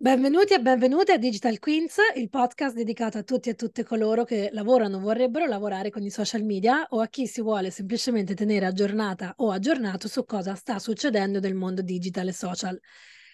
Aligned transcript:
Benvenuti 0.00 0.54
e 0.54 0.60
benvenute 0.60 1.12
a 1.12 1.18
Digital 1.18 1.58
Queens, 1.58 1.98
il 2.16 2.30
podcast 2.30 2.74
dedicato 2.74 3.18
a 3.18 3.22
tutti 3.22 3.50
e 3.50 3.54
tutte 3.54 3.84
coloro 3.84 4.24
che 4.24 4.48
lavorano 4.52 4.96
o 4.96 5.00
vorrebbero 5.00 5.44
lavorare 5.44 5.90
con 5.90 6.02
i 6.02 6.08
social 6.08 6.44
media 6.44 6.86
o 6.90 7.00
a 7.00 7.08
chi 7.08 7.26
si 7.26 7.42
vuole 7.42 7.70
semplicemente 7.70 8.34
tenere 8.34 8.64
aggiornata 8.64 9.34
o 9.36 9.50
aggiornato 9.50 10.08
su 10.08 10.24
cosa 10.24 10.54
sta 10.54 10.78
succedendo 10.78 11.40
nel 11.40 11.54
mondo 11.54 11.82
digital 11.82 12.28
e 12.28 12.32
social. 12.32 12.80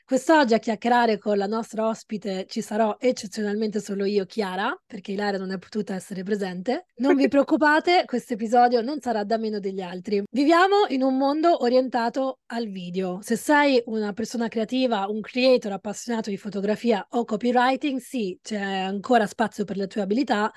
Quest'oggi 0.06 0.52
a 0.52 0.58
chiacchierare 0.58 1.16
con 1.16 1.38
la 1.38 1.46
nostra 1.46 1.88
ospite 1.88 2.44
ci 2.46 2.60
sarò 2.60 2.98
eccezionalmente 3.00 3.80
solo 3.80 4.04
io, 4.04 4.26
Chiara, 4.26 4.78
perché 4.86 5.12
Ilaria 5.12 5.38
non 5.38 5.50
è 5.50 5.56
potuta 5.56 5.94
essere 5.94 6.22
presente. 6.22 6.88
Non 6.96 7.16
vi 7.16 7.26
preoccupate, 7.28 8.02
questo 8.04 8.34
episodio 8.34 8.82
non 8.82 9.00
sarà 9.00 9.24
da 9.24 9.38
meno 9.38 9.60
degli 9.60 9.80
altri. 9.80 10.22
Viviamo 10.30 10.84
in 10.88 11.02
un 11.02 11.16
mondo 11.16 11.62
orientato 11.62 12.40
al 12.48 12.68
video. 12.68 13.20
Se 13.22 13.36
sei 13.36 13.82
una 13.86 14.12
persona 14.12 14.48
creativa, 14.48 15.06
un 15.08 15.22
creator 15.22 15.72
appassionato 15.72 16.28
di 16.28 16.36
fotografia 16.36 17.06
o 17.12 17.24
copywriting, 17.24 17.98
sì, 17.98 18.38
c'è 18.42 18.60
ancora 18.60 19.26
spazio 19.26 19.64
per 19.64 19.78
le 19.78 19.86
tue 19.86 20.02
abilità, 20.02 20.52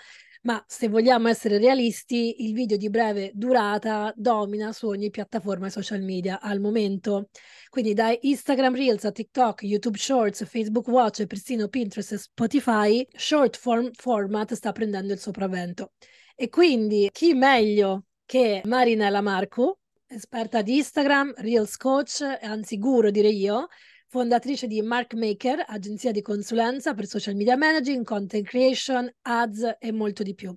ma 0.48 0.64
se 0.66 0.88
vogliamo 0.88 1.28
essere 1.28 1.58
realisti, 1.58 2.46
il 2.46 2.54
video 2.54 2.78
di 2.78 2.90
breve 2.90 3.32
durata 3.34 4.14
domina 4.16 4.72
su 4.72 4.88
ogni 4.88 5.10
piattaforma 5.10 5.70
social 5.70 6.02
media 6.02 6.40
al 6.40 6.62
momento. 6.62 7.32
Quindi 7.68 7.94
da 7.94 8.16
Instagram 8.18 8.74
Reels 8.74 9.04
a 9.04 9.12
TikTok, 9.12 9.64
YouTube 9.64 9.98
Shorts, 9.98 10.48
Facebook 10.48 10.88
Watch 10.88 11.20
e 11.20 11.28
persino 11.28 11.68
Pinterest 11.68 12.14
e 12.14 12.18
Spotify, 12.18 13.06
short 13.12 13.58
form 13.58 13.92
format 13.92 14.54
sta 14.54 14.72
prendendo 14.72 15.12
il 15.12 15.20
sopravvento. 15.20 15.92
E 16.34 16.48
quindi 16.48 17.10
chi 17.12 17.34
meglio 17.34 18.06
che 18.26 18.62
Marinella 18.64 19.20
Marcu, 19.20 19.78
esperta 20.08 20.62
di 20.62 20.78
Instagram, 20.78 21.34
Reels 21.40 21.76
Coach, 21.76 22.22
anzi 22.40 22.78
guru 22.78 23.10
direi 23.10 23.38
io, 23.38 23.68
fondatrice 24.10 24.68
di 24.68 24.82
Mark 24.82 25.14
Maker, 25.14 25.64
agenzia 25.68 26.12
di 26.12 26.22
consulenza 26.22 26.94
per 26.94 27.06
social 27.06 27.36
media 27.36 27.58
managing, 27.58 28.06
content 28.06 28.46
creation, 28.46 29.10
ads 29.22 29.78
e 29.80 29.92
molto 29.92 30.24
di 30.24 30.34
più. 30.34 30.56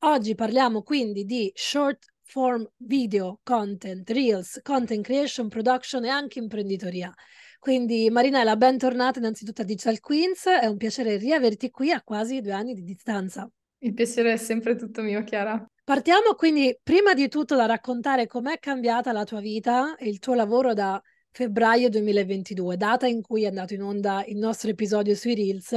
Oggi 0.00 0.34
parliamo 0.34 0.82
quindi 0.82 1.24
di 1.24 1.50
short 1.54 2.04
form 2.22 2.66
video 2.76 3.40
content, 3.42 4.08
reels, 4.10 4.60
content 4.62 5.04
creation, 5.04 5.48
production 5.48 6.04
e 6.04 6.08
anche 6.08 6.38
imprenditoria. 6.38 7.12
Quindi 7.58 8.10
Marinella, 8.10 8.56
bentornata 8.56 9.18
innanzitutto 9.18 9.62
a 9.62 9.64
Digital 9.64 9.98
Queens, 10.00 10.46
è 10.46 10.66
un 10.66 10.76
piacere 10.76 11.16
riaverti 11.16 11.70
qui 11.70 11.90
a 11.90 12.02
quasi 12.02 12.40
due 12.40 12.52
anni 12.52 12.74
di 12.74 12.82
distanza. 12.82 13.50
Il 13.78 13.94
piacere 13.94 14.32
è 14.32 14.36
sempre 14.36 14.76
tutto 14.76 15.02
mio, 15.02 15.24
Chiara. 15.24 15.66
Partiamo 15.82 16.34
quindi 16.34 16.78
prima 16.82 17.12
di 17.12 17.28
tutto 17.28 17.56
da 17.56 17.66
raccontare 17.66 18.26
com'è 18.26 18.58
cambiata 18.58 19.12
la 19.12 19.24
tua 19.24 19.40
vita 19.40 19.96
e 19.96 20.08
il 20.08 20.18
tuo 20.18 20.34
lavoro 20.34 20.72
da 20.72 21.00
febbraio 21.34 21.88
2022, 21.88 22.76
data 22.76 23.08
in 23.08 23.20
cui 23.20 23.42
è 23.42 23.48
andato 23.48 23.74
in 23.74 23.82
onda 23.82 24.24
il 24.24 24.36
nostro 24.36 24.70
episodio 24.70 25.16
sui 25.16 25.34
Reels 25.34 25.74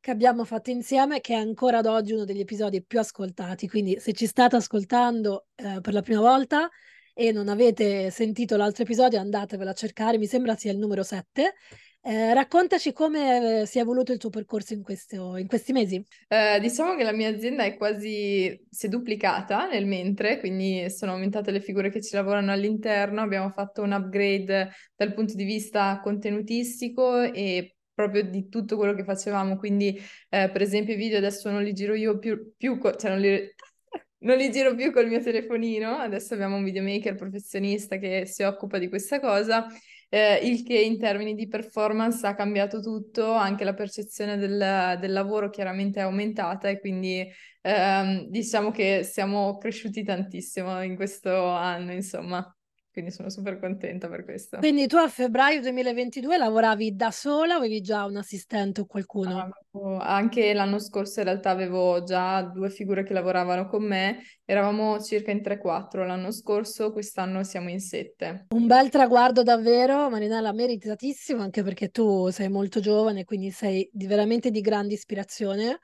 che 0.00 0.10
abbiamo 0.10 0.44
fatto 0.44 0.70
insieme, 0.70 1.20
che 1.20 1.34
è 1.34 1.36
ancora 1.36 1.78
ad 1.78 1.86
oggi 1.86 2.14
uno 2.14 2.24
degli 2.24 2.40
episodi 2.40 2.82
più 2.82 2.98
ascoltati. 2.98 3.68
Quindi 3.68 4.00
se 4.00 4.12
ci 4.12 4.26
state 4.26 4.56
ascoltando 4.56 5.46
eh, 5.54 5.80
per 5.80 5.92
la 5.92 6.02
prima 6.02 6.20
volta 6.20 6.68
e 7.14 7.30
non 7.30 7.46
avete 7.48 8.10
sentito 8.10 8.56
l'altro 8.56 8.82
episodio, 8.82 9.20
andatevelo 9.20 9.70
a 9.70 9.72
cercare, 9.72 10.18
mi 10.18 10.26
sembra 10.26 10.56
sia 10.56 10.72
il 10.72 10.78
numero 10.78 11.04
7 11.04 11.54
eh, 12.00 12.32
raccontaci 12.32 12.92
come 12.92 13.60
eh, 13.60 13.66
si 13.66 13.78
è 13.78 13.82
evoluto 13.82 14.12
il 14.12 14.18
tuo 14.18 14.30
percorso 14.30 14.72
in, 14.72 14.82
questo, 14.82 15.36
in 15.36 15.46
questi 15.46 15.72
mesi. 15.72 16.02
Eh, 16.28 16.58
diciamo 16.60 16.94
che 16.96 17.02
la 17.02 17.12
mia 17.12 17.28
azienda 17.28 17.64
è 17.64 17.76
quasi, 17.76 18.64
si 18.68 18.86
è 18.86 18.88
duplicata 18.88 19.68
nel 19.68 19.86
mentre, 19.86 20.38
quindi 20.38 20.88
sono 20.90 21.12
aumentate 21.12 21.50
le 21.50 21.60
figure 21.60 21.90
che 21.90 22.00
ci 22.00 22.14
lavorano 22.14 22.52
all'interno, 22.52 23.20
abbiamo 23.20 23.50
fatto 23.50 23.82
un 23.82 23.92
upgrade 23.92 24.70
dal 24.96 25.12
punto 25.12 25.34
di 25.34 25.44
vista 25.44 26.00
contenutistico 26.02 27.20
e 27.20 27.76
proprio 27.92 28.22
di 28.22 28.48
tutto 28.48 28.76
quello 28.76 28.94
che 28.94 29.02
facevamo, 29.02 29.56
quindi 29.56 30.00
eh, 30.28 30.48
per 30.50 30.62
esempio 30.62 30.94
i 30.94 30.96
video 30.96 31.18
adesso 31.18 31.50
non 31.50 31.64
li 31.64 31.72
giro 31.72 31.94
io 31.94 32.18
più, 32.18 32.54
più 32.56 32.78
cioè 32.96 33.10
non 33.10 33.18
li, 33.18 33.54
non 34.20 34.36
li 34.36 34.50
giro 34.52 34.74
più 34.76 34.92
col 34.92 35.08
mio 35.08 35.20
telefonino, 35.20 35.96
adesso 35.96 36.34
abbiamo 36.34 36.56
un 36.56 36.64
videomaker 36.64 37.16
professionista 37.16 37.96
che 37.96 38.24
si 38.24 38.44
occupa 38.44 38.78
di 38.78 38.88
questa 38.88 39.18
cosa 39.18 39.66
eh, 40.08 40.36
il 40.42 40.62
che 40.62 40.78
in 40.80 40.98
termini 40.98 41.34
di 41.34 41.48
performance 41.48 42.26
ha 42.26 42.34
cambiato 42.34 42.80
tutto, 42.80 43.32
anche 43.32 43.64
la 43.64 43.74
percezione 43.74 44.36
del, 44.36 44.98
del 45.00 45.12
lavoro 45.12 45.50
chiaramente 45.50 46.00
è 46.00 46.02
aumentata 46.02 46.68
e 46.68 46.80
quindi 46.80 47.26
ehm, 47.62 48.26
diciamo 48.28 48.70
che 48.70 49.02
siamo 49.04 49.58
cresciuti 49.58 50.02
tantissimo 50.02 50.82
in 50.82 50.96
questo 50.96 51.48
anno, 51.48 51.92
insomma 51.92 52.52
quindi 52.98 53.14
sono 53.14 53.30
super 53.30 53.60
contenta 53.60 54.08
per 54.08 54.24
questo. 54.24 54.58
Quindi 54.58 54.88
tu 54.88 54.96
a 54.96 55.08
febbraio 55.08 55.60
2022 55.60 56.36
lavoravi 56.36 56.96
da 56.96 57.12
sola 57.12 57.54
o 57.54 57.58
avevi 57.58 57.80
già 57.80 58.04
un 58.04 58.16
assistente 58.16 58.80
o 58.80 58.86
qualcuno? 58.86 59.38
Ah, 59.38 60.16
anche 60.16 60.52
l'anno 60.52 60.80
scorso 60.80 61.20
in 61.20 61.26
realtà 61.26 61.50
avevo 61.50 62.02
già 62.02 62.42
due 62.42 62.70
figure 62.70 63.04
che 63.04 63.12
lavoravano 63.12 63.68
con 63.68 63.84
me, 63.84 64.20
eravamo 64.44 65.00
circa 65.00 65.30
in 65.30 65.42
3-4 65.42 66.04
l'anno 66.04 66.32
scorso, 66.32 66.90
quest'anno 66.90 67.44
siamo 67.44 67.68
in 67.68 67.78
7. 67.78 68.46
Un 68.48 68.66
bel 68.66 68.88
traguardo 68.88 69.44
davvero, 69.44 70.10
Marinella, 70.10 70.52
meritatissimo, 70.52 71.40
anche 71.40 71.62
perché 71.62 71.90
tu 71.90 72.30
sei 72.30 72.48
molto 72.48 72.80
giovane, 72.80 73.24
quindi 73.24 73.52
sei 73.52 73.88
di, 73.92 74.08
veramente 74.08 74.50
di 74.50 74.60
grande 74.60 74.94
ispirazione. 74.94 75.78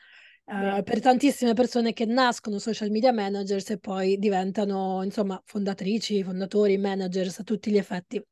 Uh, 0.47 0.82
per 0.82 1.00
tantissime 1.00 1.55
persone 1.55 1.94
che 1.94 2.05
nascono 2.05 2.59
social 2.59 2.91
media 2.91 3.12
managers 3.12 3.71
e 3.71 3.78
poi 3.78 4.19
diventano, 4.19 5.03
insomma, 5.03 5.41
fondatrici, 5.44 6.22
fondatori, 6.22 6.77
managers 6.77 7.38
a 7.38 7.43
tutti 7.44 7.71
gli 7.71 7.78
effetti. 7.78 8.22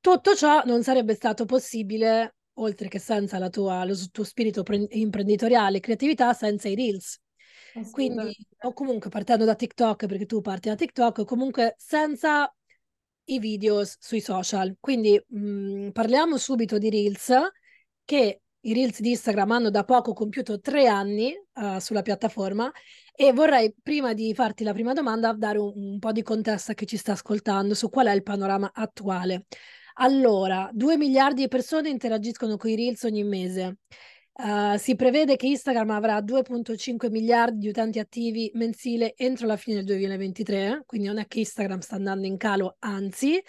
Tutto 0.00 0.36
ciò 0.36 0.62
non 0.64 0.84
sarebbe 0.84 1.14
stato 1.14 1.44
possibile, 1.46 2.36
oltre 2.54 2.86
che 2.86 3.00
senza 3.00 3.38
la 3.38 3.50
tua, 3.50 3.84
lo 3.84 3.96
tuo 4.12 4.22
spirito 4.22 4.62
pre- 4.62 4.86
imprenditoriale 4.90 5.78
e 5.78 5.80
creatività, 5.80 6.32
senza 6.32 6.68
i 6.68 6.76
reels. 6.76 7.20
Quindi, 7.90 8.36
o 8.62 8.72
comunque 8.72 9.10
partendo 9.10 9.44
da 9.44 9.56
TikTok, 9.56 10.06
perché 10.06 10.26
tu 10.26 10.40
parti 10.40 10.68
da 10.68 10.76
TikTok, 10.76 11.18
o 11.18 11.24
comunque 11.24 11.74
senza 11.76 12.52
i 13.24 13.38
video 13.40 13.82
sui 13.84 14.20
social. 14.20 14.76
Quindi 14.78 15.20
mh, 15.26 15.86
mm, 15.86 15.88
parliamo 15.90 16.36
subito 16.36 16.78
di 16.78 16.88
reels 16.88 17.32
che 18.04 18.42
i 18.62 18.72
Reels 18.74 19.00
di 19.00 19.10
Instagram 19.10 19.50
hanno 19.52 19.70
da 19.70 19.84
poco 19.84 20.12
compiuto 20.12 20.60
tre 20.60 20.86
anni 20.86 21.32
uh, 21.54 21.78
sulla 21.78 22.02
piattaforma 22.02 22.70
e 23.14 23.32
vorrei, 23.32 23.74
prima 23.82 24.14
di 24.14 24.32
farti 24.34 24.64
la 24.64 24.72
prima 24.72 24.92
domanda, 24.92 25.32
dare 25.32 25.58
un, 25.58 25.72
un 25.74 25.98
po' 25.98 26.12
di 26.12 26.22
contesto 26.22 26.72
a 26.72 26.74
chi 26.74 26.86
ci 26.86 26.96
sta 26.96 27.12
ascoltando 27.12 27.74
su 27.74 27.88
qual 27.88 28.06
è 28.06 28.12
il 28.12 28.22
panorama 28.22 28.70
attuale. 28.72 29.46
Allora, 30.00 30.70
2 30.72 30.96
miliardi 30.96 31.42
di 31.42 31.48
persone 31.48 31.88
interagiscono 31.88 32.56
con 32.56 32.70
i 32.70 32.76
Reels 32.76 33.02
ogni 33.02 33.24
mese. 33.24 33.78
Uh, 34.32 34.76
si 34.76 34.94
prevede 34.94 35.34
che 35.34 35.48
Instagram 35.48 35.90
avrà 35.90 36.20
2,5 36.20 37.10
miliardi 37.10 37.58
di 37.58 37.68
utenti 37.68 37.98
attivi 37.98 38.48
mensile 38.54 39.14
entro 39.16 39.48
la 39.48 39.56
fine 39.56 39.78
del 39.78 39.86
2023, 39.86 40.84
quindi 40.86 41.08
non 41.08 41.18
è 41.18 41.26
che 41.26 41.40
Instagram 41.40 41.80
sta 41.80 41.96
andando 41.96 42.28
in 42.28 42.36
calo, 42.36 42.76
anzi, 42.78 43.42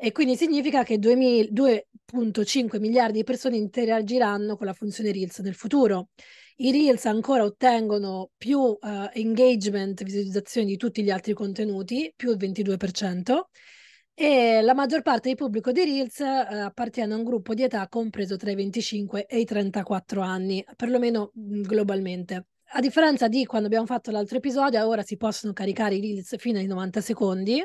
e 0.00 0.12
quindi 0.12 0.36
significa 0.36 0.84
che 0.84 0.96
2,5 0.96 2.78
miliardi 2.78 3.18
di 3.18 3.24
persone 3.24 3.56
interagiranno 3.56 4.56
con 4.56 4.66
la 4.66 4.72
funzione 4.72 5.10
Reels 5.10 5.40
nel 5.40 5.56
futuro. 5.56 6.10
I 6.58 6.70
Reels 6.70 7.04
ancora 7.06 7.42
ottengono 7.42 8.30
più 8.36 8.60
uh, 8.60 8.78
engagement, 9.12 10.00
visualizzazioni 10.04 10.68
di 10.68 10.76
tutti 10.76 11.02
gli 11.02 11.10
altri 11.10 11.32
contenuti, 11.34 12.12
più 12.14 12.30
il 12.30 12.36
22%, 12.36 13.40
e 14.14 14.60
la 14.62 14.74
maggior 14.74 15.02
parte 15.02 15.28
del 15.28 15.36
pubblico 15.36 15.72
di 15.72 15.84
Reels 15.84 16.18
uh, 16.20 16.64
appartiene 16.64 17.14
a 17.14 17.16
un 17.16 17.24
gruppo 17.24 17.52
di 17.54 17.64
età 17.64 17.88
compreso 17.88 18.36
tra 18.36 18.52
i 18.52 18.54
25 18.54 19.26
e 19.26 19.40
i 19.40 19.44
34 19.44 20.20
anni, 20.20 20.64
perlomeno 20.76 21.32
globalmente. 21.34 22.46
A 22.72 22.80
differenza 22.80 23.26
di 23.26 23.44
quando 23.46 23.66
abbiamo 23.66 23.86
fatto 23.86 24.12
l'altro 24.12 24.36
episodio, 24.36 24.86
ora 24.86 25.02
si 25.02 25.16
possono 25.16 25.52
caricare 25.52 25.96
i 25.96 26.00
Reels 26.00 26.36
fino 26.38 26.58
ai 26.58 26.66
90 26.66 27.00
secondi 27.00 27.64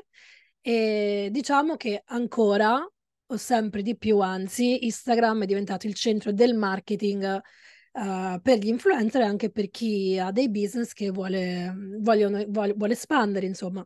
e 0.66 1.28
diciamo 1.30 1.76
che 1.76 2.04
ancora, 2.06 2.82
o 3.26 3.38
sempre 3.38 3.82
di 3.82 3.98
più, 3.98 4.20
anzi, 4.20 4.86
Instagram 4.86 5.44
è 5.44 5.46
diventato 5.46 5.88
il 5.88 5.94
centro 5.94 6.32
del 6.32 6.56
marketing 6.56 7.42
uh, 7.92 8.40
per 8.42 8.60
gli 8.60 8.68
influencer 8.68 9.22
e 9.22 9.26
anche 9.26 9.52
per 9.52 9.70
chi 9.70 10.18
ha 10.18 10.32
dei 10.32 10.50
business 10.50 10.94
che 10.94 11.10
vuole, 11.12 11.74
vogliono, 12.00 12.46
vuole, 12.48 12.74
vuole 12.74 12.94
espandere, 12.94 13.46
insomma. 13.46 13.86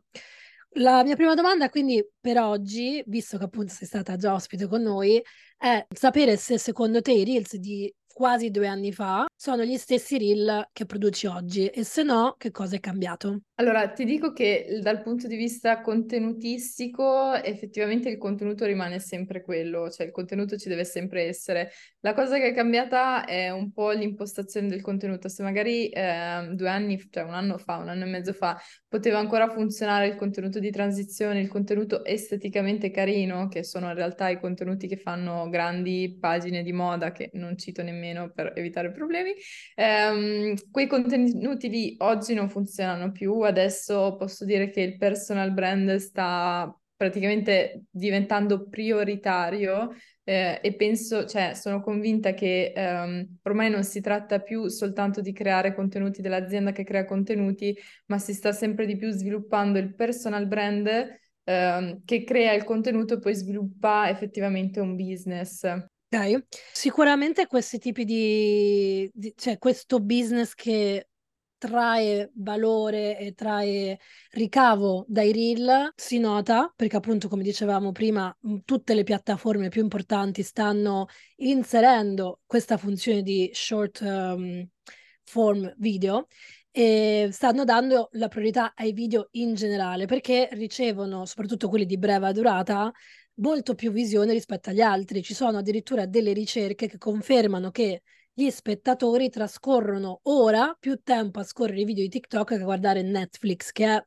La 0.72 1.02
mia 1.02 1.16
prima 1.16 1.34
domanda, 1.34 1.68
quindi, 1.68 2.06
per 2.20 2.38
oggi, 2.38 3.02
visto 3.06 3.38
che 3.38 3.44
appunto 3.44 3.72
sei 3.72 3.86
stata 3.88 4.16
già 4.16 4.34
ospite 4.34 4.68
con 4.68 4.82
noi, 4.82 5.20
è 5.56 5.84
sapere 5.92 6.36
se 6.36 6.58
secondo 6.58 7.00
te 7.00 7.12
i 7.12 7.24
Reels 7.24 7.56
di 7.56 7.92
quasi 8.18 8.50
due 8.50 8.66
anni 8.66 8.92
fa 8.92 9.28
sono 9.32 9.62
gli 9.62 9.76
stessi 9.76 10.18
reel 10.18 10.70
che 10.72 10.86
produci 10.86 11.28
oggi 11.28 11.68
e 11.68 11.84
se 11.84 12.02
no 12.02 12.34
che 12.36 12.50
cosa 12.50 12.74
è 12.74 12.80
cambiato? 12.80 13.42
Allora, 13.60 13.88
ti 13.90 14.04
dico 14.04 14.32
che 14.32 14.78
dal 14.82 15.02
punto 15.02 15.26
di 15.26 15.36
vista 15.36 15.80
contenutistico, 15.80 17.34
effettivamente 17.34 18.08
il 18.08 18.16
contenuto 18.16 18.64
rimane 18.64 19.00
sempre 19.00 19.42
quello, 19.42 19.90
cioè 19.90 20.06
il 20.06 20.12
contenuto 20.12 20.56
ci 20.56 20.68
deve 20.68 20.84
sempre 20.84 21.24
essere. 21.24 21.70
La 22.00 22.12
cosa 22.12 22.38
che 22.38 22.48
è 22.48 22.54
cambiata 22.54 23.24
è 23.24 23.50
un 23.50 23.72
po' 23.72 23.90
l'impostazione 23.90 24.68
del 24.68 24.80
contenuto. 24.80 25.28
Se 25.28 25.42
magari 25.42 25.88
eh, 25.88 26.50
due 26.52 26.68
anni, 26.68 27.04
cioè 27.10 27.24
un 27.24 27.34
anno 27.34 27.58
fa, 27.58 27.78
un 27.78 27.88
anno 27.88 28.04
e 28.04 28.08
mezzo 28.08 28.32
fa, 28.32 28.56
poteva 28.86 29.18
ancora 29.18 29.48
funzionare 29.48 30.06
il 30.06 30.14
contenuto 30.14 30.60
di 30.60 30.70
transizione, 30.70 31.40
il 31.40 31.48
contenuto 31.48 32.04
esteticamente 32.04 32.92
carino, 32.92 33.48
che 33.48 33.64
sono 33.64 33.88
in 33.88 33.94
realtà 33.94 34.28
i 34.28 34.38
contenuti 34.38 34.86
che 34.86 34.96
fanno 34.96 35.48
grandi 35.48 36.16
pagine 36.20 36.62
di 36.62 36.72
moda, 36.72 37.10
che 37.10 37.30
non 37.32 37.58
cito 37.58 37.82
nemmeno 37.82 38.07
per 38.34 38.52
evitare 38.56 38.90
problemi, 38.92 39.32
ehm, 39.74 40.54
quei 40.70 40.86
contenuti 40.86 41.68
lì 41.68 41.94
oggi 41.98 42.34
non 42.34 42.48
funzionano 42.48 43.12
più 43.12 43.40
adesso 43.40 44.16
posso 44.16 44.44
dire 44.44 44.70
che 44.70 44.80
il 44.80 44.96
personal 44.96 45.52
brand 45.52 45.96
sta 45.96 46.72
praticamente 46.98 47.84
diventando 47.90 48.68
prioritario 48.68 49.94
eh, 50.24 50.58
e 50.60 50.74
penso, 50.74 51.24
cioè 51.26 51.54
sono 51.54 51.80
convinta 51.80 52.34
che 52.34 52.72
ehm, 52.74 53.38
ormai 53.44 53.70
non 53.70 53.84
si 53.84 54.00
tratta 54.00 54.40
più 54.40 54.66
soltanto 54.66 55.20
di 55.20 55.32
creare 55.32 55.74
contenuti 55.74 56.20
dell'azienda 56.20 56.72
che 56.72 56.82
crea 56.82 57.04
contenuti, 57.04 57.76
ma 58.06 58.18
si 58.18 58.34
sta 58.34 58.50
sempre 58.52 58.84
di 58.84 58.96
più 58.96 59.10
sviluppando 59.10 59.78
il 59.78 59.94
personal 59.94 60.46
brand 60.48 60.88
ehm, 61.44 62.02
che 62.04 62.24
crea 62.24 62.52
il 62.52 62.64
contenuto 62.64 63.14
e 63.14 63.18
poi 63.20 63.34
sviluppa 63.34 64.08
effettivamente 64.10 64.80
un 64.80 64.96
business. 64.96 65.64
Ok, 66.10 66.46
sicuramente 66.72 67.46
questi 67.46 67.78
tipi 67.78 68.04
di, 68.06 69.10
di 69.12 69.34
cioè 69.36 69.58
questo 69.58 70.00
business 70.00 70.54
che 70.54 71.08
trae 71.58 72.30
valore 72.36 73.18
e 73.18 73.34
trae 73.34 73.98
ricavo 74.30 75.04
dai 75.06 75.32
reel 75.32 75.92
si 75.96 76.18
nota 76.18 76.72
perché 76.74 76.96
appunto 76.96 77.28
come 77.28 77.42
dicevamo 77.42 77.92
prima 77.92 78.34
tutte 78.64 78.94
le 78.94 79.02
piattaforme 79.02 79.68
più 79.68 79.82
importanti 79.82 80.42
stanno 80.42 81.08
inserendo 81.36 82.40
questa 82.46 82.78
funzione 82.78 83.20
di 83.20 83.50
short 83.52 84.00
um, 84.00 84.66
form 85.24 85.74
video 85.76 86.26
e 86.70 87.28
stanno 87.32 87.64
dando 87.64 88.08
la 88.12 88.28
priorità 88.28 88.72
ai 88.74 88.92
video 88.92 89.28
in 89.32 89.54
generale 89.54 90.06
perché 90.06 90.48
ricevono 90.52 91.26
soprattutto 91.26 91.68
quelli 91.68 91.84
di 91.84 91.98
breve 91.98 92.32
durata 92.32 92.90
molto 93.38 93.74
più 93.74 93.90
visione 93.92 94.32
rispetto 94.32 94.70
agli 94.70 94.80
altri 94.80 95.22
ci 95.22 95.34
sono 95.34 95.58
addirittura 95.58 96.06
delle 96.06 96.32
ricerche 96.32 96.86
che 96.86 96.98
confermano 96.98 97.70
che 97.70 98.02
gli 98.32 98.50
spettatori 98.50 99.30
trascorrono 99.30 100.20
ora 100.24 100.76
più 100.78 101.00
tempo 101.02 101.40
a 101.40 101.44
scorrere 101.44 101.80
i 101.80 101.84
video 101.84 102.04
di 102.04 102.08
TikTok 102.08 102.48
che 102.48 102.54
a 102.54 102.64
guardare 102.64 103.02
Netflix, 103.02 103.72
che 103.72 103.84
è 103.84 104.06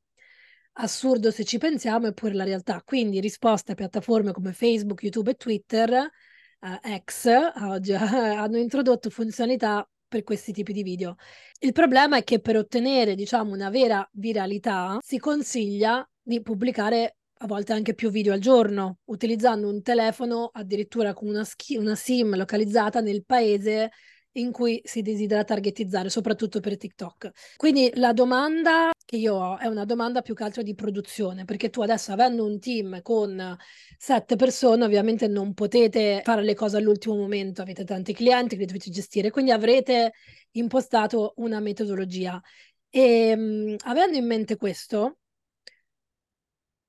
assurdo 0.74 1.32
se 1.32 1.44
ci 1.44 1.58
pensiamo, 1.58 2.08
eppure 2.08 2.34
la 2.34 2.46
realtà. 2.46 2.82
Quindi 2.82 3.20
risposte 3.20 3.74
a 3.74 3.76
piattaforme 3.76 4.32
come 4.32 4.54
Facebook, 4.54 5.04
YouTube 5.04 5.32
e 5.32 5.36
Twitter, 5.36 5.92
eh, 6.62 7.04
X, 7.04 7.28
oggi 7.64 7.92
hanno 7.94 8.58
introdotto 8.58 9.10
funzionalità 9.10 9.86
per 10.08 10.24
questi 10.24 10.54
tipi 10.54 10.72
di 10.72 10.84
video. 10.84 11.16
Il 11.60 11.74
problema 11.74 12.16
è 12.18 12.24
che 12.24 12.40
per 12.40 12.56
ottenere, 12.56 13.16
diciamo, 13.16 13.52
una 13.52 13.70
vera 13.70 14.08
viralità 14.14 14.98
si 15.02 15.20
consiglia 15.20 16.08
di 16.22 16.42
pubblicare 16.42 17.18
a 17.44 17.48
volte 17.48 17.74
anche 17.74 17.96
più 17.96 18.10
video 18.12 18.34
al 18.34 18.40
giorno, 18.40 19.00
utilizzando 19.06 19.68
un 19.68 19.82
telefono 19.82 20.50
addirittura 20.54 21.14
con 21.14 21.28
una, 21.28 21.44
sch- 21.44 21.76
una 21.78 21.96
SIM 21.96 22.36
localizzata 22.36 23.02
nel 23.02 23.26
paese 23.26 23.90
in 24.34 24.52
cui 24.52 24.80
si 24.84 25.02
desidera 25.02 25.44
targetizzare, 25.44 26.10
soprattutto 26.10 26.60
per 26.60 26.78
TikTok. 26.78 27.32
Quindi 27.58 27.92
la 27.96 28.14
domanda 28.14 28.92
che 29.04 29.18
io 29.18 29.34
ho 29.36 29.58
è 29.58 29.66
una 29.66 29.84
domanda 29.86 30.22
più 30.22 30.36
che 30.36 30.44
altro 30.44 30.62
di 30.62 30.76
produzione, 30.76 31.44
perché 31.44 31.70
tu 31.70 31.82
adesso 31.82 32.12
avendo 32.14 32.46
un 32.46 32.60
team 32.60 33.02
con 33.02 33.58
sette 33.98 34.36
persone, 34.36 34.86
ovviamente 34.86 35.28
non 35.28 35.54
potete 35.54 36.22
fare 36.24 36.44
le 36.44 36.54
cose 36.54 36.78
all'ultimo 36.78 37.16
momento, 37.16 37.62
avete 37.62 37.84
tanti 37.84 38.14
clienti 38.14 38.56
che 38.56 38.66
dovete 38.66 38.90
gestire, 38.90 39.32
quindi 39.32 39.52
avrete 39.52 40.14
impostato 40.52 41.34
una 41.38 41.60
metodologia. 41.60 42.40
E 42.90 43.36
mh, 43.36 43.76
avendo 43.86 44.18
in 44.18 44.26
mente 44.28 44.56
questo, 44.58 45.18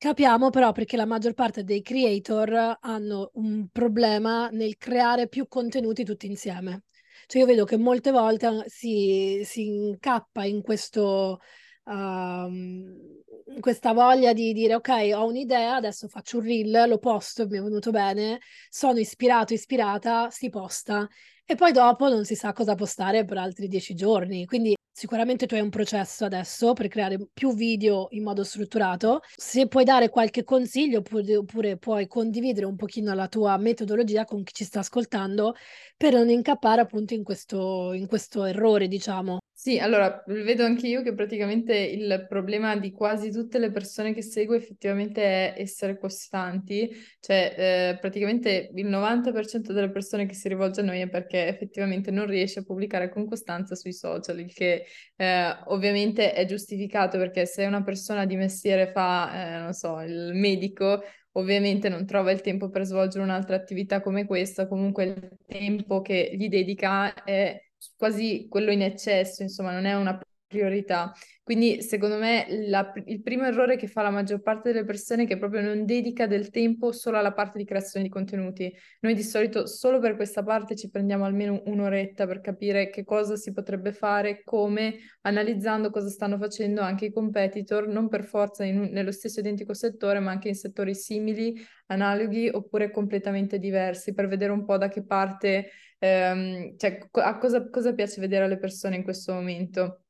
Capiamo 0.02 0.50
però 0.50 0.72
perché 0.72 0.96
la 0.96 1.04
maggior 1.06 1.32
parte 1.32 1.62
dei 1.62 1.80
creator 1.80 2.78
hanno 2.80 3.30
un 3.34 3.68
problema 3.70 4.48
nel 4.48 4.76
creare 4.76 5.28
più 5.28 5.46
contenuti 5.46 6.02
tutti 6.02 6.26
insieme. 6.26 6.86
Cioè 7.26 7.42
io 7.42 7.46
vedo 7.46 7.64
che 7.64 7.76
molte 7.76 8.10
volte 8.10 8.48
eh, 8.48 8.64
si, 8.66 9.42
si 9.44 9.64
incappa 9.64 10.44
in 10.44 10.60
questo, 10.60 11.38
uh, 11.84 13.60
questa 13.60 13.92
voglia 13.92 14.32
di 14.32 14.52
dire 14.52 14.74
ok, 14.74 15.10
ho 15.14 15.26
un'idea, 15.26 15.76
adesso 15.76 16.08
faccio 16.08 16.38
un 16.38 16.44
reel, 16.44 16.88
lo 16.88 16.98
posto, 16.98 17.46
mi 17.46 17.58
è 17.58 17.62
venuto 17.62 17.90
bene, 17.90 18.40
sono 18.68 18.98
ispirato, 18.98 19.52
ispirata, 19.54 20.30
si 20.30 20.48
posta. 20.48 21.08
E 21.44 21.54
poi 21.54 21.72
dopo 21.72 22.08
non 22.08 22.24
si 22.24 22.34
sa 22.34 22.52
cosa 22.52 22.74
postare 22.74 23.24
per 23.24 23.38
altri 23.38 23.68
dieci 23.68 23.94
giorni. 23.94 24.46
Quindi 24.46 24.74
Sicuramente 24.94 25.46
tu 25.46 25.54
hai 25.54 25.62
un 25.62 25.70
processo 25.70 26.26
adesso 26.26 26.74
per 26.74 26.86
creare 26.88 27.18
più 27.32 27.54
video 27.54 28.08
in 28.10 28.22
modo 28.22 28.44
strutturato. 28.44 29.20
Se 29.34 29.66
puoi 29.66 29.84
dare 29.84 30.10
qualche 30.10 30.44
consiglio 30.44 30.98
oppure, 30.98 31.78
puoi 31.78 32.06
condividere 32.06 32.66
un 32.66 32.76
pochino 32.76 33.14
la 33.14 33.26
tua 33.26 33.56
metodologia 33.56 34.24
con 34.24 34.42
chi 34.42 34.52
ci 34.52 34.64
sta 34.64 34.80
ascoltando 34.80 35.54
per 35.96 36.12
non 36.12 36.28
incappare 36.28 36.82
appunto 36.82 37.14
in 37.14 37.24
questo, 37.24 37.92
in 37.94 38.06
questo 38.06 38.44
errore, 38.44 38.86
diciamo. 38.86 39.41
Sì, 39.62 39.78
allora 39.78 40.24
vedo 40.26 40.64
anche 40.64 40.88
io 40.88 41.02
che 41.02 41.14
praticamente 41.14 41.72
il 41.78 42.26
problema 42.28 42.74
di 42.76 42.90
quasi 42.90 43.30
tutte 43.30 43.60
le 43.60 43.70
persone 43.70 44.12
che 44.12 44.20
seguo 44.20 44.56
effettivamente 44.56 45.22
è 45.22 45.54
essere 45.60 45.96
costanti, 45.98 46.90
cioè 47.20 47.92
eh, 47.94 47.98
praticamente 48.00 48.70
il 48.74 48.86
90% 48.88 49.72
delle 49.72 49.88
persone 49.92 50.26
che 50.26 50.34
si 50.34 50.48
rivolge 50.48 50.80
a 50.80 50.84
noi 50.84 50.98
è 51.00 51.08
perché 51.08 51.46
effettivamente 51.46 52.10
non 52.10 52.26
riesce 52.26 52.58
a 52.58 52.62
pubblicare 52.64 53.08
con 53.08 53.24
costanza 53.24 53.76
sui 53.76 53.92
social, 53.92 54.40
il 54.40 54.52
che 54.52 54.84
eh, 55.14 55.56
ovviamente 55.66 56.32
è 56.32 56.44
giustificato 56.44 57.16
perché 57.16 57.46
se 57.46 57.64
una 57.64 57.84
persona 57.84 58.26
di 58.26 58.34
mestiere 58.34 58.90
fa, 58.90 59.58
eh, 59.58 59.58
non 59.60 59.72
so, 59.74 60.00
il 60.00 60.32
medico, 60.34 61.02
ovviamente 61.34 61.88
non 61.88 62.04
trova 62.04 62.32
il 62.32 62.40
tempo 62.40 62.68
per 62.68 62.82
svolgere 62.84 63.22
un'altra 63.22 63.54
attività 63.54 64.00
come 64.02 64.26
questa, 64.26 64.66
comunque 64.66 65.04
il 65.04 65.28
tempo 65.46 66.02
che 66.02 66.32
gli 66.36 66.48
dedica 66.48 67.14
è 67.22 67.56
quasi 67.96 68.46
quello 68.48 68.70
in 68.70 68.82
eccesso, 68.82 69.42
insomma, 69.42 69.72
non 69.72 69.84
è 69.84 69.94
una 69.94 70.18
priorità. 70.52 71.12
Quindi, 71.42 71.82
secondo 71.82 72.18
me, 72.18 72.46
la, 72.68 72.92
il 73.06 73.20
primo 73.20 73.44
errore 73.44 73.76
che 73.76 73.88
fa 73.88 74.02
la 74.02 74.10
maggior 74.10 74.42
parte 74.42 74.70
delle 74.70 74.84
persone 74.84 75.24
è 75.24 75.26
che 75.26 75.38
proprio 75.38 75.60
non 75.60 75.84
dedica 75.84 76.26
del 76.28 76.50
tempo 76.50 76.92
solo 76.92 77.18
alla 77.18 77.32
parte 77.32 77.58
di 77.58 77.64
creazione 77.64 78.06
di 78.06 78.12
contenuti. 78.12 78.72
Noi 79.00 79.14
di 79.14 79.24
solito 79.24 79.66
solo 79.66 79.98
per 79.98 80.14
questa 80.14 80.44
parte 80.44 80.76
ci 80.76 80.88
prendiamo 80.88 81.24
almeno 81.24 81.60
un'oretta 81.64 82.26
per 82.28 82.40
capire 82.40 82.90
che 82.90 83.02
cosa 83.02 83.34
si 83.34 83.52
potrebbe 83.52 83.92
fare, 83.92 84.44
come, 84.44 84.98
analizzando 85.22 85.90
cosa 85.90 86.08
stanno 86.08 86.38
facendo 86.38 86.80
anche 86.80 87.06
i 87.06 87.12
competitor, 87.12 87.88
non 87.88 88.08
per 88.08 88.22
forza 88.24 88.64
in, 88.64 88.90
nello 88.92 89.10
stesso 89.10 89.40
identico 89.40 89.74
settore, 89.74 90.20
ma 90.20 90.30
anche 90.30 90.48
in 90.48 90.54
settori 90.54 90.94
simili, 90.94 91.60
analoghi 91.86 92.48
oppure 92.52 92.92
completamente 92.92 93.58
diversi, 93.58 94.14
per 94.14 94.28
vedere 94.28 94.52
un 94.52 94.64
po' 94.64 94.78
da 94.78 94.88
che 94.88 95.04
parte, 95.04 95.70
ehm, 95.98 96.76
cioè 96.76 96.98
a 97.10 97.38
cosa, 97.38 97.68
cosa 97.68 97.94
piace 97.94 98.20
vedere 98.20 98.44
alle 98.44 98.58
persone 98.58 98.94
in 98.94 99.02
questo 99.02 99.32
momento. 99.32 100.02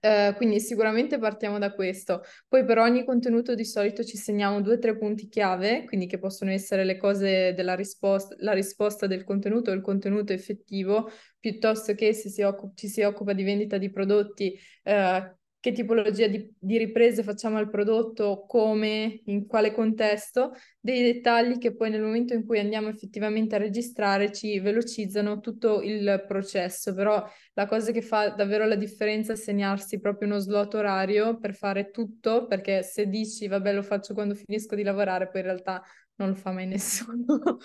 Uh, 0.00 0.34
quindi 0.36 0.60
sicuramente 0.60 1.18
partiamo 1.18 1.58
da 1.58 1.72
questo. 1.72 2.22
Poi 2.48 2.64
per 2.64 2.78
ogni 2.78 3.04
contenuto 3.04 3.54
di 3.54 3.64
solito 3.64 4.04
ci 4.04 4.16
segniamo 4.16 4.60
due 4.60 4.74
o 4.74 4.78
tre 4.78 4.96
punti 4.96 5.28
chiave, 5.28 5.84
quindi 5.84 6.06
che 6.06 6.18
possono 6.18 6.50
essere 6.50 6.84
le 6.84 6.96
cose 6.96 7.54
della 7.54 7.74
risposta, 7.74 8.34
la 8.38 8.52
risposta 8.52 9.06
del 9.06 9.24
contenuto 9.24 9.70
il 9.70 9.80
contenuto 9.80 10.32
effettivo, 10.32 11.10
piuttosto 11.38 11.94
che 11.94 12.12
se 12.12 12.28
si 12.28 12.42
occup- 12.42 12.76
ci 12.76 12.88
si 12.88 13.02
occupa 13.02 13.32
di 13.32 13.42
vendita 13.42 13.78
di 13.78 13.90
prodotti, 13.90 14.58
uh, 14.84 15.36
che 15.64 15.72
tipologia 15.72 16.26
di, 16.26 16.54
di, 16.58 16.76
riprese 16.76 17.22
facciamo 17.22 17.56
al 17.56 17.70
prodotto, 17.70 18.44
come, 18.46 19.22
in 19.24 19.46
quale 19.46 19.72
contesto, 19.72 20.52
dei 20.78 21.00
dettagli 21.00 21.56
che 21.56 21.74
poi 21.74 21.88
nel 21.88 22.02
momento 22.02 22.34
in 22.34 22.44
cui 22.44 22.58
andiamo 22.58 22.88
effettivamente 22.88 23.54
a 23.54 23.58
registrare 23.58 24.30
ci 24.30 24.60
velocizzano 24.60 25.40
tutto 25.40 25.80
il 25.80 26.22
processo, 26.28 26.92
però 26.92 27.26
la 27.54 27.64
cosa 27.64 27.92
che 27.92 28.02
fa 28.02 28.28
davvero 28.28 28.66
la 28.66 28.74
differenza 28.74 29.32
è 29.32 29.36
segnarsi 29.36 30.00
proprio 30.00 30.28
uno 30.28 30.38
slot 30.38 30.74
orario 30.74 31.38
per 31.38 31.54
fare 31.54 31.90
tutto, 31.90 32.46
perché 32.46 32.82
se 32.82 33.08
dici 33.08 33.48
vabbè 33.48 33.72
lo 33.72 33.82
faccio 33.82 34.12
quando 34.12 34.34
finisco 34.34 34.74
di 34.74 34.82
lavorare, 34.82 35.30
poi 35.30 35.40
in 35.40 35.46
realtà 35.46 35.82
non 36.16 36.28
lo 36.28 36.34
fa 36.34 36.52
mai 36.52 36.66
nessuno. 36.68 37.56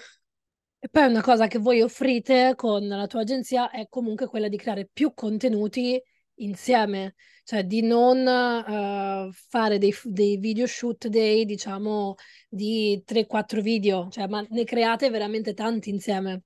E 0.79 0.87
poi 0.87 1.05
una 1.05 1.21
cosa 1.21 1.47
che 1.47 1.59
voi 1.59 1.81
offrite 1.81 2.53
con 2.55 2.87
la 2.87 3.07
tua 3.07 3.19
agenzia 3.19 3.69
è 3.69 3.87
comunque 3.89 4.27
quella 4.27 4.47
di 4.47 4.55
creare 4.55 4.87
più 4.89 5.13
contenuti 5.13 6.01
insieme, 6.39 7.15
cioè 7.43 7.63
di 7.63 7.81
non 7.81 8.19
uh, 8.19 9.31
fare 9.31 9.77
dei, 9.77 9.93
dei, 10.03 10.37
video 10.37 10.67
shoot 10.67 11.07
day, 11.07 11.45
diciamo, 11.45 12.15
di 12.47 13.01
3-4 13.05 13.61
video, 13.61 14.09
cioè, 14.09 14.27
ma 14.27 14.45
ne 14.49 14.63
create 14.63 15.09
veramente 15.09 15.53
tanti 15.53 15.89
insieme. 15.89 16.43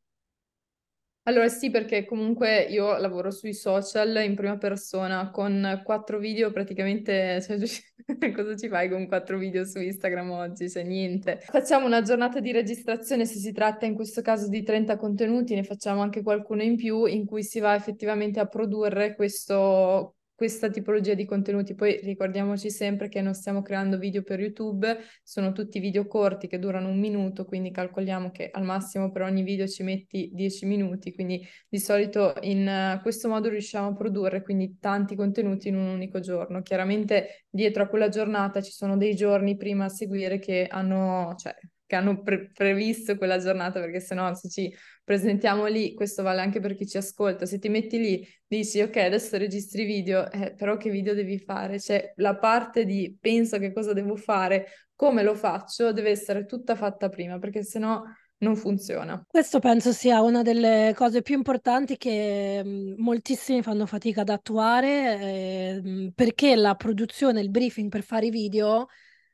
Allora 1.25 1.47
sì, 1.47 1.69
perché 1.69 2.03
comunque 2.03 2.63
io 2.63 2.97
lavoro 2.97 3.31
sui 3.31 3.53
social 3.53 4.21
in 4.25 4.35
prima 4.35 4.57
persona 4.57 5.31
con 5.31 5.81
quattro 5.85 6.19
video 6.19 6.51
praticamente, 6.51 7.41
cioè, 7.41 7.57
cosa 8.35 8.57
ci 8.57 8.67
fai 8.67 8.89
con 8.89 9.07
quattro 9.07 9.37
video 9.37 9.63
su 9.63 9.79
Instagram 9.79 10.31
oggi? 10.31 10.69
Cioè 10.69 10.83
niente. 10.83 11.39
Facciamo 11.39 11.85
una 11.85 12.01
giornata 12.01 12.41
di 12.41 12.51
registrazione, 12.51 13.25
se 13.25 13.37
si 13.39 13.53
tratta 13.53 13.85
in 13.85 13.95
questo 13.95 14.21
caso 14.21 14.49
di 14.49 14.63
30 14.63 14.97
contenuti, 14.97 15.55
ne 15.55 15.63
facciamo 15.63 16.01
anche 16.01 16.21
qualcuno 16.21 16.61
in 16.61 16.75
più 16.75 17.05
in 17.05 17.25
cui 17.25 17.43
si 17.43 17.61
va 17.61 17.73
effettivamente 17.73 18.41
a 18.41 18.45
produrre 18.45 19.15
questo, 19.15 20.15
questa 20.35 20.69
tipologia 20.69 21.13
di 21.13 21.25
contenuti. 21.25 21.75
Poi 21.75 21.99
ricordiamoci 22.01 22.69
sempre 22.69 23.09
che 23.09 23.21
non 23.21 23.33
stiamo 23.33 23.61
creando 23.61 23.97
video 23.97 24.23
per 24.23 24.39
YouTube, 24.39 24.97
sono 25.23 25.51
tutti 25.51 25.79
video 25.79 26.07
corti 26.07 26.47
che 26.47 26.59
durano 26.59 26.89
un 26.89 26.99
minuto, 26.99 27.45
quindi 27.45 27.71
calcoliamo 27.71 28.31
che 28.31 28.49
al 28.51 28.63
massimo 28.63 29.11
per 29.11 29.21
ogni 29.23 29.43
video 29.43 29.67
ci 29.67 29.83
metti 29.83 30.29
10 30.33 30.65
minuti, 30.65 31.13
quindi 31.13 31.45
di 31.67 31.79
solito 31.79 32.33
in 32.41 32.97
uh, 32.97 33.01
questo 33.01 33.27
modo 33.27 33.49
riusciamo 33.49 33.89
a 33.89 33.93
produrre 33.95 34.41
quindi 34.43 34.77
tanti 34.79 35.15
contenuti 35.15 35.67
in 35.69 35.75
un 35.75 35.87
unico 35.87 36.19
giorno. 36.19 36.61
Chiaramente 36.61 37.45
dietro 37.49 37.83
a 37.83 37.87
quella 37.87 38.09
giornata 38.09 38.61
ci 38.61 38.71
sono 38.71 38.97
dei 38.97 39.15
giorni 39.15 39.55
prima 39.55 39.85
a 39.85 39.89
seguire 39.89 40.39
che 40.39 40.67
hanno, 40.69 41.35
cioè, 41.37 41.55
che 41.93 41.99
hanno 41.99 42.21
pre- 42.23 42.49
previsto 42.51 43.15
quella 43.17 43.37
giornata, 43.37 43.79
perché 43.79 43.99
se 43.99 44.15
no 44.15 44.33
se 44.33 44.49
ci 44.49 44.73
presentiamo 45.03 45.67
lì, 45.67 45.93
questo 45.93 46.23
vale 46.23 46.41
anche 46.41 46.59
per 46.59 46.73
chi 46.73 46.87
ci 46.87 46.97
ascolta, 46.97 47.45
se 47.45 47.59
ti 47.59 47.69
metti 47.69 47.99
lì, 47.99 48.27
dici 48.47 48.81
ok, 48.81 48.97
adesso 48.97 49.37
registri 49.37 49.85
video, 49.85 50.31
eh, 50.31 50.55
però 50.55 50.75
che 50.77 50.89
video 50.89 51.13
devi 51.13 51.37
fare? 51.37 51.79
Cioè 51.79 52.13
la 52.15 52.35
parte 52.35 52.85
di 52.85 53.15
penso 53.19 53.59
che 53.59 53.71
cosa 53.71 53.93
devo 53.93 54.15
fare, 54.15 54.65
come 54.95 55.21
lo 55.21 55.35
faccio, 55.35 55.91
deve 55.91 56.09
essere 56.09 56.45
tutta 56.45 56.75
fatta 56.75 57.09
prima, 57.09 57.37
perché 57.37 57.63
se 57.63 57.77
no 57.77 58.03
non 58.37 58.55
funziona. 58.55 59.23
Questo 59.27 59.59
penso 59.59 59.91
sia 59.93 60.21
una 60.21 60.41
delle 60.41 60.93
cose 60.95 61.21
più 61.21 61.35
importanti 61.35 61.95
che 61.95 62.61
mh, 62.63 62.95
moltissimi 62.97 63.61
fanno 63.61 63.85
fatica 63.85 64.21
ad 64.21 64.29
attuare 64.29 65.19
eh, 65.21 66.11
perché 66.13 66.55
la 66.55 66.75
produzione, 66.75 67.39
il 67.39 67.49
briefing 67.51 67.89
per 67.89 68.01
fare 68.01 68.25
i 68.25 68.29
video 68.31 68.87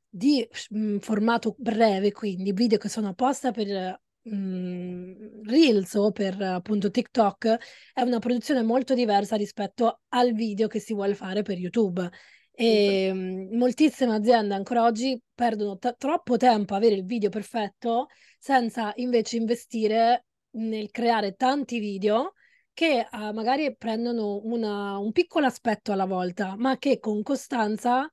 di 0.10 0.48
mh, 0.70 0.98
formato 0.98 1.56
breve, 1.58 2.12
quindi 2.12 2.52
video 2.52 2.78
che 2.78 2.90
sono 2.90 3.10
apposta 3.10 3.52
per 3.52 4.02
mh, 4.22 5.42
Reels 5.46 5.94
o 5.96 6.12
per 6.12 6.42
appunto 6.42 6.90
TikTok, 6.92 7.58
è 7.94 8.02
una 8.02 8.20
produzione 8.20 8.62
molto 8.64 8.94
diversa 8.94 9.36
rispetto 9.36 10.02
al 10.10 10.34
video 10.34 10.68
che 10.68 10.80
si 10.80 10.94
vuole 10.94 11.16
fare 11.16 11.42
per 11.44 11.58
YouTube. 11.58 12.10
E 12.52 13.14
mh, 13.14 13.56
moltissime 13.58 14.16
aziende 14.16 14.54
ancora 14.54 14.84
oggi 14.84 15.20
perdono 15.34 15.78
t- 15.78 15.96
troppo 15.98 16.38
tempo 16.38 16.74
a 16.74 16.78
avere 16.78 16.96
il 16.96 17.06
video 17.06 17.30
perfetto 17.30 18.08
senza 18.38 18.92
invece 18.96 19.38
investire 19.38 20.26
nel 20.52 20.90
creare 20.92 21.36
tanti 21.36 21.80
video 21.80 22.34
che 22.74 23.08
uh, 23.12 23.34
magari 23.34 23.76
prendono 23.76 24.40
una, 24.44 24.98
un 24.98 25.12
piccolo 25.12 25.46
aspetto 25.46 25.92
alla 25.92 26.06
volta, 26.06 26.56
ma 26.58 26.78
che 26.78 27.00
con 27.00 27.22
costanza 27.22 28.10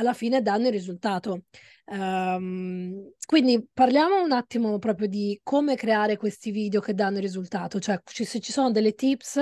alla 0.00 0.14
fine 0.14 0.42
danno 0.42 0.66
il 0.66 0.72
risultato. 0.72 1.44
Um, 1.84 3.12
quindi 3.26 3.66
parliamo 3.72 4.22
un 4.22 4.32
attimo 4.32 4.78
proprio 4.78 5.08
di 5.08 5.38
come 5.42 5.74
creare 5.76 6.16
questi 6.16 6.50
video 6.50 6.80
che 6.80 6.94
danno 6.94 7.16
il 7.16 7.22
risultato, 7.22 7.80
cioè 7.80 8.00
ci, 8.04 8.24
se 8.24 8.40
ci 8.40 8.52
sono 8.52 8.70
delle 8.70 8.94
tips 8.94 9.40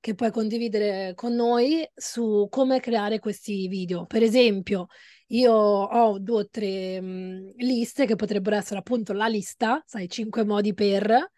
che 0.00 0.14
puoi 0.14 0.30
condividere 0.32 1.12
con 1.14 1.34
noi 1.34 1.86
su 1.94 2.46
come 2.50 2.80
creare 2.80 3.18
questi 3.18 3.68
video. 3.68 4.06
Per 4.06 4.22
esempio, 4.22 4.86
io 5.28 5.52
ho 5.52 6.18
due 6.18 6.40
o 6.40 6.48
tre 6.48 6.98
um, 6.98 7.52
liste 7.56 8.06
che 8.06 8.16
potrebbero 8.16 8.56
essere 8.56 8.78
appunto 8.80 9.12
la 9.12 9.26
lista, 9.26 9.82
sai, 9.86 10.08
cinque 10.08 10.44
modi 10.44 10.74
per, 10.74 11.30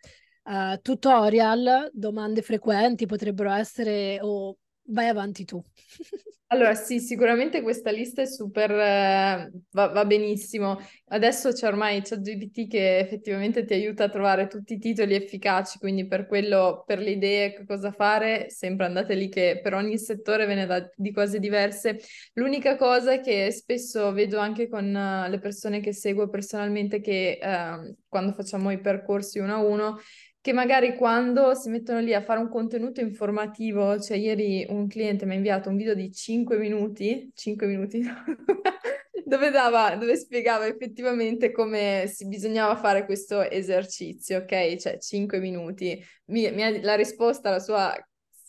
uh, 0.44 0.78
tutorial, 0.80 1.90
domande 1.92 2.42
frequenti 2.42 3.06
potrebbero 3.06 3.50
essere 3.50 4.18
o 4.20 4.56
vai 4.86 5.08
avanti 5.08 5.44
tu. 5.44 5.62
Allora, 6.54 6.74
sì, 6.74 7.00
sicuramente 7.00 7.62
questa 7.62 7.90
lista 7.90 8.22
è 8.22 8.26
super, 8.26 8.70
eh, 8.70 9.50
va, 9.72 9.88
va, 9.88 10.04
benissimo. 10.04 10.78
Adesso 11.06 11.50
c'è 11.50 11.66
ormai 11.66 12.00
ChatGPT 12.00 12.68
che 12.68 12.98
effettivamente 12.98 13.64
ti 13.64 13.72
aiuta 13.72 14.04
a 14.04 14.08
trovare 14.08 14.46
tutti 14.46 14.74
i 14.74 14.78
titoli 14.78 15.14
efficaci, 15.14 15.78
quindi 15.80 16.06
per 16.06 16.26
quello, 16.26 16.84
per 16.86 17.00
le 17.00 17.10
idee, 17.10 17.54
che 17.54 17.64
cosa 17.66 17.90
fare, 17.90 18.50
sempre 18.50 18.86
andate 18.86 19.14
lì 19.14 19.28
che 19.28 19.58
per 19.64 19.74
ogni 19.74 19.98
settore 19.98 20.46
ve 20.46 20.54
ne 20.54 20.66
dà 20.66 20.88
di 20.94 21.10
cose 21.10 21.40
diverse. 21.40 21.98
L'unica 22.34 22.76
cosa 22.76 23.18
che 23.18 23.50
spesso 23.50 24.12
vedo 24.12 24.38
anche 24.38 24.68
con 24.68 24.84
uh, 24.84 25.28
le 25.28 25.40
persone 25.40 25.80
che 25.80 25.92
seguo 25.92 26.28
personalmente 26.28 27.00
che 27.00 27.40
uh, 27.42 27.96
quando 28.06 28.32
facciamo 28.32 28.70
i 28.70 28.80
percorsi 28.80 29.40
uno 29.40 29.54
a 29.54 29.58
uno, 29.58 29.98
che 30.44 30.52
magari 30.52 30.94
quando 30.94 31.54
si 31.54 31.70
mettono 31.70 32.00
lì 32.00 32.12
a 32.12 32.20
fare 32.20 32.38
un 32.38 32.50
contenuto 32.50 33.00
informativo, 33.00 33.98
cioè 33.98 34.18
ieri 34.18 34.66
un 34.68 34.86
cliente 34.86 35.24
mi 35.24 35.32
ha 35.32 35.36
inviato 35.36 35.70
un 35.70 35.76
video 35.78 35.94
di 35.94 36.12
5 36.12 36.58
minuti, 36.58 37.30
5 37.34 37.66
minuti, 37.66 38.02
dove, 39.24 39.50
dava, 39.50 39.96
dove 39.96 40.16
spiegava 40.16 40.66
effettivamente 40.66 41.50
come 41.50 42.04
si 42.12 42.26
bisognava 42.28 42.76
fare 42.76 43.06
questo 43.06 43.40
esercizio, 43.40 44.40
ok? 44.40 44.76
Cioè 44.76 44.98
5 44.98 45.38
minuti. 45.38 45.98
Mi, 46.26 46.50
mi, 46.50 46.82
la 46.82 46.94
risposta 46.94 47.48
alla 47.48 47.58
sua 47.58 47.96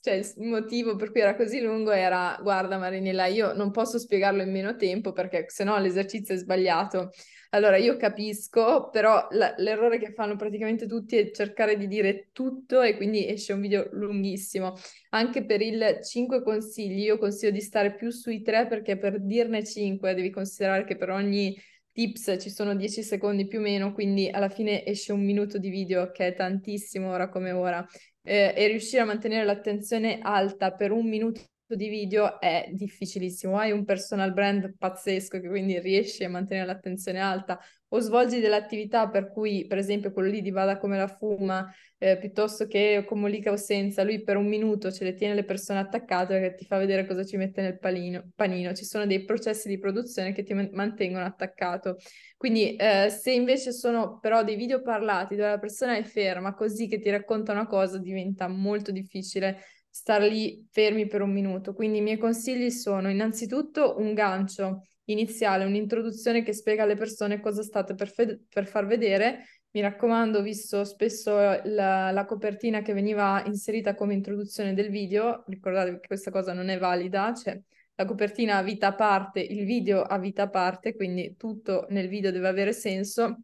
cioè 0.02 0.16
il 0.16 0.34
motivo 0.50 0.98
per 0.98 1.12
cui 1.12 1.22
era 1.22 1.36
così 1.36 1.62
lungo 1.62 1.92
era 1.92 2.38
guarda 2.40 2.78
Marinella 2.78 3.26
io 3.26 3.54
non 3.54 3.72
posso 3.72 3.98
spiegarlo 3.98 4.44
in 4.44 4.52
meno 4.52 4.76
tempo 4.76 5.14
perché 5.14 5.46
sennò 5.48 5.80
l'esercizio 5.80 6.36
è 6.36 6.38
sbagliato 6.38 7.10
allora 7.56 7.78
io 7.78 7.96
capisco 7.96 8.90
però 8.90 9.28
la, 9.32 9.54
l'errore 9.58 9.98
che 9.98 10.12
fanno 10.12 10.36
praticamente 10.36 10.88
tutti 10.88 11.16
è 11.16 11.32
cercare 11.32 11.78
di 11.78 11.88
dire 11.88 12.30
tutto 12.34 12.82
e 12.82 12.98
quindi 12.98 13.28
esce 13.28 13.54
un 13.54 13.62
video 13.62 13.88
lunghissimo. 13.94 14.74
Anche 15.12 15.46
per 15.46 15.62
il 15.62 16.00
5 16.04 16.44
consigli 16.44 17.00
io 17.04 17.18
consiglio 17.18 17.52
di 17.52 17.62
stare 17.62 17.96
più 17.96 18.10
sui 18.12 18.42
3 18.42 18.68
perché 18.68 18.98
per 18.98 19.22
dirne 19.22 19.64
5 19.64 20.14
devi 20.14 20.30
considerare 20.30 20.84
che 20.84 20.98
per 20.98 21.10
ogni 21.10 21.58
tips 21.94 22.38
ci 22.42 22.50
sono 22.50 22.76
10 22.76 23.02
secondi 23.04 23.48
più 23.48 23.60
o 23.60 23.62
meno, 23.62 23.94
quindi 23.94 24.30
alla 24.30 24.50
fine 24.50 24.86
esce 24.86 25.14
un 25.14 25.24
minuto 25.24 25.58
di 25.58 25.70
video 25.70 26.12
che 26.12 26.28
è 26.28 26.34
tantissimo 26.34 27.10
ora 27.10 27.30
come 27.30 27.52
ora. 27.52 27.86
Eh, 28.22 28.54
e 28.56 28.68
riuscire 28.68 29.02
a 29.02 29.06
mantenere 29.06 29.46
l'attenzione 29.46 30.20
alta 30.22 30.72
per 30.74 30.92
un 30.92 31.08
minuto 31.08 31.42
di 31.74 31.88
video 31.88 32.40
è 32.40 32.70
difficilissimo. 32.72 33.58
Hai 33.58 33.72
un 33.72 33.86
personal 33.86 34.34
brand 34.34 34.76
pazzesco 34.78 35.40
che 35.40 35.48
quindi 35.48 35.80
riesci 35.80 36.24
a 36.24 36.30
mantenere 36.30 36.68
l'attenzione 36.68 37.20
alta 37.20 37.60
o 37.88 38.00
svolgi 38.00 38.40
delle 38.40 38.56
attività 38.56 39.10
per 39.10 39.32
cui, 39.32 39.66
per 39.66 39.78
esempio, 39.78 40.12
quello 40.12 40.30
lì 40.30 40.42
di 40.42 40.52
Vada 40.52 40.78
come 40.78 40.98
la 40.98 41.08
fuma, 41.08 41.74
eh, 41.98 42.18
piuttosto 42.18 42.68
che 42.68 43.04
Comunica 43.08 43.52
o 43.52 43.56
senza, 43.56 44.04
lui 44.04 44.22
per 44.22 44.38
un 44.38 44.48
minuto 44.48 44.92
ce 44.92 45.06
le 45.06 45.14
tiene 45.14 45.34
le 45.34 45.46
persone 45.46 45.80
attaccate 45.80 46.40
che 46.40 46.56
ti 46.56 46.66
fa 46.66 46.78
vedere 46.78 47.08
cosa 47.08 47.24
ci 47.24 47.38
mette 47.38 47.62
nel 47.62 47.80
palino, 47.80 48.32
panino. 48.36 48.74
Ci 48.74 48.86
sono 48.86 49.08
dei 49.08 49.24
processi 49.24 49.68
di 49.68 49.80
produzione 49.80 50.34
che 50.34 50.44
ti 50.44 50.54
mantengono 50.54 51.26
attaccato. 51.26 51.98
Quindi 52.38 52.76
eh, 52.76 53.10
se 53.10 53.32
invece 53.32 53.72
sono 53.72 54.20
però 54.20 54.44
dei 54.44 54.56
video 54.56 54.82
parlati 54.82 55.36
dove 55.36 55.50
la 55.50 55.60
persona 55.60 55.96
è 55.96 56.04
ferma, 56.04 56.54
così 56.54 56.88
che 56.88 57.00
ti 57.00 57.10
racconta 57.10 57.54
una 57.54 57.66
cosa, 57.66 57.98
diventa 57.98 58.48
molto 58.48 58.92
difficile 58.92 59.58
star 59.96 60.24
lì 60.24 60.68
fermi 60.72 61.08
per 61.08 61.22
un 61.22 61.32
minuto. 61.32 61.74
Quindi 61.74 62.00
i 62.00 62.02
miei 62.02 62.18
consigli 62.18 62.70
sono 62.70 63.10
innanzitutto 63.10 63.96
un 63.98 64.14
gancio 64.14 64.82
iniziale, 65.06 65.64
un'introduzione 65.64 66.44
che 66.44 66.52
spiega 66.52 66.84
alle 66.84 66.96
persone 66.98 67.40
cosa 67.40 67.64
state 67.64 67.96
per, 67.96 68.12
fe- 68.12 68.42
per 68.50 68.68
far 68.68 68.88
vedere. 68.88 69.46
Mi 69.72 69.80
raccomando, 69.80 70.42
visto 70.42 70.84
spesso 70.84 71.34
la, 71.64 72.12
la, 72.12 72.26
copertina 72.26 72.82
che 72.82 72.92
veniva 72.92 73.42
inserita 73.46 73.96
come 73.96 74.14
introduzione 74.14 74.74
del 74.74 74.90
video, 74.90 75.46
ricordatevi 75.48 76.00
che 76.02 76.08
questa 76.08 76.30
cosa 76.30 76.52
non 76.52 76.68
è 76.68 76.78
valida, 76.78 77.34
cioè 77.34 77.58
la 77.96 78.06
copertina 78.06 78.58
ha 78.58 78.64
vita 78.64 78.88
a 78.88 78.96
parte, 78.96 79.40
il 79.40 79.64
video 79.64 80.02
ha 80.02 80.18
vita 80.20 80.44
a 80.44 80.50
parte, 80.50 80.94
quindi 80.94 81.38
tutto 81.38 81.86
nel 81.90 82.10
video 82.10 82.32
deve 82.32 82.50
avere 82.50 82.74
senso. 82.74 83.44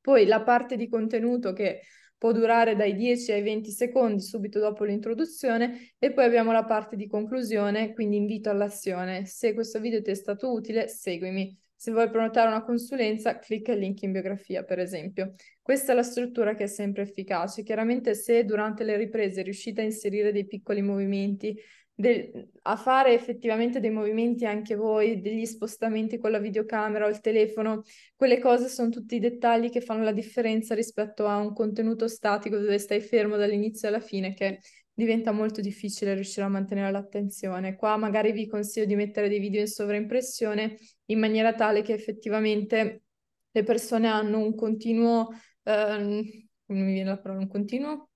Poi 0.00 0.26
la 0.26 0.42
parte 0.42 0.76
di 0.76 0.88
contenuto 0.88 1.52
che 1.52 1.82
può 2.24 2.32
durare 2.32 2.74
dai 2.74 2.94
10 2.94 3.32
ai 3.32 3.42
20 3.42 3.70
secondi 3.70 4.22
subito 4.22 4.58
dopo 4.58 4.84
l'introduzione 4.84 5.92
e 5.98 6.10
poi 6.10 6.24
abbiamo 6.24 6.52
la 6.52 6.64
parte 6.64 6.96
di 6.96 7.06
conclusione, 7.06 7.92
quindi 7.92 8.16
invito 8.16 8.48
all'azione. 8.48 9.26
Se 9.26 9.52
questo 9.52 9.78
video 9.78 10.00
ti 10.00 10.10
è 10.10 10.14
stato 10.14 10.50
utile, 10.50 10.88
seguimi. 10.88 11.54
Se 11.76 11.90
vuoi 11.90 12.08
prenotare 12.08 12.48
una 12.48 12.64
consulenza, 12.64 13.38
clicca 13.38 13.72
il 13.72 13.80
link 13.80 14.00
in 14.04 14.12
biografia, 14.12 14.64
per 14.64 14.78
esempio. 14.78 15.34
Questa 15.60 15.92
è 15.92 15.94
la 15.94 16.02
struttura 16.02 16.54
che 16.54 16.64
è 16.64 16.66
sempre 16.66 17.02
efficace. 17.02 17.62
Chiaramente 17.62 18.14
se 18.14 18.42
durante 18.46 18.84
le 18.84 18.96
riprese 18.96 19.42
riuscite 19.42 19.82
a 19.82 19.84
inserire 19.84 20.32
dei 20.32 20.46
piccoli 20.46 20.80
movimenti, 20.80 21.54
del, 21.94 22.50
a 22.62 22.76
fare 22.76 23.14
effettivamente 23.14 23.78
dei 23.78 23.90
movimenti 23.90 24.44
anche 24.46 24.74
voi, 24.74 25.20
degli 25.20 25.46
spostamenti 25.46 26.18
con 26.18 26.30
la 26.32 26.38
videocamera 26.38 27.06
o 27.06 27.08
il 27.08 27.20
telefono, 27.20 27.82
quelle 28.16 28.40
cose 28.40 28.68
sono 28.68 28.88
tutti 28.88 29.16
i 29.16 29.20
dettagli 29.20 29.70
che 29.70 29.80
fanno 29.80 30.02
la 30.02 30.12
differenza 30.12 30.74
rispetto 30.74 31.26
a 31.26 31.36
un 31.36 31.52
contenuto 31.52 32.08
statico 32.08 32.58
dove 32.58 32.78
stai 32.78 33.00
fermo 33.00 33.36
dall'inizio 33.36 33.88
alla 33.88 34.00
fine, 34.00 34.34
che 34.34 34.60
diventa 34.92 35.32
molto 35.32 35.60
difficile 35.60 36.14
riuscire 36.14 36.46
a 36.46 36.48
mantenere 36.48 36.90
l'attenzione. 36.90 37.76
Qua 37.76 37.96
magari 37.96 38.32
vi 38.32 38.46
consiglio 38.46 38.86
di 38.86 38.94
mettere 38.96 39.28
dei 39.28 39.40
video 39.40 39.60
in 39.60 39.68
sovraimpressione 39.68 40.76
in 41.06 41.18
maniera 41.18 41.54
tale 41.54 41.82
che 41.82 41.92
effettivamente 41.92 43.02
le 43.50 43.62
persone 43.62 44.08
hanno 44.08 44.38
un 44.38 44.54
continuo, 44.54 45.28
ehm, 45.62 46.22
come 46.66 46.80
mi 46.80 46.92
viene 46.92 47.10
la 47.10 47.18
parola, 47.18 47.40
un 47.40 47.48
continuo 47.48 48.08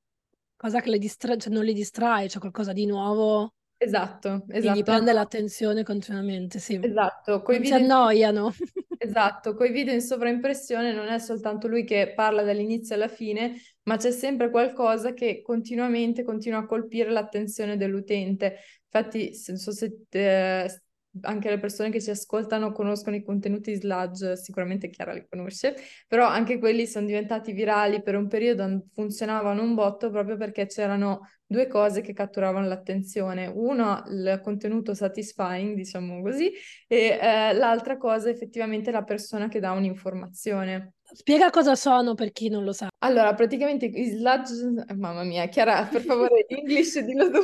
cosa 0.59 0.81
che 0.81 0.91
le 0.91 0.99
distra- 0.99 1.37
cioè 1.37 1.53
non 1.53 1.65
li 1.65 1.73
distrae, 1.73 2.27
c'è 2.27 2.41
qualcosa 2.41 2.73
di 2.73 2.85
nuovo. 2.85 3.55
Esatto, 3.81 4.45
Che 4.59 4.59
gli 4.59 4.59
esatto. 4.59 4.83
prende 4.83 5.13
l'attenzione 5.13 5.83
continuamente, 5.85 6.59
sì. 6.59 6.75
Esatto, 6.81 7.43
coi 7.43 7.57
Non 7.57 7.65
si 7.65 7.71
video 7.73 7.85
in- 7.85 7.91
annoiano. 7.93 8.53
Esatto, 9.01 9.55
coi 9.55 9.71
video 9.71 9.95
in 9.95 10.01
sovraimpressione 10.01 10.93
non 10.93 11.07
è 11.07 11.19
soltanto 11.21 11.69
lui 11.69 11.85
che 11.85 12.13
parla 12.17 12.43
dall'inizio 12.43 12.97
alla 12.97 13.07
fine, 13.07 13.55
ma 13.85 13.97
c'è 13.97 14.11
sempre 14.11 14.51
qualcosa 14.51 15.15
che 15.15 15.41
continuamente 15.41 16.25
continua 16.25 16.59
a 16.61 16.67
colpire 16.67 17.09
l'attenzione 17.11 17.77
dell'utente. 17.77 18.57
Infatti, 18.91 19.31
non 19.47 19.57
so 19.57 19.71
se 19.71 20.01
eh, 20.11 20.83
anche 21.23 21.51
le 21.51 21.59
persone 21.59 21.91
che 21.91 22.01
ci 22.01 22.11
ascoltano 22.11 22.73
conoscono 22.73 23.17
i 23.17 23.23
contenuti 23.23 23.75
sludge, 23.75 24.37
sicuramente 24.37 24.91
Chiara 24.91 25.13
li 25.13 25.27
conosce, 25.29 25.77
però 26.07 26.27
anche 26.27 26.59
quelli 26.59 26.87
sono 26.87 27.07
diventati 27.07 27.53
virali 27.53 28.03
per 28.03 28.17
un 28.17 28.29
periodo, 28.29 28.85
funzionavano 28.93 29.63
un 29.63 29.75
botto 29.75 30.11
proprio 30.11 30.37
perché 30.37 30.67
c'erano 30.67 31.21
due 31.47 31.67
cose 31.67 32.03
che 32.03 32.13
catturavano 32.13 32.67
l'attenzione. 32.67 33.47
Uno, 33.47 34.03
il 34.09 34.41
contenuto 34.43 34.95
satisfying, 34.95 35.75
diciamo 35.75 36.21
così, 36.23 36.53
e 36.87 37.19
eh, 37.21 37.53
l'altra 37.55 37.97
cosa 37.97 38.29
effettivamente 38.29 38.91
la 38.91 39.03
persona 39.03 39.49
che 39.49 39.59
dà 39.59 39.73
un'informazione. 39.73 40.93
Spiega 41.11 41.49
cosa 41.49 41.75
sono 41.75 42.15
per 42.15 42.33
chi 42.33 42.51
non 42.51 42.65
lo 42.65 42.73
sa. 42.73 42.89
Allora, 42.99 43.33
praticamente 43.35 43.87
i 43.87 44.11
sludge... 44.11 44.85
Mamma 44.95 45.23
mia, 45.23 45.47
Chiara, 45.47 45.85
per 45.91 46.03
favore, 46.03 46.45
English, 46.49 46.99
dillo 47.01 47.31
tu. 47.31 47.41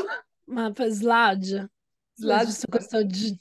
Ma 0.47 0.71
per 0.71 0.91
sludge. 0.91 1.71
Sludge. 2.15 2.45
Giusto 2.45 2.67
questo 2.69 3.05
G. 3.07 3.35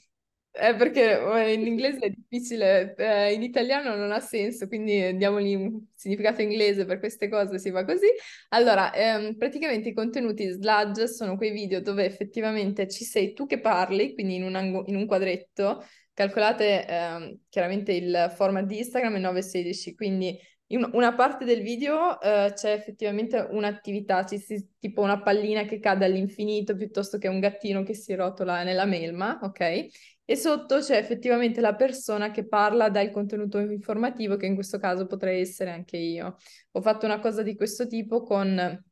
Eh, 0.56 0.76
perché 0.76 1.18
eh, 1.20 1.52
in 1.52 1.66
inglese 1.66 1.98
è 1.98 2.10
difficile, 2.10 2.94
eh, 2.96 3.32
in 3.32 3.42
italiano 3.42 3.96
non 3.96 4.12
ha 4.12 4.20
senso, 4.20 4.68
quindi 4.68 5.16
diamogli 5.16 5.54
un 5.56 5.80
significato 5.96 6.42
inglese 6.42 6.84
per 6.84 7.00
queste 7.00 7.28
cose, 7.28 7.58
si 7.58 7.70
va 7.70 7.84
così. 7.84 8.06
Allora, 8.50 8.92
ehm, 8.94 9.36
praticamente 9.36 9.88
i 9.88 9.92
contenuti 9.92 10.46
sludge 10.48 11.08
sono 11.08 11.36
quei 11.36 11.50
video 11.50 11.80
dove 11.80 12.04
effettivamente 12.04 12.86
ci 12.88 13.02
sei 13.04 13.32
tu 13.32 13.46
che 13.46 13.58
parli, 13.58 14.14
quindi 14.14 14.36
in 14.36 14.44
un, 14.44 14.54
ango- 14.54 14.84
in 14.86 14.94
un 14.96 15.06
quadretto, 15.06 15.84
calcolate 16.12 16.86
ehm, 16.86 17.38
chiaramente 17.48 17.92
il 17.92 18.32
format 18.36 18.64
di 18.64 18.78
Instagram 18.78 19.16
è 19.16 19.18
916, 19.18 19.94
quindi 19.96 20.38
in 20.68 20.88
una 20.92 21.14
parte 21.14 21.44
del 21.44 21.62
video 21.62 22.18
eh, 22.20 22.52
c'è 22.54 22.72
effettivamente 22.72 23.38
un'attività, 23.50 24.24
si- 24.26 24.70
tipo 24.78 25.02
una 25.02 25.20
pallina 25.20 25.64
che 25.64 25.78
cade 25.80 26.04
all'infinito 26.04 26.74
piuttosto 26.76 27.18
che 27.18 27.28
un 27.28 27.38
gattino 27.40 27.82
che 27.82 27.94
si 27.94 28.14
rotola 28.14 28.62
nella 28.62 28.84
melma, 28.86 29.38
ok? 29.42 29.86
E 30.26 30.36
sotto 30.36 30.78
c'è 30.78 30.96
effettivamente 30.96 31.60
la 31.60 31.74
persona 31.74 32.30
che 32.30 32.46
parla 32.46 32.88
dal 32.88 33.10
contenuto 33.10 33.58
informativo, 33.58 34.36
che 34.36 34.46
in 34.46 34.54
questo 34.54 34.78
caso 34.78 35.06
potrei 35.06 35.40
essere 35.40 35.70
anche 35.70 35.98
io. 35.98 36.36
Ho 36.72 36.80
fatto 36.80 37.04
una 37.04 37.20
cosa 37.20 37.42
di 37.42 37.54
questo 37.54 37.86
tipo 37.86 38.22
con 38.22 38.82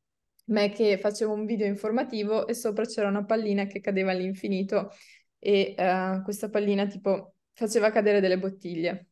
me 0.45 0.71
che 0.71 0.99
facevo 0.99 1.33
un 1.33 1.47
video 1.47 1.67
informativo 1.67 2.47
e 2.47 2.55
sopra 2.55 2.85
c'era 2.85 3.09
una 3.09 3.25
pallina 3.25 3.65
che 3.65 3.81
cadeva 3.81 4.11
all'infinito 4.11 4.91
e 5.39 5.75
eh, 5.77 6.21
questa 6.23 6.51
pallina 6.51 6.87
tipo 6.87 7.37
faceva 7.53 7.91
cadere 7.91 8.21
delle 8.21 8.39
bottiglie. 8.39 9.07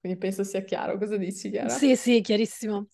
Quindi 0.00 0.18
penso 0.18 0.44
sia 0.44 0.62
chiaro. 0.62 0.96
Cosa 0.98 1.16
dici, 1.16 1.50
Chiara? 1.50 1.68
Sì, 1.68 1.94
sì, 1.94 2.20
chiarissimo. 2.22 2.88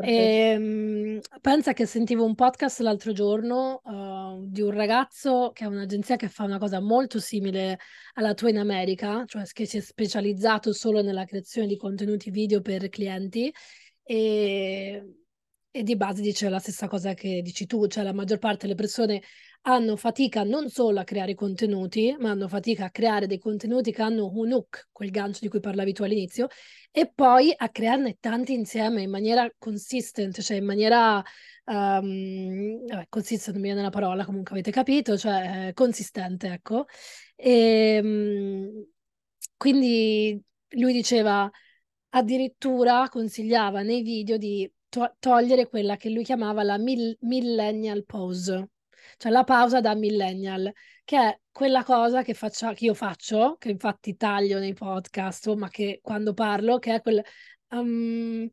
Perfetto. 0.00 0.62
Ehm, 0.62 1.20
pensa 1.42 1.74
che 1.74 1.84
sentivo 1.84 2.24
un 2.24 2.34
podcast 2.34 2.80
l'altro 2.80 3.12
giorno 3.12 3.82
uh, 3.84 4.46
di 4.48 4.62
un 4.62 4.70
ragazzo 4.70 5.50
che 5.52 5.64
ha 5.64 5.68
un'agenzia 5.68 6.16
che 6.16 6.28
fa 6.28 6.44
una 6.44 6.58
cosa 6.58 6.80
molto 6.80 7.20
simile 7.20 7.78
alla 8.14 8.32
tua 8.32 8.48
in 8.48 8.58
America, 8.58 9.24
cioè 9.26 9.44
che 9.52 9.66
si 9.66 9.76
è 9.76 9.80
specializzato 9.80 10.72
solo 10.72 11.02
nella 11.02 11.24
creazione 11.24 11.66
di 11.66 11.76
contenuti 11.76 12.30
video 12.30 12.62
per 12.62 12.88
clienti 12.88 13.52
e, 14.02 15.04
e 15.70 15.82
di 15.82 15.96
base 15.96 16.22
dice 16.22 16.48
la 16.48 16.58
stessa 16.58 16.88
cosa 16.88 17.12
che 17.12 17.42
dici 17.42 17.66
tu, 17.66 17.86
cioè 17.86 18.02
la 18.02 18.14
maggior 18.14 18.38
parte 18.38 18.66
delle 18.66 18.74
persone 18.74 19.22
hanno 19.62 19.96
fatica 19.96 20.42
non 20.42 20.70
solo 20.70 21.00
a 21.00 21.04
creare 21.04 21.34
contenuti, 21.34 22.16
ma 22.18 22.30
hanno 22.30 22.48
fatica 22.48 22.86
a 22.86 22.90
creare 22.90 23.26
dei 23.26 23.38
contenuti 23.38 23.92
che 23.92 24.02
hanno 24.02 24.30
un 24.32 24.52
hook, 24.52 24.88
quel 24.92 25.10
gancio 25.10 25.40
di 25.42 25.48
cui 25.48 25.60
parlavi 25.60 25.92
tu 25.92 26.02
all'inizio, 26.02 26.48
e 26.90 27.10
poi 27.12 27.52
a 27.54 27.68
crearne 27.68 28.16
tanti 28.20 28.54
insieme 28.54 29.02
in 29.02 29.10
maniera 29.10 29.50
consistent, 29.58 30.40
cioè 30.40 30.56
in 30.56 30.64
maniera 30.64 31.22
um, 31.64 32.86
vabbè, 32.86 33.06
consistent 33.08 33.52
non 33.52 33.60
mi 33.60 33.68
viene 33.68 33.82
la 33.82 33.90
parola, 33.90 34.24
comunque 34.24 34.52
avete 34.52 34.70
capito, 34.70 35.18
cioè 35.18 35.68
eh, 35.68 35.72
consistente, 35.74 36.48
ecco. 36.48 36.86
E, 37.36 38.00
um, 38.02 38.86
quindi 39.56 40.42
lui 40.70 40.92
diceva 40.92 41.50
addirittura 42.10 43.08
consigliava 43.08 43.82
nei 43.82 44.02
video 44.02 44.36
di 44.36 44.70
to- 44.88 45.14
togliere 45.18 45.68
quella 45.68 45.96
che 45.96 46.10
lui 46.10 46.24
chiamava 46.24 46.62
la 46.62 46.78
mil- 46.78 47.16
millennial 47.20 48.04
pose 48.04 48.68
cioè 49.16 49.30
la 49.32 49.44
pausa 49.44 49.80
da 49.80 49.94
millennial, 49.94 50.72
che 51.04 51.16
è 51.18 51.40
quella 51.50 51.84
cosa 51.84 52.22
che, 52.22 52.34
faccia, 52.34 52.72
che 52.72 52.86
io 52.86 52.94
faccio, 52.94 53.56
che 53.58 53.70
infatti 53.70 54.16
taglio 54.16 54.58
nei 54.58 54.74
podcast, 54.74 55.52
ma 55.54 55.68
che 55.68 56.00
quando 56.02 56.34
parlo, 56.34 56.78
che 56.78 56.94
è 56.94 57.00
quel, 57.00 57.22
um, 57.70 58.48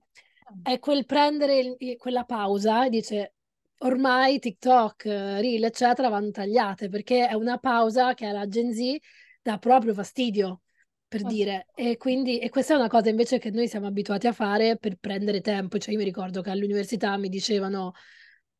è 0.63 0.79
quel 0.79 1.05
prendere 1.05 1.59
il, 1.77 1.97
quella 1.97 2.23
pausa 2.23 2.85
e 2.85 2.89
dice 2.89 3.33
ormai 3.79 4.39
TikTok, 4.39 5.05
Reel, 5.05 5.63
eccetera, 5.63 6.09
vanno 6.09 6.31
tagliate, 6.31 6.89
perché 6.89 7.27
è 7.27 7.33
una 7.33 7.57
pausa 7.57 8.13
che 8.13 8.25
alla 8.25 8.47
Gen 8.47 8.73
Z 8.73 8.97
dà 9.41 9.57
proprio 9.57 9.93
fastidio 9.93 10.61
per 11.07 11.23
oh. 11.23 11.27
dire. 11.27 11.67
E 11.75 11.97
quindi 11.97 12.39
e 12.39 12.49
questa 12.49 12.73
è 12.73 12.77
una 12.77 12.89
cosa 12.89 13.09
invece 13.09 13.39
che 13.39 13.51
noi 13.51 13.67
siamo 13.67 13.87
abituati 13.87 14.27
a 14.27 14.33
fare 14.33 14.77
per 14.77 14.97
prendere 14.97 15.41
tempo. 15.41 15.77
Cioè, 15.77 15.93
io 15.93 15.99
mi 15.99 16.05
ricordo 16.05 16.41
che 16.41 16.49
all'università 16.49 17.15
mi 17.17 17.29
dicevano 17.29 17.93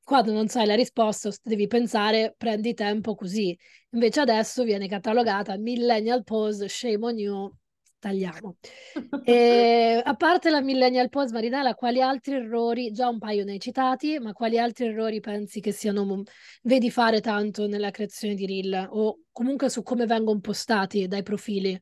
quando 0.07 0.31
non 0.31 0.47
sai 0.47 0.65
la 0.65 0.73
risposta 0.73 1.29
devi 1.43 1.67
pensare, 1.67 2.33
prendi 2.37 2.73
tempo 2.73 3.13
così. 3.13 3.53
Invece 3.89 4.21
adesso 4.21 4.63
viene 4.63 4.87
catalogata 4.87 5.57
millennial 5.57 6.23
pose, 6.23 6.69
shame 6.69 7.05
on 7.05 7.17
you, 7.17 7.51
tagliamo. 7.99 8.55
e, 9.25 10.01
a 10.01 10.15
parte 10.15 10.49
la 10.49 10.61
millennial 10.61 11.09
pose, 11.09 11.33
Marinella, 11.33 11.75
quali 11.75 12.01
altri 12.01 12.35
errori, 12.35 12.91
già 12.91 13.09
un 13.09 13.17
paio 13.19 13.43
ne 13.43 13.51
hai 13.51 13.59
citati, 13.59 14.17
ma 14.17 14.31
quali 14.31 14.57
altri 14.57 14.85
errori 14.85 15.19
pensi 15.19 15.59
che 15.59 15.73
siano, 15.73 16.23
vedi 16.61 16.89
fare 16.89 17.19
tanto 17.19 17.67
nella 17.67 17.91
creazione 17.91 18.33
di 18.33 18.45
reel 18.45 18.87
o 18.89 19.23
comunque 19.33 19.69
su 19.69 19.83
come 19.83 20.05
vengono 20.05 20.39
postati 20.39 21.05
dai 21.07 21.21
profili? 21.21 21.77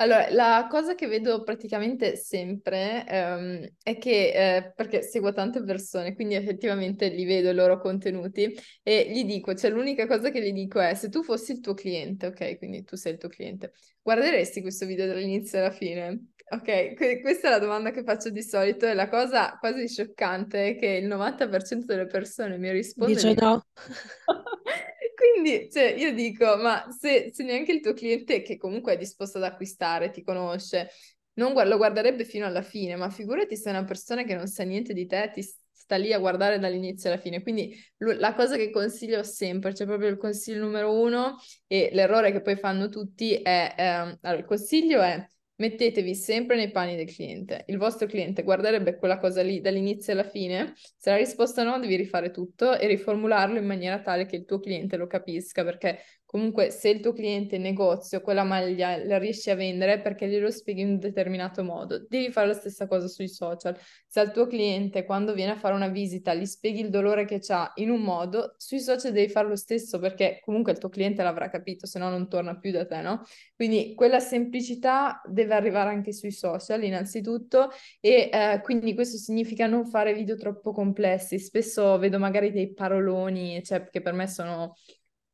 Allora, 0.00 0.30
la 0.30 0.68
cosa 0.70 0.94
che 0.94 1.08
vedo 1.08 1.42
praticamente 1.42 2.14
sempre 2.14 3.04
ehm, 3.04 3.68
è 3.82 3.98
che, 3.98 4.56
eh, 4.56 4.72
perché 4.72 5.02
seguo 5.02 5.32
tante 5.32 5.60
persone, 5.64 6.14
quindi 6.14 6.36
effettivamente 6.36 7.08
li 7.08 7.24
vedo 7.24 7.50
i 7.50 7.54
loro 7.54 7.80
contenuti 7.80 8.56
e 8.84 9.10
gli 9.10 9.24
dico, 9.24 9.54
cioè 9.54 9.70
l'unica 9.70 10.06
cosa 10.06 10.30
che 10.30 10.40
gli 10.40 10.52
dico 10.52 10.78
è, 10.78 10.94
se 10.94 11.08
tu 11.08 11.24
fossi 11.24 11.50
il 11.50 11.60
tuo 11.60 11.74
cliente, 11.74 12.26
ok, 12.26 12.58
quindi 12.58 12.84
tu 12.84 12.94
sei 12.94 13.14
il 13.14 13.18
tuo 13.18 13.28
cliente, 13.28 13.72
guarderesti 14.00 14.60
questo 14.60 14.86
video 14.86 15.06
dall'inizio 15.06 15.58
alla 15.58 15.72
fine? 15.72 16.26
Ok, 16.50 16.94
que- 16.94 17.20
questa 17.20 17.48
è 17.48 17.50
la 17.50 17.58
domanda 17.58 17.90
che 17.90 18.04
faccio 18.04 18.30
di 18.30 18.42
solito 18.42 18.86
e 18.86 18.94
la 18.94 19.08
cosa 19.08 19.56
quasi 19.58 19.88
scioccante 19.88 20.68
è 20.68 20.76
che 20.76 20.86
il 20.86 21.08
90% 21.08 21.86
delle 21.86 22.06
persone 22.06 22.56
mi 22.56 22.70
risponde 22.70 23.14
Dice 23.14 23.34
di... 23.34 23.40
no. 23.40 23.66
Quindi, 25.18 25.68
cioè, 25.68 25.94
io 25.98 26.14
dico, 26.14 26.56
ma 26.58 26.86
se, 26.96 27.32
se, 27.34 27.42
neanche 27.42 27.72
il 27.72 27.80
tuo 27.80 27.92
cliente, 27.92 28.40
che 28.40 28.56
comunque 28.56 28.92
è 28.92 28.96
disposto 28.96 29.38
ad 29.38 29.44
acquistare, 29.44 30.10
ti 30.10 30.22
conosce, 30.22 30.90
non 31.34 31.52
lo 31.66 31.76
guarderebbe 31.76 32.24
fino 32.24 32.46
alla 32.46 32.62
fine, 32.62 32.94
ma 32.94 33.10
figurati 33.10 33.56
se 33.56 33.68
una 33.70 33.82
persona 33.82 34.22
che 34.22 34.36
non 34.36 34.46
sa 34.46 34.62
niente 34.62 34.92
di 34.92 35.06
te 35.06 35.32
ti 35.34 35.42
sta 35.42 35.96
lì 35.96 36.12
a 36.12 36.20
guardare 36.20 36.60
dall'inizio 36.60 37.10
alla 37.10 37.18
fine. 37.18 37.42
Quindi 37.42 37.76
la 37.96 38.32
cosa 38.34 38.54
che 38.56 38.70
consiglio 38.70 39.24
sempre, 39.24 39.74
cioè 39.74 39.88
proprio 39.88 40.08
il 40.08 40.18
consiglio 40.18 40.60
numero 40.60 40.92
uno, 40.92 41.36
e 41.66 41.90
l'errore 41.92 42.30
che 42.30 42.40
poi 42.40 42.54
fanno 42.56 42.88
tutti 42.88 43.34
è, 43.34 43.74
ehm, 43.76 44.18
allora, 44.22 44.38
il 44.40 44.46
consiglio 44.46 45.00
è 45.00 45.26
Mettetevi 45.60 46.14
sempre 46.14 46.54
nei 46.54 46.70
panni 46.70 46.94
del 46.94 47.12
cliente. 47.12 47.64
Il 47.66 47.78
vostro 47.78 48.06
cliente 48.06 48.44
guarderebbe 48.44 48.96
quella 48.96 49.18
cosa 49.18 49.42
lì 49.42 49.60
dall'inizio 49.60 50.12
alla 50.12 50.22
fine. 50.22 50.72
Se 50.96 51.10
la 51.10 51.16
risposta 51.16 51.64
no, 51.64 51.80
devi 51.80 51.96
rifare 51.96 52.30
tutto 52.30 52.78
e 52.78 52.86
riformularlo 52.86 53.58
in 53.58 53.66
maniera 53.66 54.00
tale 54.00 54.24
che 54.26 54.36
il 54.36 54.44
tuo 54.44 54.60
cliente 54.60 54.96
lo 54.96 55.08
capisca, 55.08 55.64
perché 55.64 55.98
comunque 56.28 56.70
se 56.70 56.90
il 56.90 57.00
tuo 57.00 57.14
cliente 57.14 57.56
in 57.56 57.62
negozio 57.62 58.20
quella 58.20 58.44
maglia 58.44 59.02
la 59.02 59.16
riesci 59.16 59.48
a 59.48 59.54
vendere 59.54 59.98
perché 59.98 60.28
glielo 60.28 60.50
spieghi 60.50 60.82
in 60.82 60.88
un 60.88 60.98
determinato 60.98 61.64
modo. 61.64 62.04
Devi 62.06 62.30
fare 62.30 62.48
la 62.48 62.52
stessa 62.52 62.86
cosa 62.86 63.08
sui 63.08 63.28
social. 63.28 63.74
Se 64.06 64.20
al 64.20 64.30
tuo 64.30 64.46
cliente 64.46 65.06
quando 65.06 65.32
viene 65.32 65.52
a 65.52 65.56
fare 65.56 65.74
una 65.74 65.88
visita 65.88 66.34
gli 66.34 66.44
spieghi 66.44 66.80
il 66.80 66.90
dolore 66.90 67.24
che 67.24 67.40
ha 67.48 67.72
in 67.76 67.88
un 67.88 68.02
modo, 68.02 68.54
sui 68.58 68.78
social 68.78 69.12
devi 69.12 69.32
fare 69.32 69.48
lo 69.48 69.56
stesso 69.56 69.98
perché 69.98 70.40
comunque 70.44 70.72
il 70.72 70.78
tuo 70.78 70.90
cliente 70.90 71.22
l'avrà 71.22 71.48
capito, 71.48 71.86
se 71.86 71.98
no 71.98 72.10
non 72.10 72.28
torna 72.28 72.58
più 72.58 72.72
da 72.72 72.84
te, 72.84 73.00
no? 73.00 73.22
Quindi 73.56 73.94
quella 73.94 74.20
semplicità 74.20 75.22
deve 75.24 75.54
arrivare 75.54 75.88
anche 75.88 76.12
sui 76.12 76.30
social 76.30 76.84
innanzitutto 76.84 77.70
e 78.00 78.28
eh, 78.30 78.60
quindi 78.62 78.94
questo 78.94 79.16
significa 79.16 79.66
non 79.66 79.86
fare 79.86 80.12
video 80.12 80.36
troppo 80.36 80.72
complessi. 80.72 81.38
Spesso 81.38 81.96
vedo 81.96 82.18
magari 82.18 82.52
dei 82.52 82.74
paroloni, 82.74 83.62
cioè 83.64 83.88
che 83.88 84.02
per 84.02 84.12
me 84.12 84.28
sono 84.28 84.74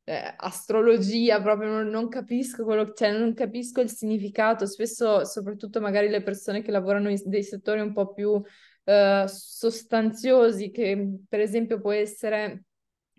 eh, 0.05 0.33
astrologia, 0.37 1.41
proprio 1.41 1.69
non, 1.69 1.87
non, 1.87 2.07
capisco 2.07 2.63
quello, 2.63 2.93
cioè 2.93 3.11
non 3.11 3.33
capisco 3.33 3.81
il 3.81 3.89
significato. 3.89 4.65
Spesso, 4.65 5.25
soprattutto 5.25 5.81
magari 5.81 6.09
le 6.09 6.21
persone 6.21 6.61
che 6.61 6.71
lavorano 6.71 7.09
in 7.09 7.19
dei 7.25 7.43
settori 7.43 7.81
un 7.81 7.91
po' 7.91 8.13
più 8.13 8.29
uh, 8.29 9.25
sostanziosi 9.25 10.71
che 10.71 11.17
per 11.27 11.39
esempio 11.39 11.81
può 11.81 11.91
essere 11.91 12.65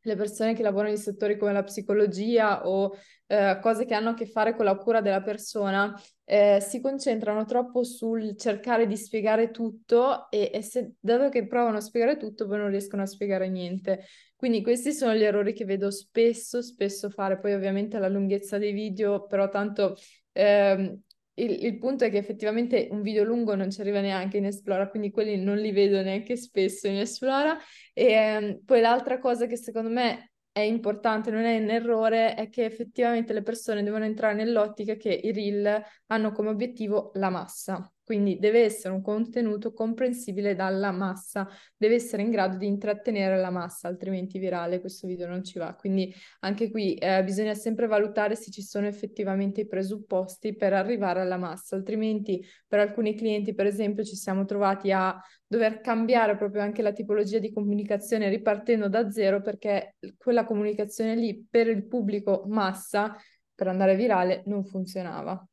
le 0.06 0.16
persone 0.16 0.54
che 0.54 0.62
lavorano 0.62 0.90
in 0.92 0.98
settori 0.98 1.36
come 1.36 1.52
la 1.52 1.64
psicologia 1.64 2.66
o 2.66 2.96
eh, 3.26 3.58
cose 3.60 3.84
che 3.84 3.94
hanno 3.94 4.10
a 4.10 4.14
che 4.14 4.26
fare 4.26 4.54
con 4.54 4.64
la 4.64 4.76
cura 4.76 5.00
della 5.00 5.20
persona, 5.20 5.92
eh, 6.24 6.58
si 6.60 6.80
concentrano 6.80 7.44
troppo 7.44 7.82
sul 7.82 8.36
cercare 8.36 8.86
di 8.86 8.96
spiegare 8.96 9.50
tutto 9.50 10.30
e, 10.30 10.50
e 10.54 10.62
se, 10.62 10.92
dato 11.00 11.28
che 11.28 11.46
provano 11.46 11.78
a 11.78 11.80
spiegare 11.80 12.16
tutto, 12.16 12.46
poi 12.46 12.58
non 12.58 12.70
riescono 12.70 13.02
a 13.02 13.06
spiegare 13.06 13.48
niente. 13.48 14.04
Quindi 14.36 14.62
questi 14.62 14.92
sono 14.92 15.14
gli 15.14 15.24
errori 15.24 15.52
che 15.52 15.64
vedo 15.64 15.90
spesso, 15.90 16.62
spesso 16.62 17.10
fare. 17.10 17.38
Poi 17.38 17.54
ovviamente 17.54 17.98
la 17.98 18.08
lunghezza 18.08 18.58
dei 18.58 18.72
video, 18.72 19.26
però 19.26 19.48
tanto 19.48 19.96
ehm, 20.32 21.00
il, 21.38 21.64
il, 21.64 21.78
punto 21.78 22.04
è 22.04 22.10
che 22.10 22.18
effettivamente 22.18 22.88
un 22.90 23.02
video 23.02 23.24
lungo 23.24 23.54
non 23.54 23.70
ci 23.70 23.80
arriva 23.80 24.00
neanche 24.00 24.38
in 24.38 24.46
Esplora, 24.46 24.88
quindi 24.88 25.10
quelli 25.10 25.36
non 25.36 25.58
li 25.58 25.72
vedo 25.72 26.00
neanche 26.02 26.36
spesso 26.36 26.86
in 26.88 26.96
Esplora. 26.98 27.58
E 27.92 28.36
um, 28.36 28.60
poi 28.64 28.80
l'altra 28.80 29.18
cosa 29.18 29.46
che 29.46 29.56
secondo 29.56 29.90
me 29.90 30.32
è 30.50 30.60
importante, 30.60 31.30
non 31.30 31.44
è 31.44 31.58
un 31.58 31.68
errore, 31.70 32.34
è 32.34 32.48
che 32.48 32.64
effettivamente 32.64 33.32
le 33.34 33.42
persone 33.42 33.82
devono 33.82 34.04
entrare 34.04 34.34
nell'ottica 34.34 34.94
che 34.94 35.10
i 35.10 35.32
reel 35.32 35.82
hanno 36.06 36.32
come 36.32 36.48
obiettivo 36.48 37.10
la 37.14 37.28
massa. 37.28 37.90
Quindi 38.06 38.38
deve 38.38 38.62
essere 38.62 38.94
un 38.94 39.02
contenuto 39.02 39.72
comprensibile 39.72 40.54
dalla 40.54 40.92
massa, 40.92 41.48
deve 41.76 41.96
essere 41.96 42.22
in 42.22 42.30
grado 42.30 42.56
di 42.56 42.64
intrattenere 42.64 43.36
la 43.36 43.50
massa, 43.50 43.88
altrimenti 43.88 44.38
virale 44.38 44.78
questo 44.78 45.08
video 45.08 45.26
non 45.26 45.42
ci 45.42 45.58
va. 45.58 45.74
Quindi 45.74 46.14
anche 46.40 46.70
qui 46.70 46.94
eh, 46.94 47.24
bisogna 47.24 47.54
sempre 47.54 47.88
valutare 47.88 48.36
se 48.36 48.52
ci 48.52 48.62
sono 48.62 48.86
effettivamente 48.86 49.62
i 49.62 49.66
presupposti 49.66 50.54
per 50.54 50.72
arrivare 50.72 51.20
alla 51.20 51.36
massa, 51.36 51.74
altrimenti 51.74 52.40
per 52.68 52.78
alcuni 52.78 53.16
clienti, 53.16 53.54
per 53.54 53.66
esempio, 53.66 54.04
ci 54.04 54.14
siamo 54.14 54.44
trovati 54.44 54.92
a 54.92 55.20
dover 55.44 55.80
cambiare 55.80 56.36
proprio 56.36 56.62
anche 56.62 56.82
la 56.82 56.92
tipologia 56.92 57.40
di 57.40 57.52
comunicazione 57.52 58.28
ripartendo 58.28 58.88
da 58.88 59.10
zero 59.10 59.40
perché 59.40 59.96
quella 60.16 60.44
comunicazione 60.44 61.16
lì 61.16 61.44
per 61.50 61.66
il 61.66 61.88
pubblico 61.88 62.44
massa, 62.46 63.16
per 63.52 63.66
andare 63.66 63.96
virale, 63.96 64.44
non 64.46 64.64
funzionava. 64.64 65.44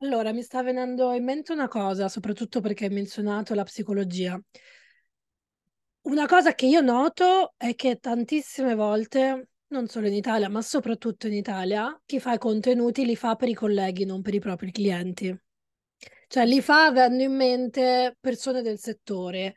Allora, 0.00 0.32
mi 0.32 0.42
sta 0.42 0.62
venendo 0.62 1.12
in 1.12 1.24
mente 1.24 1.52
una 1.52 1.68
cosa, 1.68 2.08
soprattutto 2.08 2.60
perché 2.60 2.84
hai 2.86 2.90
menzionato 2.90 3.54
la 3.54 3.64
psicologia. 3.64 4.40
Una 6.02 6.26
cosa 6.26 6.54
che 6.54 6.66
io 6.66 6.80
noto 6.80 7.54
è 7.56 7.74
che 7.74 7.98
tantissime 7.98 8.74
volte, 8.74 9.48
non 9.68 9.88
solo 9.88 10.06
in 10.06 10.14
Italia, 10.14 10.48
ma 10.48 10.62
soprattutto 10.62 11.26
in 11.26 11.34
Italia, 11.34 12.00
chi 12.06 12.18
fa 12.18 12.32
i 12.34 12.38
contenuti 12.38 13.04
li 13.04 13.16
fa 13.16 13.34
per 13.34 13.48
i 13.48 13.54
colleghi, 13.54 14.04
non 14.04 14.22
per 14.22 14.34
i 14.34 14.38
propri 14.40 14.70
clienti. 14.70 15.36
Cioè 16.28 16.46
li 16.46 16.60
fa 16.62 16.86
avendo 16.86 17.22
in 17.22 17.34
mente 17.34 18.16
persone 18.20 18.62
del 18.62 18.78
settore 18.78 19.56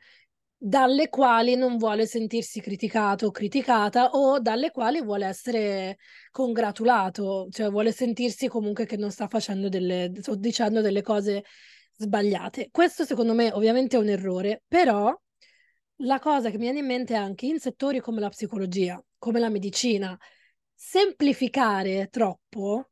dalle 0.64 1.08
quali 1.08 1.56
non 1.56 1.76
vuole 1.76 2.06
sentirsi 2.06 2.60
criticato 2.60 3.26
o 3.26 3.30
criticata 3.32 4.10
o 4.10 4.38
dalle 4.38 4.70
quali 4.70 5.02
vuole 5.02 5.26
essere 5.26 5.96
congratulato, 6.30 7.48
cioè 7.50 7.68
vuole 7.68 7.90
sentirsi 7.90 8.46
comunque 8.46 8.86
che 8.86 8.96
non 8.96 9.10
sta 9.10 9.26
facendo 9.26 9.68
delle, 9.68 10.12
sto 10.20 10.36
dicendo 10.36 10.80
delle 10.80 11.02
cose 11.02 11.42
sbagliate. 11.96 12.68
Questo 12.70 13.04
secondo 13.04 13.34
me 13.34 13.50
ovviamente 13.52 13.96
è 13.96 13.98
un 13.98 14.08
errore, 14.08 14.62
però 14.68 15.12
la 15.96 16.20
cosa 16.20 16.48
che 16.48 16.58
mi 16.58 16.62
viene 16.64 16.78
in 16.78 16.86
mente 16.86 17.14
è 17.14 17.16
anche 17.16 17.46
in 17.46 17.58
settori 17.58 17.98
come 17.98 18.20
la 18.20 18.28
psicologia, 18.28 19.04
come 19.18 19.40
la 19.40 19.48
medicina, 19.48 20.16
semplificare 20.72 22.06
troppo 22.08 22.91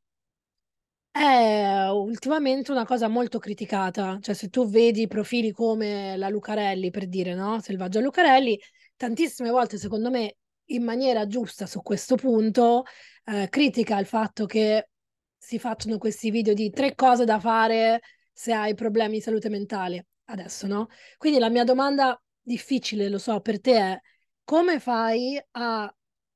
è 1.11 1.89
ultimamente 1.91 2.71
una 2.71 2.85
cosa 2.85 3.09
molto 3.09 3.39
criticata, 3.39 4.19
cioè 4.21 4.35
se 4.35 4.49
tu 4.49 4.69
vedi 4.69 5.07
profili 5.07 5.51
come 5.53 6.17
la 6.17 6.29
Lucarelli, 6.29 6.91
per 6.91 7.09
dire, 7.09 7.35
no? 7.35 7.61
Selvaggia 7.61 8.01
Lucarelli, 8.01 8.59
tantissime 8.97 9.51
volte, 9.51 9.77
secondo 9.79 10.11
me, 10.11 10.37
in 10.67 10.85
maniera 10.85 11.27
giusta 11.27 11.67
su 11.67 11.83
questo 11.83 12.15
punto, 12.17 12.85
eh, 13.25 13.49
critica 13.49 13.99
il 13.99 14.07
fatto 14.07 14.47
che 14.47 14.89
si 15.37 15.59
facciano 15.59 15.99
questi 15.99 16.31
video 16.31 16.55
di 16.55 16.71
tre 16.71 16.95
cose 16.95 17.25
da 17.25 17.41
fare 17.41 18.01
se 18.33 18.53
hai 18.53 18.75
problemi 18.75 19.15
di 19.15 19.21
salute 19.21 19.49
mentale, 19.49 20.07
adesso, 20.27 20.67
no? 20.67 20.89
Quindi 21.19 21.39
la 21.39 21.51
mia 21.51 21.65
domanda 21.65 22.21
difficile, 22.41 23.09
lo 23.09 23.19
so, 23.19 23.41
per 23.41 23.61
te 23.61 23.77
è 23.79 24.01
come 24.45 24.79
fai 24.81 25.41
a 25.53 25.93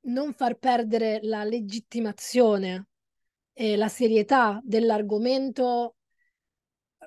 non 0.06 0.32
far 0.32 0.56
perdere 0.56 1.20
la 1.22 1.44
legittimazione 1.44 2.88
e 3.54 3.76
la 3.76 3.88
serietà 3.88 4.60
dell'argomento 4.62 5.96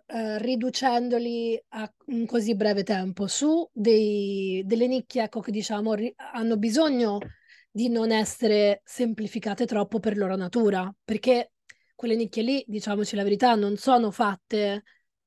eh, 0.08 0.38
riducendoli 0.40 1.62
a 1.70 1.92
un 2.08 2.26
così 2.26 2.56
breve 2.56 2.84
tempo 2.84 3.28
su 3.28 3.68
dei, 3.74 4.62
delle 4.66 4.88
nicchie 4.88 5.24
ecco, 5.24 5.42
che 5.42 5.52
diciamo 5.52 5.94
ri- 5.94 6.14
hanno 6.34 6.58
bisogno 6.58 7.20
di 7.72 7.90
non 7.90 8.12
essere 8.12 8.82
semplificate 8.84 9.66
troppo 9.66 10.00
per 10.00 10.18
loro 10.18 10.36
natura, 10.36 10.92
perché 11.04 11.52
quelle 11.96 12.16
nicchie 12.16 12.44
lì, 12.44 12.64
diciamoci 12.68 13.16
la 13.16 13.24
verità, 13.24 13.56
non 13.56 13.78
sono 13.78 14.12
fatte 14.12 14.84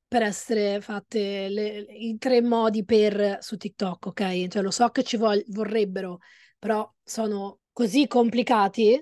per 0.07 0.23
essere 0.23 0.81
fatte 0.81 1.47
le, 1.47 1.79
i 1.89 2.17
tre 2.17 2.41
modi 2.41 2.83
per 2.83 3.37
su 3.41 3.55
TikTok, 3.57 4.07
ok? 4.07 4.47
Cioè 4.47 4.61
lo 4.61 4.71
so 4.71 4.89
che 4.89 5.03
ci 5.03 5.15
vog- 5.17 5.43
vorrebbero, 5.47 6.19
però 6.59 6.89
sono 7.03 7.59
così 7.71 8.07
complicati 8.07 9.01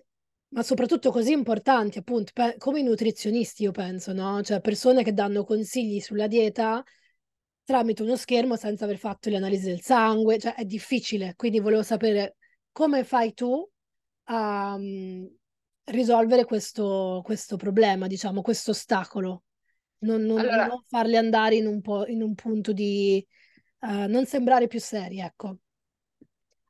ma 0.50 0.64
soprattutto 0.64 1.12
così 1.12 1.32
importanti, 1.32 2.00
appunto, 2.00 2.32
pe- 2.34 2.56
come 2.58 2.80
i 2.80 2.84
nutrizionisti, 2.84 3.64
io 3.64 3.72
penso, 3.72 4.14
no? 4.14 4.42
Cioè 4.42 4.62
persone 4.62 5.04
che 5.04 5.14
danno 5.14 5.44
consigli 5.44 6.00
sulla 6.00 6.28
dieta 6.28 6.84
tramite 7.64 8.02
uno 8.02 8.16
schermo 8.16 8.56
senza 8.56 8.86
aver 8.86 8.98
fatto 8.98 9.30
le 9.30 9.38
analisi 9.38 9.66
del 9.66 9.82
sangue, 9.82 10.40
cioè 10.40 10.56
è 10.56 10.66
difficile, 10.66 11.36
quindi 11.36 11.60
volevo 11.60 11.84
sapere 11.84 12.38
come 12.72 13.04
fai 13.04 13.34
tu 13.34 13.68
a 14.26 14.74
um, 14.74 15.30
risolvere 15.86 16.46
questo, 16.46 17.22
questo 17.24 17.58
problema, 17.58 18.08
diciamo, 18.08 18.42
questo 18.42 18.72
ostacolo, 18.72 19.44
non, 20.00 20.22
non, 20.24 20.40
allora... 20.40 20.66
non 20.66 20.82
farli 20.84 21.16
andare 21.16 21.56
in 21.56 21.68
un, 21.68 21.82
po', 21.82 22.08
in 22.08 22.24
un 22.24 22.34
punto 22.34 22.74
di 22.74 23.24
uh, 23.82 24.08
non 24.08 24.26
sembrare 24.26 24.68
più 24.68 24.80
seri, 24.80 25.20
ecco. 25.20 25.58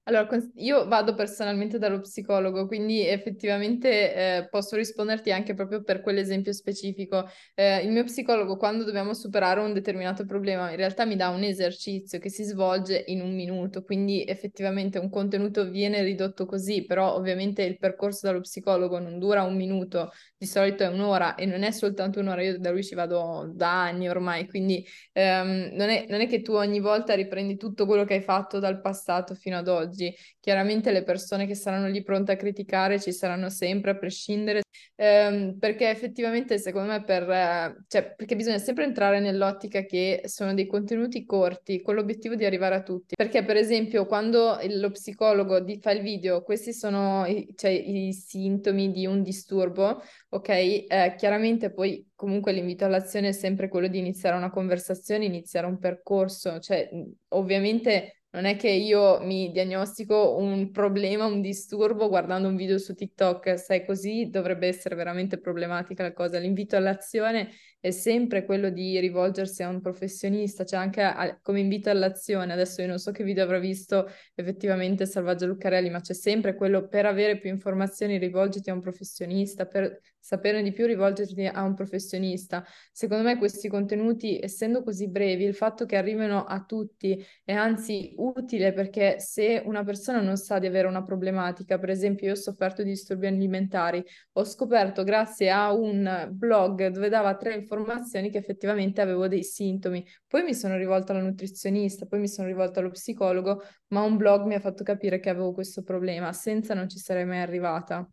Allora, 0.10 0.28
io 0.56 0.88
vado 0.88 1.14
personalmente 1.14 1.78
dallo 1.78 2.00
psicologo, 2.00 2.66
quindi 2.66 3.06
effettivamente 3.06 4.16
eh, 4.16 4.48
posso 4.50 4.76
risponderti 4.76 5.32
anche 5.32 5.54
proprio 5.54 5.84
per 5.84 6.02
quell'esempio 6.02 6.52
specifico. 6.52 7.28
Eh, 7.54 7.84
il 7.84 7.92
mio 7.92 8.04
psicologo, 8.06 8.58
quando 8.58 8.84
dobbiamo 8.86 9.14
superare 9.14 9.60
un 9.60 9.72
determinato 9.72 10.26
problema, 10.26 10.72
in 10.72 10.78
realtà 10.78 11.06
mi 11.06 11.16
dà 11.16 11.30
un 11.30 11.44
esercizio 11.44 12.18
che 12.18 12.30
si 12.30 12.44
svolge 12.44 13.04
in 13.06 13.22
un 13.22 13.36
minuto, 13.36 13.84
quindi 13.84 14.24
effettivamente 14.26 14.98
un 14.98 15.12
contenuto 15.12 15.70
viene 15.70 16.02
ridotto 16.02 16.48
così, 16.48 16.86
però 16.86 17.14
ovviamente 17.14 17.62
il 17.62 17.78
percorso 17.78 18.26
dallo 18.26 18.42
psicologo 18.42 18.98
non 18.98 19.20
dura 19.20 19.44
un 19.44 19.56
minuto, 19.56 20.12
di 20.36 20.48
solito 20.48 20.82
è 20.84 20.88
un'ora 20.88 21.36
e 21.36 21.46
non 21.46 21.62
è 21.62 21.70
soltanto 21.70 22.20
un'ora, 22.20 22.42
io 22.42 22.58
da 22.58 22.72
lui 22.72 22.84
ci 22.84 22.96
vado 22.96 23.52
da 23.54 23.84
anni 23.84 24.10
ormai, 24.10 24.48
quindi 24.48 24.84
ehm, 25.14 25.70
non, 25.74 25.90
è, 25.90 26.06
non 26.10 26.20
è 26.22 26.28
che 26.28 26.42
tu 26.42 26.54
ogni 26.54 26.80
volta 26.80 27.14
riprendi 27.14 27.58
tutto 27.58 27.86
quello 27.86 28.06
che 28.06 28.16
hai 28.16 28.22
fatto 28.22 28.58
dal 28.58 28.82
passato 28.82 29.36
fino 29.36 29.58
ad 29.58 29.68
oggi 29.68 29.98
oggi. 30.00 30.16
Chiaramente 30.40 30.92
le 30.92 31.04
persone 31.04 31.46
che 31.46 31.56
saranno 31.56 31.88
lì 31.88 32.02
pronte 32.02 32.32
a 32.32 32.36
criticare 32.36 33.00
ci 33.00 33.12
saranno 33.12 33.50
sempre, 33.50 33.92
a 33.92 33.98
prescindere, 33.98 34.62
ehm, 34.96 35.58
perché 35.60 35.90
effettivamente 35.90 36.58
secondo 36.58 36.92
me 36.92 37.04
per, 37.04 37.30
eh, 37.30 37.84
cioè, 37.88 38.14
perché 38.16 38.36
bisogna 38.36 38.58
sempre 38.58 38.86
entrare 38.86 39.20
nell'ottica 39.20 39.84
che 39.84 40.22
sono 40.26 40.54
dei 40.54 40.66
contenuti 40.66 41.26
corti 41.26 41.82
con 41.82 41.96
l'obiettivo 41.96 42.36
di 42.36 42.46
arrivare 42.46 42.76
a 42.76 42.84
tutti. 42.84 43.16
Perché 43.16 43.44
per 43.44 43.58
esempio 43.58 44.06
quando 44.06 44.58
lo 44.68 44.92
psicologo 44.92 45.60
di, 45.60 45.80
fa 45.82 45.92
il 45.92 46.02
video, 46.02 46.42
questi 46.42 46.74
sono 46.74 47.26
i, 47.26 47.54
cioè, 47.56 47.72
i 47.72 48.14
sintomi 48.14 48.92
di 48.92 49.06
un 49.06 49.22
disturbo, 49.22 50.02
ok? 50.30 50.50
Eh, 50.50 51.16
chiaramente 51.18 51.72
poi 51.72 52.06
comunque 52.16 52.52
l'invito 52.52 52.86
all'azione 52.86 53.30
è 53.30 53.32
sempre 53.32 53.68
quello 53.68 53.88
di 53.88 53.98
iniziare 54.00 54.36
una 54.36 54.50
conversazione, 54.50 55.26
iniziare 55.26 55.68
un 55.68 55.80
percorso, 55.80 56.60
cioè 56.60 56.90
ovviamente 57.30 58.19
non 58.32 58.46
è 58.46 58.56
che 58.56 58.70
io 58.70 59.20
mi 59.22 59.52
diagnostico 59.52 60.38
un 60.38 60.70
problema, 60.72 61.26
un 61.26 61.42
disturbo 61.42 62.10
guardando 62.10 62.48
un 62.48 62.56
video 62.56 62.78
su 62.78 62.94
TikTok, 62.94 63.58
sai 63.58 63.84
così 63.86 64.30
dovrebbe 64.30 64.68
essere 64.68 64.96
veramente 64.96 65.40
problematica 65.40 66.04
la 66.04 66.14
cosa. 66.14 66.38
L'invito 66.38 66.76
all'azione 66.76 67.50
è 67.80 67.92
sempre 67.92 68.44
quello 68.46 68.70
di 68.70 69.00
rivolgersi 69.00 69.64
a 69.64 69.70
un 69.70 69.82
professionista, 69.82 70.66
cioè 70.66 70.80
anche 70.80 71.02
a, 71.02 71.40
come 71.42 71.62
invito 71.62 71.90
all'azione. 71.90 72.52
Adesso 72.54 72.82
io 72.82 72.88
non 72.88 73.00
so 73.00 73.12
che 73.12 73.24
video 73.24 73.44
avrà 73.44 73.58
visto 73.58 74.08
effettivamente 74.36 75.06
Salvaggio 75.06 75.46
Luccarelli, 75.48 75.90
ma 75.90 76.02
c'è 76.02 76.14
sempre 76.14 76.56
quello 76.56 76.88
per 76.88 77.06
avere 77.06 77.40
più 77.40 77.50
informazioni 77.50 78.18
rivolgiti 78.18 78.70
a 78.70 78.74
un 78.74 78.82
professionista, 78.82 79.66
per 79.66 80.02
saperne 80.20 80.62
di 80.62 80.74
più 80.74 80.86
rivolgerti 80.86 81.46
a 81.46 81.64
un 81.64 81.74
professionista. 81.74 82.66
Secondo 82.92 83.24
me 83.24 83.38
questi 83.38 83.70
contenuti, 83.70 84.38
essendo 84.40 84.84
così 84.84 85.10
brevi, 85.10 85.46
il 85.46 85.56
fatto 85.56 85.86
che 85.86 85.96
arrivino 85.96 86.44
a 86.44 86.64
tutti 86.66 87.26
e 87.46 87.54
anzi 87.54 88.14
utile 88.24 88.74
perché 88.74 89.20
se 89.20 89.62
una 89.66 89.84
persona 89.84 90.22
non 90.22 90.38
sa 90.38 90.60
di 90.60 90.68
avere 90.68 90.88
una 90.88 91.04
problematica, 91.04 91.78
per 91.78 91.90
esempio 91.90 92.28
io 92.28 92.34
ho 92.34 92.36
sofferto 92.36 92.84
di 92.84 92.90
disturbi 92.90 93.28
alimentari, 93.28 94.04
ho 94.34 94.44
scoperto 94.44 95.04
grazie 95.04 95.50
a 95.50 95.74
un 95.74 96.28
blog 96.32 96.88
dove 96.88 97.10
dava 97.10 97.36
tre 97.36 97.56
informazioni 97.56 98.30
che 98.30 98.38
effettivamente 98.38 99.02
avevo 99.02 99.28
dei 99.28 99.44
sintomi, 99.44 100.06
poi 100.28 100.44
mi 100.44 100.54
sono 100.54 100.76
rivolta 100.76 101.14
alla 101.14 101.22
nutrizionista, 101.22 102.06
poi 102.06 102.20
mi 102.20 102.28
sono 102.28 102.48
rivolta 102.48 102.80
allo 102.80 102.92
psicologo, 102.92 103.62
ma 103.88 104.02
un 104.02 104.18
blog 104.18 104.46
mi 104.46 104.56
ha 104.56 104.60
fatto 104.60 104.84
capire 104.84 105.20
che 105.20 105.30
avevo 105.30 105.54
questo 105.54 105.84
problema, 105.84 106.34
senza 106.34 106.74
non 106.74 106.90
ci 106.90 106.98
sarei 106.98 107.26
mai 107.26 107.40
arrivata. 107.40 108.10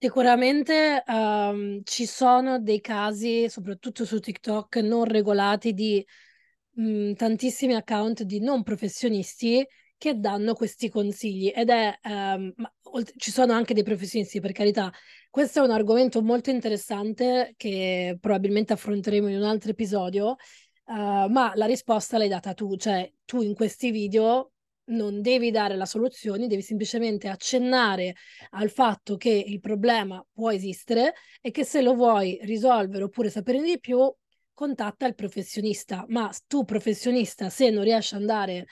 Sicuramente 0.00 1.02
um, 1.08 1.80
ci 1.82 2.06
sono 2.06 2.60
dei 2.60 2.80
casi, 2.80 3.48
soprattutto 3.48 4.04
su 4.04 4.20
TikTok, 4.20 4.76
non 4.76 5.02
regolati 5.04 5.72
di 5.72 6.06
mh, 6.78 7.12
tantissimi 7.14 7.74
account 7.74 8.22
di 8.22 8.40
non 8.40 8.62
professionisti 8.62 9.66
che 9.96 10.18
danno 10.18 10.54
questi 10.54 10.88
consigli 10.88 11.52
ed 11.54 11.70
è, 11.70 11.98
oltre, 12.82 13.14
ci 13.16 13.32
sono 13.32 13.52
anche 13.52 13.74
dei 13.74 13.82
professionisti 13.82 14.40
per 14.40 14.52
carità. 14.52 14.92
Questo 15.28 15.60
è 15.60 15.62
un 15.62 15.72
argomento 15.72 16.22
molto 16.22 16.50
interessante 16.50 17.54
che 17.56 18.16
probabilmente 18.20 18.72
affronteremo 18.72 19.28
in 19.28 19.36
un 19.38 19.42
altro 19.42 19.70
episodio, 19.70 20.36
uh, 20.84 21.28
ma 21.28 21.52
la 21.56 21.66
risposta 21.66 22.16
l'hai 22.16 22.28
data 22.28 22.54
tu, 22.54 22.76
cioè 22.76 23.10
tu 23.24 23.42
in 23.42 23.54
questi 23.54 23.90
video 23.90 24.52
non 24.90 25.20
devi 25.20 25.50
dare 25.50 25.76
la 25.76 25.84
soluzione, 25.84 26.46
devi 26.46 26.62
semplicemente 26.62 27.28
accennare 27.28 28.14
al 28.50 28.70
fatto 28.70 29.16
che 29.16 29.30
il 29.30 29.60
problema 29.60 30.24
può 30.32 30.50
esistere 30.52 31.12
e 31.42 31.50
che 31.50 31.64
se 31.64 31.82
lo 31.82 31.94
vuoi 31.94 32.38
risolvere 32.42 33.04
oppure 33.04 33.30
sapere 33.30 33.60
di 33.60 33.78
più, 33.80 33.98
contatta 34.58 35.06
il 35.06 35.14
professionista, 35.14 36.04
ma 36.08 36.28
tu 36.48 36.64
professionista, 36.64 37.48
se 37.48 37.70
non 37.70 37.84
riesci 37.84 38.16
ad 38.16 38.22
andare 38.22 38.66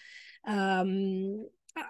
um, 0.47 1.49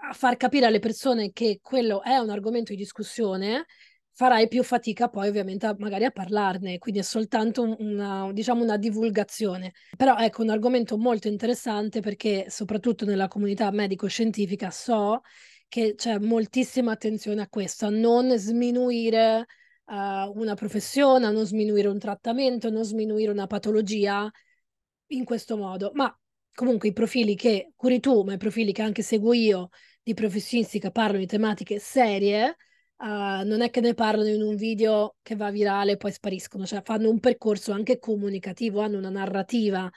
a 0.09 0.13
far 0.13 0.37
capire 0.37 0.67
alle 0.67 0.81
persone 0.81 1.33
che 1.33 1.61
quello 1.63 2.03
è 2.03 2.19
un 2.19 2.29
argomento 2.29 2.73
di 2.73 2.77
discussione, 2.77 3.65
farai 4.13 4.49
più 4.49 4.63
fatica 4.63 5.09
poi 5.09 5.29
ovviamente 5.29 5.65
a, 5.65 5.75
magari 5.79 6.05
a 6.05 6.11
parlarne, 6.11 6.77
quindi 6.77 7.01
è 7.01 7.03
soltanto 7.03 7.75
una, 7.79 8.31
diciamo 8.33 8.63
una 8.63 8.77
divulgazione. 8.77 9.73
Però 9.97 10.19
ecco 10.19 10.43
un 10.43 10.51
argomento 10.51 10.99
molto 10.99 11.29
interessante 11.29 12.01
perché 12.01 12.51
soprattutto 12.51 13.07
nella 13.07 13.29
comunità 13.29 13.71
medico-scientifica 13.71 14.71
so 14.71 15.23
che 15.69 15.95
c'è 15.95 16.19
moltissima 16.19 16.93
attenzione 16.93 17.41
a 17.41 17.49
questo, 17.49 17.87
a 17.87 17.91
non 17.91 18.37
sminuire 18.37 19.47
uh, 19.87 20.38
una 20.38 20.55
professione, 20.55 21.27
a 21.27 21.31
non 21.31 21.46
sminuire 21.46 21.88
un 21.88 21.99
trattamento, 21.99 22.68
a 22.68 22.70
non 22.70 22.85
sminuire 22.85 23.31
una 23.31 23.46
patologia 23.46 24.31
in 25.09 25.25
questo 25.25 25.57
modo. 25.57 25.90
Ma 25.94 26.14
comunque 26.55 26.88
i 26.88 26.92
profili 26.92 27.35
che 27.37 27.72
curi 27.77 28.01
tu, 28.01 28.22
ma 28.22 28.35
i 28.35 28.38
profili 28.38 28.72
che 28.72 28.83
anche 28.83 29.03
seguo 29.03 29.33
io 29.33 29.68
di 30.03 30.14
professionisti 30.14 30.79
che 30.79 30.90
parlano 30.90 31.18
di 31.18 31.27
tematiche 31.27 31.79
serie, 31.79 32.57
uh, 32.99 33.07
non 33.44 33.61
è 33.61 33.70
che 33.70 33.81
ne 33.81 33.94
parlano 33.94 34.29
in 34.29 34.42
un 34.42 34.57
video 34.57 35.16
che 35.22 35.37
va 35.37 35.51
virale 35.51 35.92
e 35.92 35.96
poi 35.96 36.12
spariscono, 36.12 36.64
cioè 36.66 36.83
fanno 36.83 37.11
un 37.11 37.20
percorso 37.20 37.72
anche 37.72 37.99
comunicativo, 37.99 38.81
hanno 38.81 38.99
una 38.99 39.11
narrativa. 39.11 39.90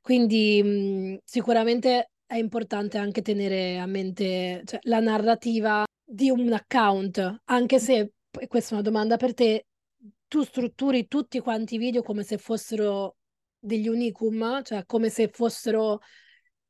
Quindi 0.00 0.62
mh, 0.62 1.18
sicuramente 1.24 2.10
è 2.26 2.36
importante 2.36 2.98
anche 2.98 3.22
tenere 3.22 3.78
a 3.78 3.86
mente 3.86 4.62
cioè, 4.64 4.78
la 4.82 5.00
narrativa 5.00 5.84
di 6.04 6.30
un 6.30 6.52
account, 6.52 7.42
anche 7.44 7.78
se 7.78 8.12
e 8.38 8.46
questa 8.46 8.70
è 8.70 8.72
una 8.74 8.82
domanda 8.82 9.16
per 9.16 9.34
te, 9.34 9.66
tu 10.28 10.42
strutturi 10.42 11.06
tutti 11.06 11.40
quanti 11.40 11.76
i 11.76 11.78
video 11.78 12.02
come 12.02 12.22
se 12.22 12.38
fossero 12.38 13.16
degli 13.58 13.88
unicum, 13.88 14.62
cioè 14.62 14.84
come 14.86 15.08
se 15.08 15.28
fossero 15.28 16.00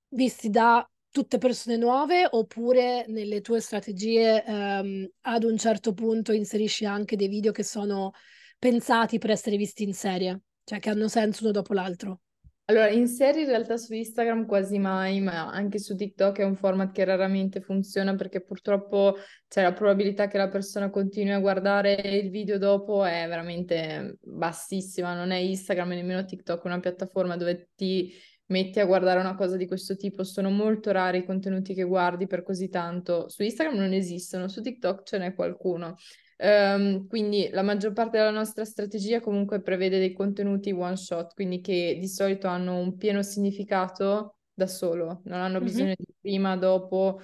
visti 0.08 0.50
da 0.50 0.88
tutte 1.10 1.38
persone 1.38 1.76
nuove? 1.76 2.26
Oppure 2.30 3.06
nelle 3.08 3.40
tue 3.40 3.60
strategie 3.60 4.44
ehm, 4.44 5.08
ad 5.22 5.44
un 5.44 5.56
certo 5.56 5.92
punto 5.92 6.32
inserisci 6.32 6.84
anche 6.84 7.16
dei 7.16 7.28
video 7.28 7.52
che 7.52 7.62
sono 7.64 8.12
pensati 8.58 9.18
per 9.18 9.30
essere 9.30 9.56
visti 9.56 9.82
in 9.82 9.94
serie, 9.94 10.40
cioè 10.64 10.78
che 10.78 10.90
hanno 10.90 11.08
senso 11.08 11.44
uno 11.44 11.52
dopo 11.52 11.72
l'altro? 11.72 12.20
Allora, 12.68 12.88
in 12.88 13.06
serie 13.06 13.42
in 13.42 13.48
realtà 13.48 13.76
su 13.76 13.94
Instagram 13.94 14.44
quasi 14.44 14.80
mai, 14.80 15.20
ma 15.20 15.48
anche 15.48 15.78
su 15.78 15.94
TikTok 15.94 16.38
è 16.38 16.42
un 16.42 16.56
format 16.56 16.90
che 16.90 17.04
raramente 17.04 17.60
funziona 17.60 18.16
perché 18.16 18.42
purtroppo 18.42 19.14
c'è 19.46 19.62
la 19.62 19.72
probabilità 19.72 20.26
che 20.26 20.36
la 20.36 20.48
persona 20.48 20.90
continui 20.90 21.32
a 21.32 21.38
guardare 21.38 21.92
il 21.92 22.28
video 22.28 22.58
dopo 22.58 23.04
è 23.04 23.24
veramente 23.28 24.16
bassissima. 24.20 25.14
Non 25.14 25.30
è 25.30 25.36
Instagram 25.36 25.92
e 25.92 25.94
nemmeno 25.94 26.24
TikTok 26.24 26.64
una 26.64 26.80
piattaforma 26.80 27.36
dove 27.36 27.70
ti 27.76 28.12
metti 28.46 28.80
a 28.80 28.84
guardare 28.84 29.20
una 29.20 29.36
cosa 29.36 29.56
di 29.56 29.68
questo 29.68 29.94
tipo. 29.94 30.24
Sono 30.24 30.50
molto 30.50 30.90
rari 30.90 31.18
i 31.18 31.24
contenuti 31.24 31.72
che 31.72 31.84
guardi 31.84 32.26
per 32.26 32.42
così 32.42 32.68
tanto. 32.68 33.28
Su 33.28 33.44
Instagram 33.44 33.76
non 33.76 33.92
esistono, 33.92 34.48
su 34.48 34.60
TikTok 34.60 35.04
ce 35.04 35.18
n'è 35.18 35.34
qualcuno. 35.34 35.94
Um, 36.38 37.06
quindi 37.06 37.48
la 37.50 37.62
maggior 37.62 37.92
parte 37.92 38.18
della 38.18 38.30
nostra 38.30 38.64
strategia 38.64 39.20
comunque 39.20 39.62
prevede 39.62 39.98
dei 39.98 40.12
contenuti 40.12 40.70
one 40.70 40.96
shot, 40.96 41.32
quindi 41.34 41.60
che 41.60 41.96
di 41.98 42.08
solito 42.08 42.46
hanno 42.46 42.78
un 42.78 42.96
pieno 42.96 43.22
significato 43.22 44.36
da 44.52 44.66
solo, 44.66 45.20
non 45.24 45.40
hanno 45.40 45.60
bisogno 45.60 45.86
mm-hmm. 45.86 45.94
di 45.96 46.14
prima, 46.20 46.56
dopo, 46.56 47.20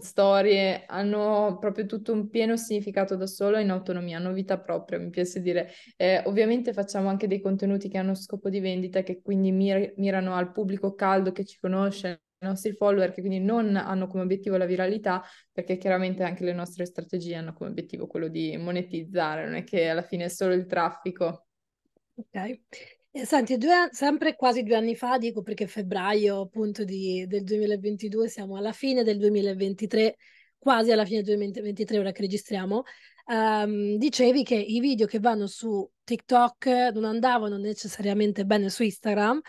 storie, 0.00 0.84
hanno 0.86 1.58
proprio 1.60 1.86
tutto 1.86 2.12
un 2.12 2.28
pieno 2.28 2.56
significato 2.56 3.16
da 3.16 3.26
solo 3.26 3.58
in 3.58 3.70
autonomia, 3.70 4.16
hanno 4.16 4.32
vita 4.32 4.58
propria, 4.58 4.98
mi 4.98 5.10
piace 5.10 5.40
dire. 5.40 5.70
Eh, 5.96 6.22
ovviamente 6.26 6.72
facciamo 6.72 7.08
anche 7.08 7.26
dei 7.26 7.40
contenuti 7.40 7.88
che 7.88 7.98
hanno 7.98 8.14
scopo 8.14 8.48
di 8.48 8.60
vendita, 8.60 9.02
che 9.02 9.20
quindi 9.20 9.52
mir- 9.52 9.92
mirano 9.96 10.34
al 10.34 10.52
pubblico 10.52 10.94
caldo 10.94 11.32
che 11.32 11.44
ci 11.44 11.58
conosce, 11.58 12.22
nostri 12.40 12.72
follower 12.72 13.12
che 13.12 13.20
quindi 13.20 13.40
non 13.40 13.76
hanno 13.76 14.06
come 14.06 14.22
obiettivo 14.22 14.56
la 14.56 14.66
viralità, 14.66 15.22
perché 15.52 15.76
chiaramente 15.76 16.22
anche 16.22 16.44
le 16.44 16.52
nostre 16.52 16.84
strategie 16.86 17.34
hanno 17.34 17.52
come 17.52 17.70
obiettivo 17.70 18.06
quello 18.06 18.28
di 18.28 18.56
monetizzare, 18.56 19.44
non 19.44 19.54
è 19.54 19.64
che 19.64 19.88
alla 19.88 20.02
fine 20.02 20.24
è 20.24 20.28
solo 20.28 20.54
il 20.54 20.66
traffico. 20.66 21.46
Ok. 22.14 22.60
Senti, 23.10 23.56
due, 23.56 23.88
sempre 23.90 24.36
quasi 24.36 24.62
due 24.62 24.76
anni 24.76 24.94
fa, 24.94 25.18
dico 25.18 25.42
perché 25.42 25.66
febbraio 25.66 26.42
appunto 26.42 26.84
di, 26.84 27.26
del 27.26 27.42
2022, 27.42 28.28
siamo 28.28 28.56
alla 28.56 28.72
fine 28.72 29.02
del 29.02 29.18
2023, 29.18 30.16
quasi 30.56 30.92
alla 30.92 31.04
fine 31.04 31.22
del 31.22 31.36
2023, 31.36 31.98
ora 31.98 32.12
che 32.12 32.22
registriamo, 32.22 32.82
um, 33.26 33.96
dicevi 33.96 34.44
che 34.44 34.54
i 34.54 34.78
video 34.78 35.06
che 35.06 35.18
vanno 35.18 35.46
su 35.46 35.88
TikTok 36.04 36.66
non 36.92 37.04
andavano 37.04 37.56
necessariamente 37.56 38.44
bene 38.44 38.68
su 38.68 38.82
Instagram, 38.82 39.40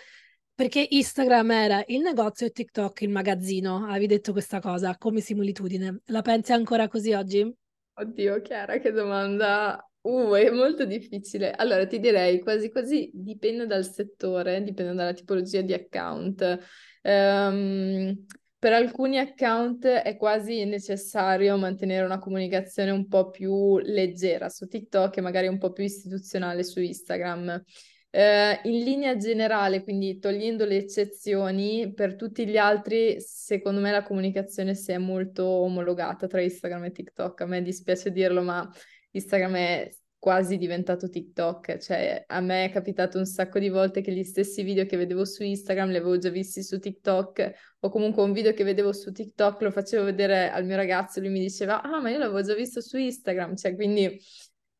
perché 0.59 0.85
Instagram 0.89 1.51
era 1.51 1.83
il 1.87 2.01
negozio 2.01 2.45
e 2.45 2.49
TikTok 2.49 3.03
il 3.03 3.09
magazzino. 3.09 3.85
Avevi 3.85 4.07
detto 4.07 4.33
questa 4.33 4.59
cosa 4.59 4.97
come 4.97 5.21
similitudine. 5.21 6.01
La 6.07 6.21
pensi 6.21 6.51
ancora 6.51 6.89
così 6.89 7.13
oggi? 7.13 7.49
Oddio, 7.93 8.41
Chiara, 8.41 8.77
che 8.79 8.91
domanda. 8.91 9.81
Uh, 10.01 10.33
è 10.33 10.49
molto 10.49 10.83
difficile. 10.83 11.51
Allora, 11.51 11.87
ti 11.87 12.01
direi 12.01 12.41
quasi 12.41 12.69
quasi 12.71 13.09
dipende 13.13 13.67
dal 13.67 13.85
settore, 13.85 14.61
dipende 14.61 14.93
dalla 14.93 15.13
tipologia 15.13 15.61
di 15.61 15.71
account. 15.71 16.59
Um, 17.03 18.25
per 18.57 18.73
alcuni 18.73 19.17
account 19.17 19.85
è 19.85 20.17
quasi 20.17 20.65
necessario 20.65 21.55
mantenere 21.55 22.03
una 22.03 22.19
comunicazione 22.19 22.91
un 22.91 23.07
po' 23.07 23.29
più 23.29 23.77
leggera 23.77 24.49
su 24.49 24.67
TikTok 24.67 25.15
e 25.15 25.21
magari 25.21 25.47
un 25.47 25.57
po' 25.57 25.71
più 25.71 25.85
istituzionale 25.85 26.65
su 26.65 26.81
Instagram. 26.81 27.63
Eh, 28.11 28.59
in 28.63 28.83
linea 28.83 29.17
generale, 29.17 29.83
quindi 29.83 30.17
togliendo 30.17 30.65
le 30.65 30.77
eccezioni, 30.77 31.93
per 31.93 32.15
tutti 32.15 32.47
gli 32.47 32.57
altri, 32.57 33.17
secondo 33.21 33.79
me 33.81 33.91
la 33.91 34.01
comunicazione 34.01 34.73
si 34.73 34.91
è 34.91 34.97
molto 34.97 35.45
omologata 35.45 36.25
tra 36.25 36.41
Instagram 36.41 36.85
e 36.85 36.91
TikTok. 36.91 37.41
A 37.41 37.45
me 37.45 37.61
dispiace 37.61 38.11
dirlo, 38.11 38.41
ma 38.41 38.67
Instagram 39.11 39.55
è 39.55 39.89
quasi 40.17 40.57
diventato 40.57 41.07
TikTok, 41.07 41.77
cioè 41.77 42.23
a 42.27 42.41
me 42.41 42.65
è 42.65 42.71
capitato 42.71 43.17
un 43.19 43.25
sacco 43.25 43.57
di 43.57 43.69
volte 43.69 44.01
che 44.01 44.11
gli 44.11 44.23
stessi 44.23 44.63
video 44.63 44.85
che 44.85 44.97
vedevo 44.97 45.23
su 45.23 45.43
Instagram 45.43 45.91
li 45.91 45.95
avevo 45.97 46.17
già 46.17 46.29
visti 46.29 46.61
su 46.61 46.77
TikTok 46.77 47.51
o 47.79 47.89
comunque 47.89 48.23
un 48.23 48.33
video 48.33 48.51
che 48.51 48.65
vedevo 48.65 48.91
su 48.91 49.13
TikTok 49.13 49.61
lo 49.61 49.71
facevo 49.71 50.03
vedere 50.03 50.49
al 50.49 50.65
mio 50.65 50.75
ragazzo 50.75 51.19
e 51.19 51.21
lui 51.21 51.31
mi 51.31 51.39
diceva 51.39 51.81
"Ah, 51.81 52.01
ma 52.01 52.09
io 52.09 52.17
l'avevo 52.17 52.41
già 52.41 52.53
visto 52.53 52.81
su 52.81 52.97
Instagram", 52.97 53.55
cioè 53.55 53.75
quindi 53.75 54.19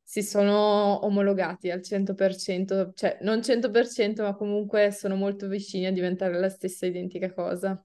si 0.10 0.24
sono 0.24 1.06
omologati 1.06 1.70
al 1.70 1.82
100%, 1.82 2.94
cioè 2.96 3.20
non 3.22 3.44
100%, 3.44 4.24
ma 4.24 4.34
comunque 4.34 4.90
sono 4.90 5.14
molto 5.14 5.48
vicini 5.48 5.86
a 5.86 5.92
diventare 5.92 6.40
la 6.40 6.50
stessa 6.50 6.88
identica 6.88 7.32
cosa. 7.32 7.80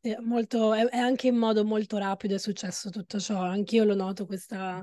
È, 0.00 0.16
molto, 0.20 0.72
è, 0.72 0.86
è 0.86 0.96
anche 0.96 1.26
in 1.26 1.34
modo 1.34 1.64
molto 1.64 1.96
rapido 1.96 2.36
è 2.36 2.38
successo 2.38 2.90
tutto 2.90 3.18
ciò, 3.18 3.40
anch'io 3.40 3.82
lo 3.82 3.96
noto 3.96 4.26
questa, 4.26 4.80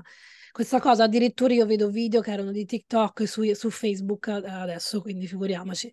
questa 0.52 0.78
cosa, 0.78 1.04
addirittura 1.04 1.54
io 1.54 1.64
vedo 1.64 1.88
video 1.88 2.20
che 2.20 2.32
erano 2.32 2.52
di 2.52 2.66
TikTok 2.66 3.26
su, 3.26 3.50
su 3.54 3.70
Facebook 3.70 4.28
adesso, 4.28 5.00
quindi 5.00 5.26
figuriamoci. 5.26 5.90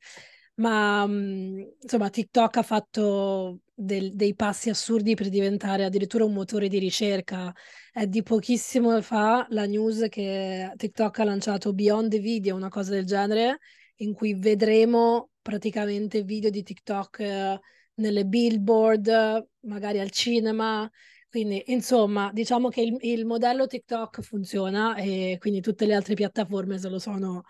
Ma 0.58 1.06
mm, 1.06 1.60
insomma, 1.82 2.10
TikTok 2.10 2.58
ha 2.58 2.64
fatto 2.64 3.60
del, 3.74 4.16
dei 4.16 4.36
passi 4.36 4.70
assurdi 4.70 5.14
per 5.14 5.28
diventare 5.28 5.84
addirittura 5.84 6.24
un 6.24 6.34
motore 6.34 6.70
di 6.70 6.80
ricerca. 6.80 7.54
È 7.92 8.06
di 8.08 8.24
pochissimo 8.24 9.02
fa 9.02 9.46
la 9.50 9.66
news 9.66 10.06
che 10.10 10.72
TikTok 10.76 11.20
ha 11.20 11.24
lanciato 11.26 11.74
Beyond 11.74 12.10
the 12.10 12.20
Video, 12.20 12.56
una 12.56 12.70
cosa 12.70 12.92
del 12.92 13.06
genere, 13.06 13.60
in 13.98 14.14
cui 14.14 14.34
vedremo 14.36 15.32
praticamente 15.42 16.24
video 16.24 16.50
di 16.50 16.64
TikTok 16.64 17.20
eh, 17.20 17.60
nelle 17.96 18.26
billboard, 18.26 19.48
magari 19.62 20.00
al 20.00 20.12
cinema. 20.12 20.90
Quindi, 21.30 21.64
insomma, 21.68 22.32
diciamo 22.32 22.70
che 22.70 22.82
il, 22.82 22.96
il 23.02 23.26
modello 23.26 23.68
TikTok 23.68 24.22
funziona 24.22 24.96
e 24.96 25.36
quindi 25.38 25.60
tutte 25.60 25.86
le 25.86 25.96
altre 25.96 26.14
piattaforme 26.14 26.78
se 26.78 26.88
lo 26.88 26.98
sono, 26.98 27.44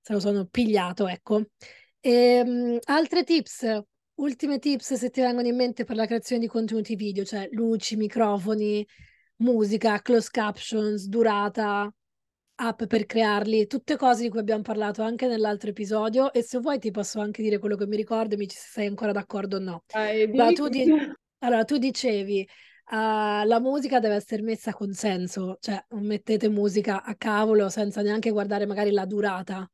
se 0.00 0.12
lo 0.12 0.18
sono 0.18 0.46
pigliato, 0.46 1.06
ecco. 1.06 1.44
E, 2.00 2.42
um, 2.44 2.78
altre 2.84 3.24
tips, 3.24 3.82
ultime 4.14 4.58
tips 4.58 4.94
se 4.94 5.10
ti 5.10 5.20
vengono 5.20 5.48
in 5.48 5.56
mente 5.56 5.84
per 5.84 5.96
la 5.96 6.06
creazione 6.06 6.40
di 6.40 6.48
contenuti 6.48 6.96
video, 6.96 7.24
cioè 7.24 7.48
luci, 7.52 7.96
microfoni, 7.96 8.86
musica, 9.36 10.00
close 10.00 10.28
captions, 10.30 11.06
durata, 11.06 11.92
app 12.62 12.84
per 12.84 13.06
crearli, 13.06 13.66
tutte 13.66 13.96
cose 13.96 14.22
di 14.22 14.28
cui 14.28 14.38
abbiamo 14.40 14.62
parlato 14.62 15.02
anche 15.02 15.26
nell'altro 15.26 15.70
episodio 15.70 16.32
e 16.32 16.42
se 16.42 16.58
vuoi 16.58 16.78
ti 16.78 16.90
posso 16.90 17.20
anche 17.20 17.42
dire 17.42 17.58
quello 17.58 17.76
che 17.76 17.86
mi 17.86 17.96
ricordo 17.96 18.34
e 18.34 18.38
mi 18.38 18.48
ci 18.48 18.56
sei 18.58 18.86
ancora 18.86 19.12
d'accordo 19.12 19.56
o 19.56 19.60
no. 19.60 19.84
Allora, 20.32 20.52
tu 20.52 20.68
di... 20.68 20.84
allora, 21.38 21.64
tu 21.64 21.78
dicevi 21.78 22.46
uh, 22.90 23.46
la 23.46 23.58
musica 23.60 23.98
deve 23.98 24.16
essere 24.16 24.42
messa 24.42 24.72
con 24.72 24.92
senso, 24.92 25.56
cioè 25.60 25.82
non 25.90 26.04
mettete 26.04 26.48
musica 26.48 27.02
a 27.02 27.14
cavolo 27.14 27.70
senza 27.70 28.02
neanche 28.02 28.30
guardare 28.30 28.66
magari 28.66 28.90
la 28.90 29.06
durata. 29.06 29.70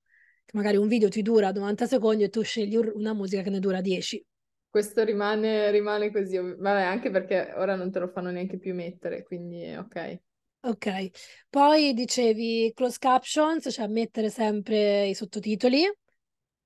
Magari 0.52 0.76
un 0.76 0.88
video 0.88 1.08
ti 1.08 1.22
dura 1.22 1.50
90 1.50 1.86
secondi 1.86 2.22
e 2.24 2.28
tu 2.28 2.42
scegli 2.42 2.76
una 2.76 3.12
musica 3.12 3.42
che 3.42 3.50
ne 3.50 3.60
dura 3.60 3.80
10. 3.80 4.24
Questo 4.68 5.04
rimane, 5.04 5.70
rimane 5.70 6.10
così, 6.12 6.36
vabbè, 6.36 6.82
anche 6.82 7.10
perché 7.10 7.52
ora 7.56 7.76
non 7.76 7.90
te 7.90 7.98
lo 7.98 8.08
fanno 8.08 8.30
neanche 8.30 8.58
più 8.58 8.74
mettere, 8.74 9.22
quindi 9.22 9.74
ok. 9.74 10.20
Ok, 10.60 11.10
poi 11.48 11.94
dicevi 11.94 12.72
close 12.74 12.98
captions, 12.98 13.68
cioè 13.70 13.86
mettere 13.86 14.30
sempre 14.30 15.06
i 15.06 15.14
sottotitoli. 15.14 15.84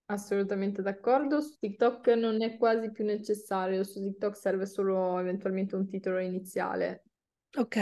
Assolutamente 0.06 0.82
d'accordo. 0.82 1.40
Su 1.40 1.56
TikTok 1.58 2.08
non 2.08 2.42
è 2.42 2.56
quasi 2.56 2.90
più 2.90 3.04
necessario, 3.04 3.84
su 3.84 4.00
TikTok 4.00 4.36
serve 4.36 4.66
solo 4.66 5.18
eventualmente 5.18 5.76
un 5.76 5.86
titolo 5.88 6.18
iniziale. 6.18 7.04
Ok, 7.56 7.76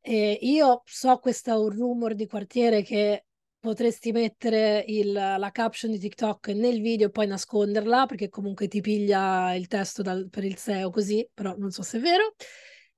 eh, 0.00 0.38
io 0.42 0.82
so 0.84 1.18
questo 1.18 1.50
è 1.50 1.56
un 1.56 1.70
rumor 1.70 2.14
di 2.14 2.26
quartiere 2.26 2.82
che 2.82 3.24
potresti 3.62 4.10
mettere 4.10 4.84
il, 4.88 5.12
la 5.12 5.50
caption 5.52 5.92
di 5.92 5.98
TikTok 5.98 6.48
nel 6.48 6.80
video 6.80 7.06
e 7.06 7.10
poi 7.10 7.28
nasconderla 7.28 8.06
perché 8.06 8.28
comunque 8.28 8.66
ti 8.66 8.80
piglia 8.80 9.54
il 9.54 9.68
testo 9.68 10.02
dal, 10.02 10.28
per 10.28 10.42
il 10.44 10.56
SEO 10.56 10.90
così, 10.90 11.26
però 11.32 11.54
non 11.56 11.70
so 11.70 11.82
se 11.82 11.98
è 11.98 12.00
vero. 12.00 12.34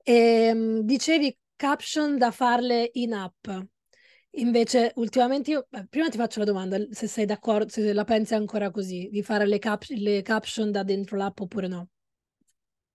E, 0.03 0.13
ehm, 0.49 0.79
dicevi 0.81 1.37
caption 1.55 2.17
da 2.17 2.31
farle 2.31 2.89
in 2.93 3.13
app. 3.13 3.47
Invece, 4.37 4.91
ultimamente 4.95 5.51
io, 5.51 5.67
beh, 5.69 5.85
prima 5.87 6.09
ti 6.09 6.17
faccio 6.17 6.39
la 6.39 6.45
domanda, 6.45 6.77
se 6.89 7.07
sei 7.07 7.25
d'accordo, 7.25 7.69
se 7.69 7.93
la 7.93 8.03
pensi 8.03 8.33
ancora 8.33 8.71
così, 8.71 9.07
di 9.11 9.21
fare 9.21 9.45
le, 9.45 9.59
cap- 9.59 9.85
le 9.89 10.21
caption 10.23 10.71
da 10.71 10.81
dentro 10.83 11.15
l'app 11.17 11.39
oppure 11.39 11.67
no. 11.67 11.89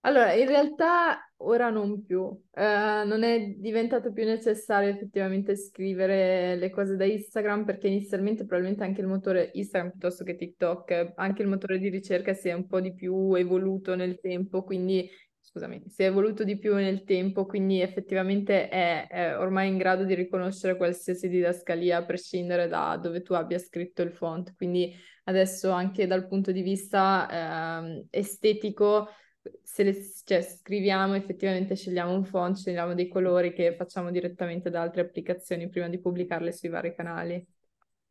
Allora, 0.03 0.33
in 0.33 0.47
realtà 0.47 1.31
ora 1.37 1.69
non 1.69 2.03
più, 2.03 2.21
uh, 2.21 2.41
non 2.53 3.21
è 3.21 3.53
diventato 3.57 4.11
più 4.11 4.25
necessario 4.25 4.89
effettivamente 4.89 5.55
scrivere 5.55 6.55
le 6.55 6.69
cose 6.71 6.95
da 6.95 7.05
Instagram 7.05 7.65
perché 7.65 7.87
inizialmente 7.87 8.45
probabilmente 8.45 8.83
anche 8.83 9.01
il 9.01 9.07
motore 9.07 9.51
Instagram 9.53 9.91
piuttosto 9.91 10.23
che 10.23 10.35
TikTok, 10.35 11.13
anche 11.15 11.43
il 11.43 11.47
motore 11.47 11.77
di 11.77 11.89
ricerca 11.89 12.33
si 12.33 12.49
è 12.49 12.53
un 12.53 12.65
po' 12.65 12.81
di 12.81 12.95
più 12.95 13.33
evoluto 13.35 13.93
nel 13.93 14.19
tempo, 14.19 14.63
quindi 14.63 15.07
scusami, 15.39 15.83
si 15.87 16.03
è 16.03 16.05
evoluto 16.07 16.43
di 16.43 16.57
più 16.57 16.73
nel 16.75 17.03
tempo, 17.03 17.45
quindi 17.45 17.81
effettivamente 17.81 18.69
è, 18.69 19.07
è, 19.07 19.37
ormai 19.37 19.67
in 19.67 19.77
grado 19.77 20.03
di 20.03 20.15
riconoscere 20.15 20.77
qualsiasi 20.77 21.27
didascalia 21.27 21.97
a 21.97 22.05
prescindere 22.05 22.67
da 22.67 22.97
dove 22.97 23.21
tu 23.21 23.33
abbia 23.33 23.59
scritto 23.59 24.01
il 24.01 24.11
font. 24.11 24.55
Quindi 24.55 24.95
adesso 25.25 25.69
anche 25.69 26.07
dal 26.07 26.27
punto 26.27 26.51
di 26.51 26.61
vista 26.61 27.83
eh, 27.83 28.05
estetico, 28.09 29.09
se 29.63 29.83
le, 29.83 29.95
cioè, 30.23 30.41
scriviamo 30.41 31.15
effettivamente 31.15 31.75
scegliamo 31.75 32.13
un 32.13 32.25
font, 32.25 32.57
scegliamo 32.57 32.93
dei 32.93 33.07
colori 33.07 33.53
che 33.53 33.75
facciamo 33.75 34.11
direttamente 34.11 34.69
da 34.69 34.81
altre 34.81 35.01
applicazioni 35.01 35.69
prima 35.69 35.87
di 35.87 35.99
pubblicarle 35.99 36.51
sui 36.51 36.69
vari 36.69 36.93
canali. 36.95 37.45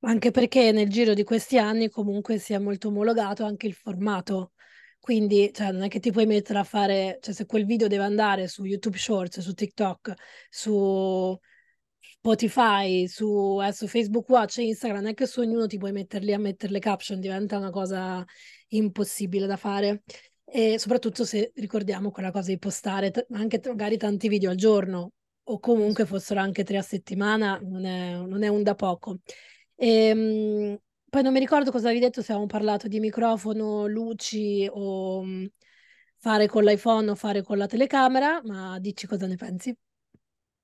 Anche 0.02 0.30
perché 0.30 0.72
nel 0.72 0.88
giro 0.88 1.14
di 1.14 1.24
questi 1.24 1.58
anni 1.58 1.90
comunque 1.90 2.38
si 2.38 2.54
è 2.54 2.58
molto 2.58 2.88
omologato 2.88 3.44
anche 3.44 3.66
il 3.66 3.74
formato 3.74 4.52
quindi, 5.00 5.50
cioè, 5.52 5.72
non 5.72 5.82
è 5.82 5.88
che 5.88 5.98
ti 5.98 6.12
puoi 6.12 6.26
mettere 6.26 6.58
a 6.58 6.64
fare, 6.64 7.18
cioè, 7.22 7.32
se 7.34 7.46
quel 7.46 7.64
video 7.64 7.88
deve 7.88 8.04
andare 8.04 8.46
su 8.48 8.64
YouTube 8.64 8.98
Shorts, 8.98 9.40
su 9.40 9.54
TikTok, 9.54 10.12
su 10.50 11.36
Spotify, 11.98 13.08
su, 13.08 13.58
eh, 13.62 13.72
su 13.72 13.86
Facebook 13.86 14.28
Watch 14.28 14.58
e 14.58 14.64
Instagram, 14.64 15.00
non 15.00 15.10
è 15.12 15.14
che 15.14 15.26
su 15.26 15.40
ognuno 15.40 15.66
ti 15.66 15.78
puoi 15.78 15.92
metterli 15.92 16.34
a 16.34 16.38
mettere 16.38 16.72
le 16.72 16.80
caption, 16.80 17.18
diventa 17.18 17.56
una 17.56 17.70
cosa 17.70 18.22
impossibile 18.68 19.46
da 19.46 19.56
fare. 19.56 20.02
E 20.52 20.78
soprattutto 20.78 21.24
se 21.24 21.52
ricordiamo 21.54 22.10
quella 22.10 22.32
cosa 22.32 22.50
di 22.50 22.58
postare 22.58 23.10
t- 23.12 23.24
anche 23.32 23.60
t- 23.60 23.68
magari 23.68 23.96
tanti 23.96 24.28
video 24.28 24.50
al 24.50 24.56
giorno 24.56 25.12
o 25.44 25.58
comunque 25.60 26.06
fossero 26.06 26.40
anche 26.40 26.64
tre 26.64 26.76
a 26.78 26.82
settimana, 26.82 27.58
non 27.62 27.84
è, 27.84 28.14
non 28.16 28.42
è 28.42 28.48
un 28.48 28.62
da 28.62 28.74
poco. 28.74 29.18
E, 29.76 29.88
ehm, 30.08 30.78
poi 31.08 31.22
non 31.22 31.32
mi 31.32 31.38
ricordo 31.38 31.70
cosa 31.70 31.86
avevi 31.86 32.00
detto, 32.04 32.20
se 32.20 32.32
avevamo 32.32 32.46
parlato 32.46 32.88
di 32.88 32.98
microfono, 33.00 33.86
luci 33.86 34.68
o 34.70 35.22
mm, 35.24 35.44
fare 36.18 36.46
con 36.48 36.64
l'iPhone 36.64 37.10
o 37.10 37.14
fare 37.14 37.42
con 37.42 37.56
la 37.58 37.66
telecamera, 37.66 38.40
ma 38.44 38.78
dici 38.80 39.06
cosa 39.06 39.26
ne 39.26 39.36
pensi. 39.36 39.76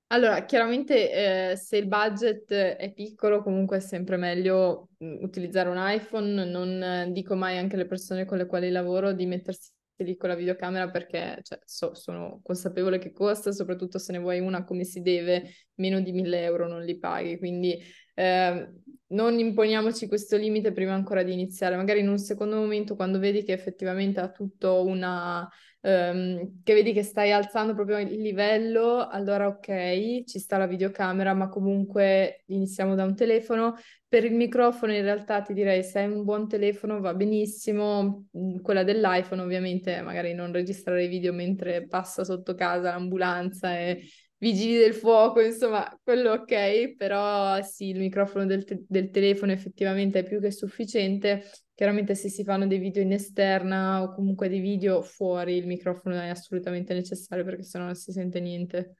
Allora, 0.09 0.45
chiaramente 0.45 1.51
eh, 1.51 1.57
se 1.57 1.77
il 1.79 1.88
budget 1.88 2.53
è 2.53 2.92
piccolo, 2.92 3.42
comunque 3.42 3.79
è 3.79 3.81
sempre 3.81 4.16
meglio 4.16 4.90
mm, 5.03 5.23
utilizzare 5.25 5.69
un 5.69 5.77
iPhone. 5.79 6.45
Non 6.45 6.81
eh, 6.83 7.11
dico 7.12 7.35
mai 7.35 7.59
anche 7.59 7.75
alle 7.75 7.87
persone 7.87 8.25
con 8.25 8.38
le 8.38 8.47
quali 8.47 8.71
lavoro 8.71 9.12
di 9.12 9.27
mettersi 9.27 9.71
lì 9.97 10.16
con 10.16 10.29
la 10.29 10.35
videocamera 10.37 10.90
perché 10.90 11.40
cioè, 11.42 11.59
so, 11.64 11.95
sono 11.95 12.40
consapevole 12.42 12.99
che 12.99 13.12
costa, 13.12 13.51
soprattutto 13.51 13.99
se 13.99 14.12
ne 14.12 14.19
vuoi 14.19 14.38
una 14.40 14.62
come 14.62 14.85
si 14.85 15.01
deve, 15.01 15.51
meno 15.77 16.01
di 16.01 16.12
1000 16.12 16.40
euro 16.45 16.69
non 16.69 16.85
li 16.85 16.97
paghi. 16.99 17.37
Quindi 17.38 17.77
eh, 18.16 18.68
non 19.09 19.38
imponiamoci 19.38 20.09
questo 20.09 20.37
limite 20.37 20.72
prima 20.72 20.94
ancora 20.94 21.22
di 21.22 21.33
iniziare, 21.33 21.76
magari 21.76 22.00
in 22.00 22.09
un 22.09 22.18
secondo 22.18 22.57
momento 22.57 22.96
quando 22.96 23.18
vedi 23.18 23.44
che 23.44 23.52
effettivamente 23.52 24.18
ha 24.20 24.31
tutto 24.31 24.85
una, 24.85 25.48
um, 25.83 26.62
che 26.64 26.74
vedi 26.74 26.92
che 26.92 27.02
stai 27.02 27.31
alzando 27.31 27.74
proprio 27.74 27.98
il 27.98 28.20
livello, 28.20 29.07
allora 29.07 29.46
ok, 29.46 30.24
ci 30.24 30.38
sta 30.38 30.57
la 30.57 30.66
videocamera, 30.66 31.35
ma 31.35 31.48
comunque 31.48 32.42
iniziamo 32.46 32.94
da 32.94 33.05
un 33.05 33.14
telefono. 33.14 33.76
Per 34.09 34.24
il 34.24 34.35
microfono 34.35 34.92
in 34.92 35.02
realtà 35.02 35.42
ti 35.42 35.52
direi 35.52 35.83
se 35.85 36.00
hai 36.00 36.11
un 36.11 36.24
buon 36.24 36.48
telefono 36.48 37.00
va 37.00 37.12
benissimo, 37.14 38.26
mm, 38.37 38.59
quella 38.61 38.83
dell'iPhone 38.83 39.42
ovviamente 39.42 40.00
magari 40.00 40.33
non 40.33 40.52
registrare 40.52 41.05
i 41.05 41.09
video 41.09 41.33
mentre 41.33 41.87
passa 41.87 42.24
sotto 42.24 42.55
casa 42.55 42.90
l'ambulanza 42.90 43.79
e 43.79 44.02
vigili 44.38 44.77
del 44.77 44.94
fuoco, 44.94 45.40
insomma, 45.40 45.88
quello 46.03 46.33
ok, 46.33 46.96
però 46.96 47.61
sì, 47.62 47.88
il 47.88 47.99
microfono 47.99 48.46
del, 48.46 48.64
te- 48.64 48.85
del, 48.87 49.11
telefono 49.11 49.53
effettivamente 49.53 50.20
è 50.20 50.25
più 50.25 50.40
che 50.40 50.51
sufficiente. 50.51 51.44
Chiaramente 51.75 52.14
se 52.14 52.29
si 52.29 52.42
fanno 52.44 52.66
dei 52.66 52.79
video 52.79 53.03
in 53.03 53.12
esterna 53.12 54.03
o 54.03 54.14
comunque 54.14 54.49
dei 54.49 54.61
video 54.61 55.03
fuori, 55.03 55.57
il 55.57 55.66
microfono 55.66 56.16
è 56.16 56.29
assolutamente 56.29 56.94
necessario 56.94 57.44
perché 57.44 57.62
sennò 57.62 57.85
non 57.85 57.94
si 57.94 58.12
sente 58.12 58.40
niente. 58.40 58.94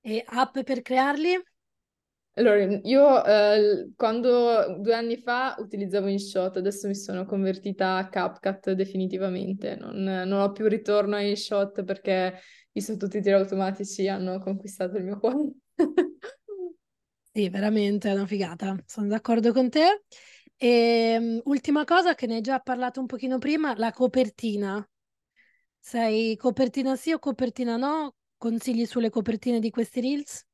E 0.00 0.22
app 0.26 0.58
per 0.60 0.82
crearli? 0.82 1.40
Allora, 2.34 2.64
io 2.64 3.24
eh, 3.26 3.90
quando 3.94 4.78
due 4.78 4.94
anni 4.94 5.18
fa 5.18 5.54
utilizzavo 5.58 6.08
InShot, 6.08 6.56
adesso 6.56 6.88
mi 6.88 6.94
sono 6.94 7.26
convertita 7.26 7.96
a 7.96 8.08
CapCut 8.08 8.72
definitivamente, 8.72 9.76
non, 9.76 10.02
non 10.02 10.40
ho 10.40 10.50
più 10.50 10.66
ritorno 10.66 11.16
a 11.16 11.20
InShot 11.20 11.84
perché 11.84 12.40
i 12.72 12.80
sottotitoli 12.82 13.34
automatici 13.34 14.08
hanno 14.08 14.38
conquistato 14.38 14.96
il 14.98 15.04
mio 15.04 15.18
cuore. 15.18 15.52
sì, 17.32 17.48
veramente 17.48 18.10
è 18.10 18.12
una 18.14 18.26
figata, 18.26 18.76
sono 18.86 19.08
d'accordo 19.08 19.52
con 19.52 19.70
te. 19.70 20.04
E, 20.56 20.68
ehm, 21.14 21.40
ultima 21.44 21.84
cosa 21.84 22.14
che 22.14 22.26
ne 22.26 22.36
hai 22.36 22.40
già 22.40 22.60
parlato 22.60 23.00
un 23.00 23.06
pochino 23.06 23.38
prima, 23.38 23.74
la 23.76 23.90
copertina. 23.92 24.86
Sei 25.80 26.36
copertina 26.36 26.96
sì 26.96 27.12
o 27.12 27.18
copertina 27.18 27.76
no? 27.76 28.14
Consigli 28.38 28.86
sulle 28.86 29.10
copertine 29.10 29.60
di 29.60 29.70
questi 29.70 30.00
reels? 30.00 30.44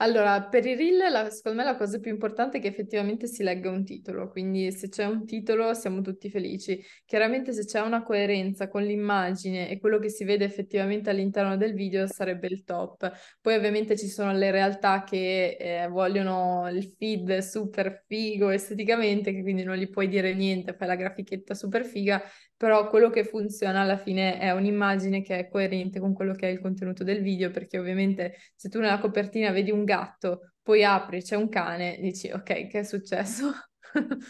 Allora, 0.00 0.44
per 0.44 0.64
i 0.64 0.76
reel, 0.76 1.10
la, 1.10 1.28
secondo 1.28 1.58
me 1.58 1.64
la 1.64 1.76
cosa 1.76 1.98
più 1.98 2.12
importante 2.12 2.58
è 2.58 2.60
che 2.60 2.68
effettivamente 2.68 3.26
si 3.26 3.42
legga 3.42 3.68
un 3.68 3.84
titolo, 3.84 4.28
quindi 4.30 4.70
se 4.70 4.88
c'è 4.88 5.04
un 5.06 5.26
titolo 5.26 5.74
siamo 5.74 6.02
tutti 6.02 6.30
felici. 6.30 6.80
Chiaramente 7.04 7.52
se 7.52 7.64
c'è 7.64 7.80
una 7.80 8.04
coerenza 8.04 8.68
con 8.68 8.82
l'immagine 8.84 9.68
e 9.68 9.80
quello 9.80 9.98
che 9.98 10.08
si 10.08 10.22
vede 10.22 10.44
effettivamente 10.44 11.10
all'interno 11.10 11.56
del 11.56 11.74
video 11.74 12.06
sarebbe 12.06 12.46
il 12.46 12.62
top. 12.62 13.10
Poi 13.40 13.56
ovviamente 13.56 13.96
ci 13.98 14.06
sono 14.06 14.32
le 14.32 14.52
realtà 14.52 15.02
che 15.02 15.56
eh, 15.58 15.88
vogliono 15.88 16.68
il 16.70 16.94
feed 16.96 17.38
super 17.38 18.04
figo 18.06 18.50
esteticamente, 18.50 19.32
che 19.32 19.42
quindi 19.42 19.64
non 19.64 19.74
gli 19.76 19.88
puoi 19.90 20.06
dire 20.06 20.32
niente, 20.32 20.74
fai 20.74 20.86
la 20.86 20.94
grafichetta 20.94 21.54
super 21.54 21.84
figa, 21.84 22.22
però 22.58 22.88
quello 22.88 23.08
che 23.08 23.24
funziona 23.24 23.82
alla 23.82 23.98
fine 23.98 24.36
è 24.36 24.50
un'immagine 24.50 25.22
che 25.22 25.38
è 25.38 25.48
coerente 25.48 26.00
con 26.00 26.12
quello 26.12 26.34
che 26.34 26.48
è 26.48 26.50
il 26.50 26.60
contenuto 26.60 27.04
del 27.04 27.22
video, 27.22 27.52
perché 27.52 27.78
ovviamente 27.78 28.34
se 28.56 28.68
tu 28.68 28.80
nella 28.80 28.98
copertina 28.98 29.52
vedi 29.52 29.70
un 29.70 29.84
gatto, 29.84 30.54
poi 30.60 30.82
apri, 30.82 31.22
c'è 31.22 31.36
un 31.36 31.48
cane, 31.48 31.98
dici 32.00 32.30
ok, 32.32 32.66
che 32.66 32.80
è 32.80 32.82
successo? 32.82 33.52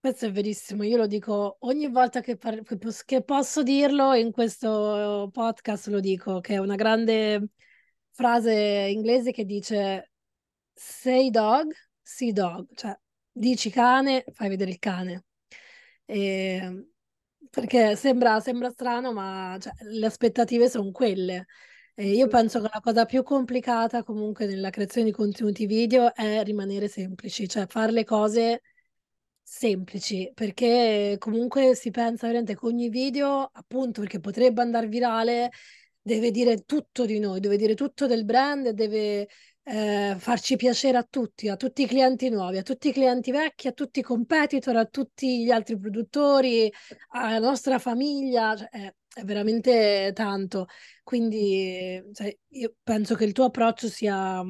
Questo 0.00 0.26
è 0.26 0.32
verissimo, 0.32 0.82
io 0.82 0.96
lo 0.96 1.06
dico 1.06 1.56
ogni 1.60 1.90
volta 1.90 2.22
che, 2.22 2.36
par- 2.36 2.62
che 3.04 3.22
posso 3.22 3.62
dirlo 3.62 4.14
in 4.14 4.32
questo 4.32 5.28
podcast, 5.30 5.88
lo 5.88 6.00
dico, 6.00 6.40
che 6.40 6.54
è 6.54 6.58
una 6.58 6.74
grande 6.74 7.48
frase 8.12 8.52
inglese 8.90 9.30
che 9.30 9.44
dice 9.44 10.12
say 10.72 11.28
dog, 11.28 11.70
see 12.00 12.32
dog, 12.32 12.66
cioè 12.74 12.98
dici 13.30 13.68
cane, 13.68 14.24
fai 14.32 14.48
vedere 14.48 14.70
il 14.70 14.78
cane. 14.78 15.24
E, 16.06 16.93
perché 17.50 17.96
sembra, 17.96 18.40
sembra 18.40 18.70
strano, 18.70 19.12
ma 19.12 19.56
cioè, 19.60 19.72
le 19.90 20.06
aspettative 20.06 20.68
sono 20.68 20.90
quelle. 20.90 21.46
E 21.94 22.10
io 22.10 22.26
penso 22.26 22.60
che 22.60 22.68
la 22.72 22.80
cosa 22.80 23.04
più 23.04 23.22
complicata 23.22 24.02
comunque 24.02 24.46
nella 24.46 24.70
creazione 24.70 25.06
di 25.06 25.12
contenuti 25.12 25.66
video 25.66 26.12
è 26.14 26.42
rimanere 26.42 26.88
semplici, 26.88 27.48
cioè 27.48 27.66
fare 27.66 27.92
le 27.92 28.04
cose 28.04 28.62
semplici, 29.42 30.30
perché 30.34 31.16
comunque 31.18 31.74
si 31.76 31.90
pensa 31.90 32.26
veramente 32.26 32.56
che 32.56 32.66
ogni 32.66 32.88
video, 32.88 33.48
appunto 33.52 34.00
perché 34.00 34.18
potrebbe 34.20 34.62
andare 34.62 34.88
virale, 34.88 35.50
deve 36.02 36.30
dire 36.30 36.64
tutto 36.64 37.04
di 37.06 37.18
noi, 37.18 37.40
deve 37.40 37.56
dire 37.56 37.74
tutto 37.74 38.06
del 38.06 38.24
brand, 38.24 38.70
deve 38.70 39.28
eh, 39.64 40.16
farci 40.18 40.56
piacere 40.56 40.98
a 40.98 41.06
tutti, 41.08 41.48
a 41.48 41.56
tutti 41.56 41.82
i 41.82 41.86
clienti 41.86 42.28
nuovi, 42.28 42.58
a 42.58 42.62
tutti 42.62 42.88
i 42.88 42.92
clienti 42.92 43.30
vecchi, 43.30 43.66
a 43.68 43.72
tutti 43.72 44.00
i 44.00 44.02
competitor, 44.02 44.76
a 44.76 44.84
tutti 44.84 45.42
gli 45.42 45.50
altri 45.50 45.78
produttori, 45.78 46.70
alla 47.10 47.38
nostra 47.38 47.78
famiglia, 47.78 48.54
cioè, 48.54 48.68
è, 48.68 48.94
è, 49.14 49.24
veramente 49.24 50.12
tanto. 50.14 50.66
Quindi 51.02 52.02
cioè, 52.12 52.36
io 52.48 52.74
penso 52.82 53.14
che 53.14 53.24
il 53.24 53.32
tuo 53.32 53.44
approccio 53.44 53.88
sia, 53.88 54.42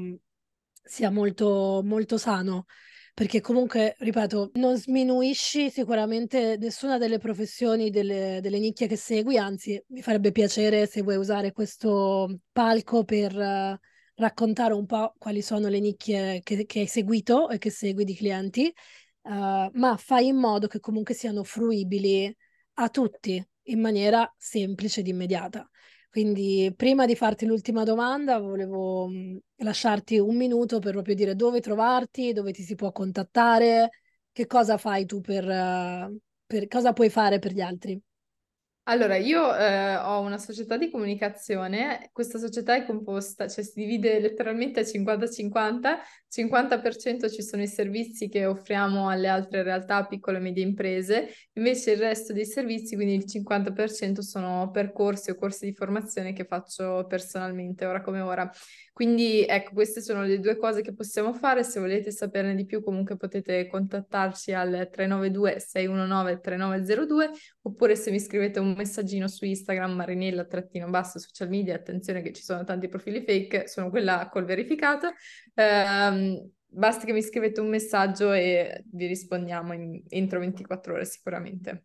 sia 0.83 1.11
molto, 1.11 1.81
molto 1.85 2.19
sano 2.19 2.67
perché 3.15 3.41
comunque, 3.41 3.95
ripeto, 4.01 4.51
non 4.55 4.77
sminuisci 4.77 5.71
sicuramente 5.71 6.57
nessuna 6.59 6.99
delle 6.99 7.19
professioni, 7.19 7.89
delle, 7.89 8.41
delle 8.43 8.59
nicchie 8.59 8.89
che 8.89 8.97
segui, 8.97 9.39
anzi 9.39 9.81
mi 9.91 10.03
farebbe 10.03 10.33
piacere 10.33 10.87
se 10.89 11.03
vuoi 11.03 11.15
usare 11.17 11.53
questo 11.53 12.41
palco 12.51 13.05
per 13.05 13.81
raccontare 14.17 14.75
un 14.75 14.87
po' 14.87 15.15
quali 15.19 15.43
sono 15.43 15.69
le 15.69 15.81
nicchie 15.81 16.41
che, 16.43 16.67
che 16.67 16.81
hai 16.81 16.87
seguito 16.87 17.49
e 17.49 17.59
che 17.59 17.71
segui 17.71 18.05
di 18.05 18.15
clienti, 18.15 18.73
uh, 19.23 19.71
ma 19.73 19.97
fai 19.99 20.29
in 20.29 20.37
modo 20.37 20.67
che 20.67 20.81
comunque 20.81 21.15
siano 21.15 21.45
fruibili 21.45 22.35
a 22.75 22.89
tutti 22.89 23.45
in 23.69 23.81
maniera 23.81 24.33
semplice 24.37 25.01
ed 25.01 25.09
immediata. 25.09 25.69
Quindi 26.11 26.73
prima 26.77 27.07
di 27.07 27.17
farti 27.17 27.45
l'ultima 27.45 27.83
domanda 27.83 28.39
volevo 28.39 29.09
mm, 29.09 29.37
lasciarti 29.57 30.19
un 30.19 30.37
minuto 30.37 30.79
per 30.79 30.93
proprio 30.93 31.15
dire 31.15 31.35
dove 31.35 31.61
trovarti, 31.61 32.33
dove 32.33 32.53
ti 32.53 32.63
si 32.63 32.77
può 32.77 32.93
contattare, 32.93 33.91
che 34.31 34.47
cosa 34.47 34.77
fai 34.79 35.07
tu 35.07 35.21
per, 35.21 35.45
uh, 35.45 36.17
per 36.47 36.69
cosa 36.69 36.93
puoi 36.93 37.11
fare 37.11 37.39
per 37.39 37.53
gli 37.53 37.61
altri. 37.61 38.01
Allora, 38.87 39.17
io 39.17 39.55
eh, 39.57 39.97
ho 39.97 40.21
una 40.21 40.37
società 40.37 40.77
di 40.77 40.91
comunicazione, 40.91 42.11
questa 42.13 42.39
società 42.39 42.75
è 42.75 42.85
composta, 42.85 43.49
cioè 43.49 43.65
si 43.65 43.73
divide 43.81 44.21
letteralmente 44.21 44.81
a 44.81 44.85
50-50, 44.85 46.01
50% 46.35 47.31
ci 47.31 47.43
sono 47.43 47.63
i 47.63 47.69
servizi 47.69 48.29
che 48.29 48.45
offriamo 48.47 49.09
alle 49.09 49.29
altre 49.29 49.63
realtà, 49.63 50.05
piccole 50.05 50.39
e 50.39 50.41
medie 50.41 50.65
imprese, 50.65 51.29
invece 51.53 51.93
il 51.93 51.99
resto 51.99 52.33
dei 52.33 52.45
servizi, 52.45 52.97
quindi 52.97 53.15
il 53.15 53.25
50% 53.27 54.19
sono 54.21 54.71
percorsi 54.73 55.31
o 55.31 55.37
corsi 55.37 55.67
di 55.67 55.75
formazione 55.75 56.33
che 56.33 56.45
faccio 56.45 57.07
personalmente, 57.07 57.85
ora 57.85 58.01
come 58.01 58.21
ora. 58.21 58.51
Quindi 58.95 59.45
ecco, 59.45 59.73
queste 59.73 60.01
sono 60.01 60.23
le 60.23 60.39
due 60.39 60.57
cose 60.57 60.81
che 60.81 60.95
possiamo 60.95 61.35
fare. 61.35 61.65
Se 61.65 61.81
volete 61.81 62.13
saperne 62.13 62.55
di 62.55 62.65
più, 62.65 62.81
comunque 62.81 63.17
potete 63.17 63.67
contattarci 63.67 64.53
al 64.53 64.89
392 64.89 65.59
619 65.59 66.39
3902 66.41 67.31
oppure 67.63 67.97
se 67.97 68.13
mi 68.13 68.21
scrivete 68.21 68.61
un 68.61 68.73
messaggino 68.77 69.27
su 69.27 69.47
Instagram 69.47 69.95
Marinella 69.95 70.45
trattino 70.45 70.89
basso 70.91 71.19
social 71.19 71.49
media, 71.49 71.75
attenzione 71.75 72.23
che 72.23 72.33
ci 72.33 72.43
sono 72.43 72.63
tanti 72.63 72.87
profili 72.87 73.25
fake, 73.25 73.67
sono 73.67 73.91
quella 73.91 74.29
col 74.31 74.45
verificato. 74.45 75.13
Um, 76.25 76.51
basta 76.67 77.05
che 77.05 77.13
mi 77.13 77.23
scrivete 77.23 77.61
un 77.61 77.69
messaggio 77.69 78.33
e 78.33 78.85
vi 78.93 79.07
rispondiamo 79.07 79.73
in, 79.73 80.03
entro 80.09 80.41
24 80.41 80.95
ore 80.95 81.05
sicuramente. 81.05 81.85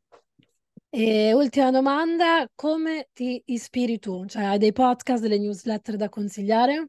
E 0.89 1.33
ultima 1.33 1.69
domanda, 1.69 2.49
come 2.55 3.09
ti 3.13 3.41
ispiri 3.45 3.99
tu? 3.99 4.25
Cioè, 4.25 4.43
hai 4.43 4.57
dei 4.57 4.73
podcast, 4.73 5.21
delle 5.21 5.37
newsletter 5.37 5.95
da 5.95 6.09
consigliare? 6.09 6.87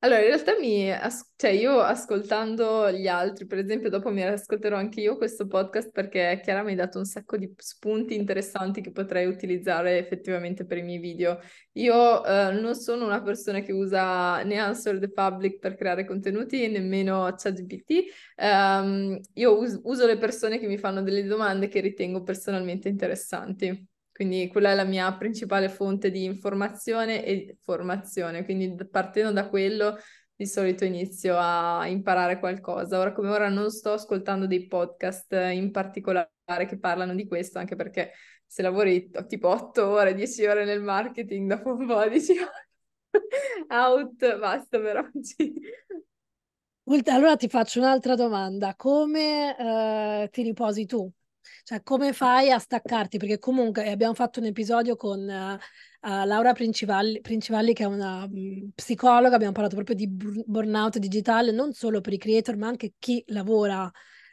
Allora, 0.00 0.20
in 0.20 0.26
realtà 0.26 0.56
mi, 0.60 0.92
as- 0.92 1.32
cioè 1.36 1.50
io 1.50 1.80
ascoltando 1.80 2.90
gli 2.92 3.08
altri, 3.08 3.46
per 3.46 3.58
esempio, 3.58 3.88
dopo 3.88 4.10
mi 4.10 4.22
ascolterò 4.22 4.76
anche 4.76 5.00
io 5.00 5.16
questo 5.16 5.46
podcast 5.46 5.90
perché 5.90 6.38
Chiara 6.44 6.62
mi 6.62 6.72
ha 6.72 6.76
dato 6.76 6.98
un 6.98 7.06
sacco 7.06 7.36
di 7.36 7.52
spunti 7.56 8.14
interessanti 8.14 8.82
che 8.82 8.92
potrei 8.92 9.26
utilizzare 9.26 9.98
effettivamente 9.98 10.64
per 10.64 10.78
i 10.78 10.82
miei 10.82 10.98
video. 10.98 11.40
Io 11.72 12.24
eh, 12.24 12.52
non 12.52 12.74
sono 12.74 13.06
una 13.06 13.22
persona 13.22 13.60
che 13.60 13.72
usa 13.72 14.42
né 14.44 14.58
Answer 14.58 14.98
the 15.00 15.10
Public 15.10 15.58
per 15.58 15.74
creare 15.74 16.04
contenuti, 16.04 16.68
nemmeno 16.68 17.34
ChatGPT. 17.36 18.04
Um, 18.36 19.18
io 19.34 19.58
us- 19.58 19.80
uso 19.82 20.06
le 20.06 20.18
persone 20.18 20.58
che 20.58 20.66
mi 20.68 20.78
fanno 20.78 21.02
delle 21.02 21.24
domande 21.24 21.68
che 21.68 21.80
ritengo 21.80 22.22
personalmente 22.22 22.88
interessanti. 22.88 23.88
Quindi 24.16 24.48
quella 24.48 24.70
è 24.70 24.74
la 24.74 24.84
mia 24.84 25.14
principale 25.14 25.68
fonte 25.68 26.10
di 26.10 26.24
informazione 26.24 27.22
e 27.22 27.58
formazione, 27.62 28.46
quindi 28.46 28.74
partendo 28.88 29.30
da 29.30 29.46
quello 29.46 29.98
di 30.34 30.46
solito 30.46 30.86
inizio 30.86 31.36
a 31.38 31.86
imparare 31.86 32.38
qualcosa. 32.38 32.98
Ora 32.98 33.12
come 33.12 33.28
ora 33.28 33.50
non 33.50 33.70
sto 33.70 33.92
ascoltando 33.92 34.46
dei 34.46 34.66
podcast 34.68 35.32
in 35.52 35.70
particolare 35.70 36.30
che 36.66 36.78
parlano 36.78 37.14
di 37.14 37.26
questo, 37.26 37.58
anche 37.58 37.76
perché 37.76 38.12
se 38.46 38.62
lavori 38.62 39.10
tipo 39.28 39.48
8 39.48 39.86
ore, 39.86 40.14
10 40.14 40.46
ore 40.46 40.64
nel 40.64 40.80
marketing, 40.80 41.50
dopo 41.54 41.74
un 41.74 41.86
po' 41.86 42.08
dici 42.08 42.36
out, 43.68 44.38
basta 44.38 44.80
per 44.80 44.96
oggi. 44.96 45.60
Allora 47.10 47.36
ti 47.36 47.48
faccio 47.48 47.80
un'altra 47.80 48.14
domanda. 48.14 48.74
Come 48.76 49.54
eh, 49.58 50.28
ti 50.30 50.42
riposi 50.42 50.86
tu? 50.86 51.12
Cioè, 51.62 51.82
come 51.82 52.12
fai 52.12 52.50
a 52.50 52.58
staccarti? 52.58 53.18
Perché 53.18 53.38
comunque 53.38 53.90
abbiamo 53.90 54.14
fatto 54.14 54.40
un 54.40 54.46
episodio 54.46 54.96
con 54.96 55.20
uh, 55.20 56.24
Laura 56.24 56.52
Principalli, 56.52 57.20
Principalli, 57.20 57.72
che 57.72 57.84
è 57.84 57.86
una 57.86 58.24
um, 58.24 58.70
psicologa, 58.74 59.34
abbiamo 59.34 59.52
parlato 59.52 59.74
proprio 59.74 59.96
di 59.96 60.08
burnout 60.08 60.98
digitale, 60.98 61.52
non 61.52 61.72
solo 61.72 62.00
per 62.00 62.12
i 62.12 62.18
creator, 62.18 62.56
ma 62.56 62.68
anche 62.68 62.94
chi 62.98 63.22
lavora 63.28 63.90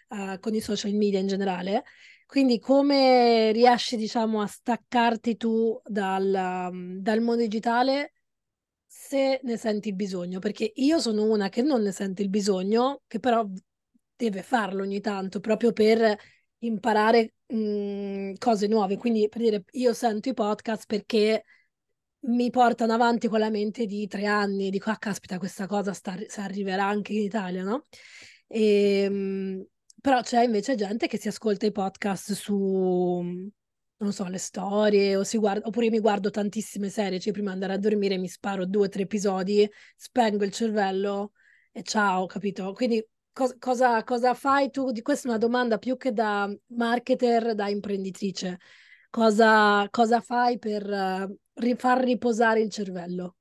uh, 0.10 0.40
con 0.40 0.54
i 0.54 0.60
social 0.62 0.94
media 0.94 1.20
in 1.20 1.28
generale. 1.28 1.84
Quindi 2.26 2.60
come 2.60 3.52
riesci, 3.52 3.96
diciamo, 3.96 4.42
a 4.42 4.48
staccarti 4.48 5.38
tu 5.38 5.80
dal, 5.86 6.70
um, 6.72 6.98
dal 6.98 7.22
mondo 7.22 7.42
digitale 7.42 8.14
se 8.88 9.40
ne 9.44 9.58
senti 9.58 9.90
il 9.90 9.96
bisogno? 9.96 10.40
Perché 10.40 10.72
io 10.76 11.00
sono 11.00 11.24
una 11.24 11.50
che 11.50 11.62
non 11.62 11.82
ne 11.82 11.92
sente 11.92 12.22
il 12.22 12.30
bisogno, 12.30 13.02
che 13.08 13.20
però 13.20 13.46
deve 14.16 14.42
farlo 14.44 14.84
ogni 14.84 15.02
tanto, 15.02 15.40
proprio 15.40 15.74
per 15.74 16.18
imparare 16.66 17.34
mh, 17.48 17.56
mhmm, 17.58 18.34
cose 18.38 18.68
nuove. 18.68 18.98
Quindi, 18.98 19.28
per 19.30 19.42
dire, 19.42 19.64
io 19.72 19.94
sento 19.94 20.30
i 20.30 20.34
podcast 20.34 20.86
perché 20.88 21.44
mi 22.26 22.50
portano 22.50 22.94
avanti 22.94 23.28
con 23.28 23.40
la 23.40 23.50
mente 23.50 23.86
di 23.86 24.08
tre 24.08 24.26
anni, 24.26 24.70
dico, 24.70 24.90
ah, 24.90 24.98
caspita, 24.98 25.38
questa 25.38 25.68
cosa 25.68 25.94
sta, 25.94 26.16
arriverà 26.38 26.86
anche 26.86 27.14
in 27.14 27.22
Italia, 27.22 27.64
no? 27.64 27.84
E, 28.48 29.10
mh, 29.10 29.66
però 30.02 30.22
c'è 30.22 30.44
invece 30.44 30.76
gente 30.76 31.08
che 31.08 31.18
si 31.18 31.28
ascolta 31.28 31.66
i 31.66 31.72
podcast 31.72 32.32
su, 32.34 33.22
non 33.98 34.12
so, 34.14 34.26
le 34.28 34.38
storie, 34.38 35.16
o 35.16 35.24
guarda, 35.34 35.68
oppure 35.68 35.90
mi 35.90 36.00
guardo 36.00 36.30
tantissime 36.30 36.90
serie, 36.90 37.20
cioè 37.20 37.34
prima 37.34 37.50
di 37.50 37.56
andare 37.56 37.74
a 37.74 37.78
dormire 37.78 38.18
mi 38.18 38.28
sparo 38.28 38.66
due 38.66 38.86
o 38.88 38.90
tre 38.90 39.04
episodi, 39.04 39.70
spengo 39.96 40.44
il 40.44 40.52
cervello 40.52 41.32
e 41.72 41.84
ciao, 41.84 42.26
capito? 42.26 42.74
Quindi 42.74 43.06
cosa, 43.34 43.56
cosa, 43.60 44.04
cosa 44.04 44.34
fai 44.34 44.70
tu? 44.70 44.92
Questa 45.02 45.28
è 45.28 45.32
una 45.32 45.40
domanda 45.40 45.78
più 45.78 45.98
che 45.98 46.14
da 46.14 46.50
marketer, 46.68 47.56
da 47.56 47.68
imprenditrice. 47.68 48.60
Cosa, 49.10 49.88
cosa 49.90 50.22
fai 50.22 50.58
per 50.58 50.86
uh, 50.88 51.76
far 51.76 52.04
riposare 52.04 52.62
il 52.62 52.70
cervello? 52.70 53.36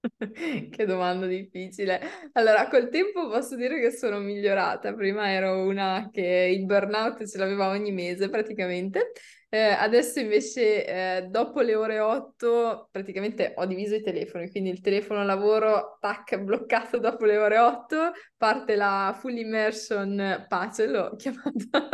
Che 0.70 0.84
domanda 0.86 1.26
difficile. 1.26 2.00
Allora, 2.32 2.68
col 2.68 2.88
tempo 2.88 3.28
posso 3.28 3.56
dire 3.56 3.80
che 3.80 3.90
sono 3.90 4.18
migliorata. 4.20 4.94
Prima 4.94 5.30
ero 5.30 5.66
una 5.66 6.08
che 6.12 6.54
il 6.56 6.64
burnout 6.64 7.26
ce 7.26 7.38
l'aveva 7.38 7.68
ogni 7.68 7.92
mese 7.92 8.28
praticamente. 8.28 9.12
Eh, 9.50 9.58
adesso 9.70 10.20
invece, 10.20 10.84
eh, 11.16 11.22
dopo 11.30 11.60
le 11.62 11.74
ore 11.74 12.00
8, 12.00 12.88
praticamente 12.90 13.54
ho 13.56 13.64
diviso 13.64 13.94
i 13.94 14.02
telefoni, 14.02 14.50
quindi 14.50 14.68
il 14.68 14.82
telefono 14.82 15.24
lavoro, 15.24 15.96
tac, 16.00 16.36
bloccato 16.38 16.98
dopo 16.98 17.24
le 17.24 17.38
ore 17.38 17.56
8, 17.58 18.12
parte 18.36 18.76
la 18.76 19.16
full 19.18 19.38
immersion 19.38 20.44
pace, 20.48 20.86
l'ho 20.86 21.16
chiamata, 21.16 21.88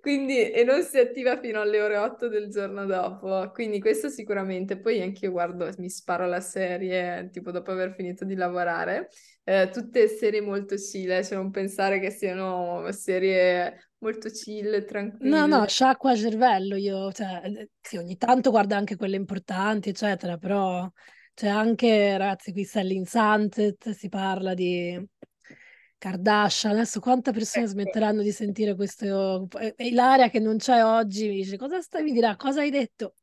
quindi, 0.00 0.50
e 0.50 0.64
non 0.64 0.82
si 0.82 0.96
attiva 0.98 1.36
fino 1.38 1.60
alle 1.60 1.82
ore 1.82 1.98
8 1.98 2.28
del 2.28 2.48
giorno 2.48 2.86
dopo. 2.86 3.50
Quindi 3.52 3.78
questo 3.80 4.08
sicuramente. 4.08 4.78
Poi 4.78 5.02
anche 5.02 5.26
io 5.26 5.32
guardo, 5.32 5.68
mi 5.78 5.90
sparo 5.90 6.26
la 6.26 6.40
serie, 6.40 7.28
tipo 7.30 7.50
dopo 7.50 7.72
aver 7.72 7.92
finito 7.92 8.24
di 8.24 8.34
lavorare. 8.36 9.08
Eh, 9.44 9.68
tutte 9.72 10.08
serie 10.08 10.40
molto 10.40 10.76
chill, 10.76 11.22
cioè 11.22 11.36
non 11.36 11.50
pensare 11.50 12.00
che 12.00 12.10
siano 12.10 12.90
serie 12.92 13.85
molto 13.98 14.28
chill, 14.28 14.84
tranquillo. 14.84 15.36
No, 15.36 15.46
no, 15.46 15.66
sciacqua 15.66 16.14
cervello 16.14 16.76
io, 16.76 17.10
cioè, 17.12 17.40
eh, 17.44 17.70
sì, 17.80 17.96
ogni 17.96 18.16
tanto 18.16 18.50
guardo 18.50 18.74
anche 18.74 18.96
quelle 18.96 19.16
importanti, 19.16 19.88
eccetera, 19.88 20.36
però 20.36 20.90
c'è 21.34 21.48
anche, 21.48 22.16
ragazzi, 22.16 22.52
qui 22.52 22.64
Selling 22.64 23.06
Sunset, 23.06 23.90
si 23.90 24.08
parla 24.08 24.54
di 24.54 25.04
Kardashian, 25.98 26.74
adesso 26.74 27.00
quante 27.00 27.32
persone 27.32 27.64
ecco. 27.64 27.74
smetteranno 27.74 28.22
di 28.22 28.32
sentire 28.32 28.74
questo? 28.74 29.48
Ilaria 29.78 30.28
che 30.28 30.38
non 30.38 30.58
c'è 30.58 30.84
oggi 30.84 31.28
mi 31.28 31.36
dice, 31.36 31.56
cosa 31.56 31.80
stai, 31.80 32.02
mi 32.02 32.12
dirà, 32.12 32.36
cosa 32.36 32.60
hai 32.60 32.70
detto? 32.70 33.14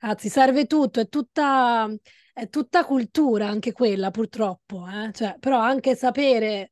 Anzi, 0.00 0.28
serve 0.28 0.66
tutto, 0.66 1.00
è 1.00 1.08
tutta, 1.08 1.88
è 2.32 2.48
tutta 2.48 2.84
cultura 2.84 3.46
anche 3.46 3.72
quella, 3.72 4.10
purtroppo, 4.10 4.86
eh? 4.88 5.12
cioè, 5.12 5.36
però 5.38 5.58
anche 5.60 5.94
sapere 5.94 6.71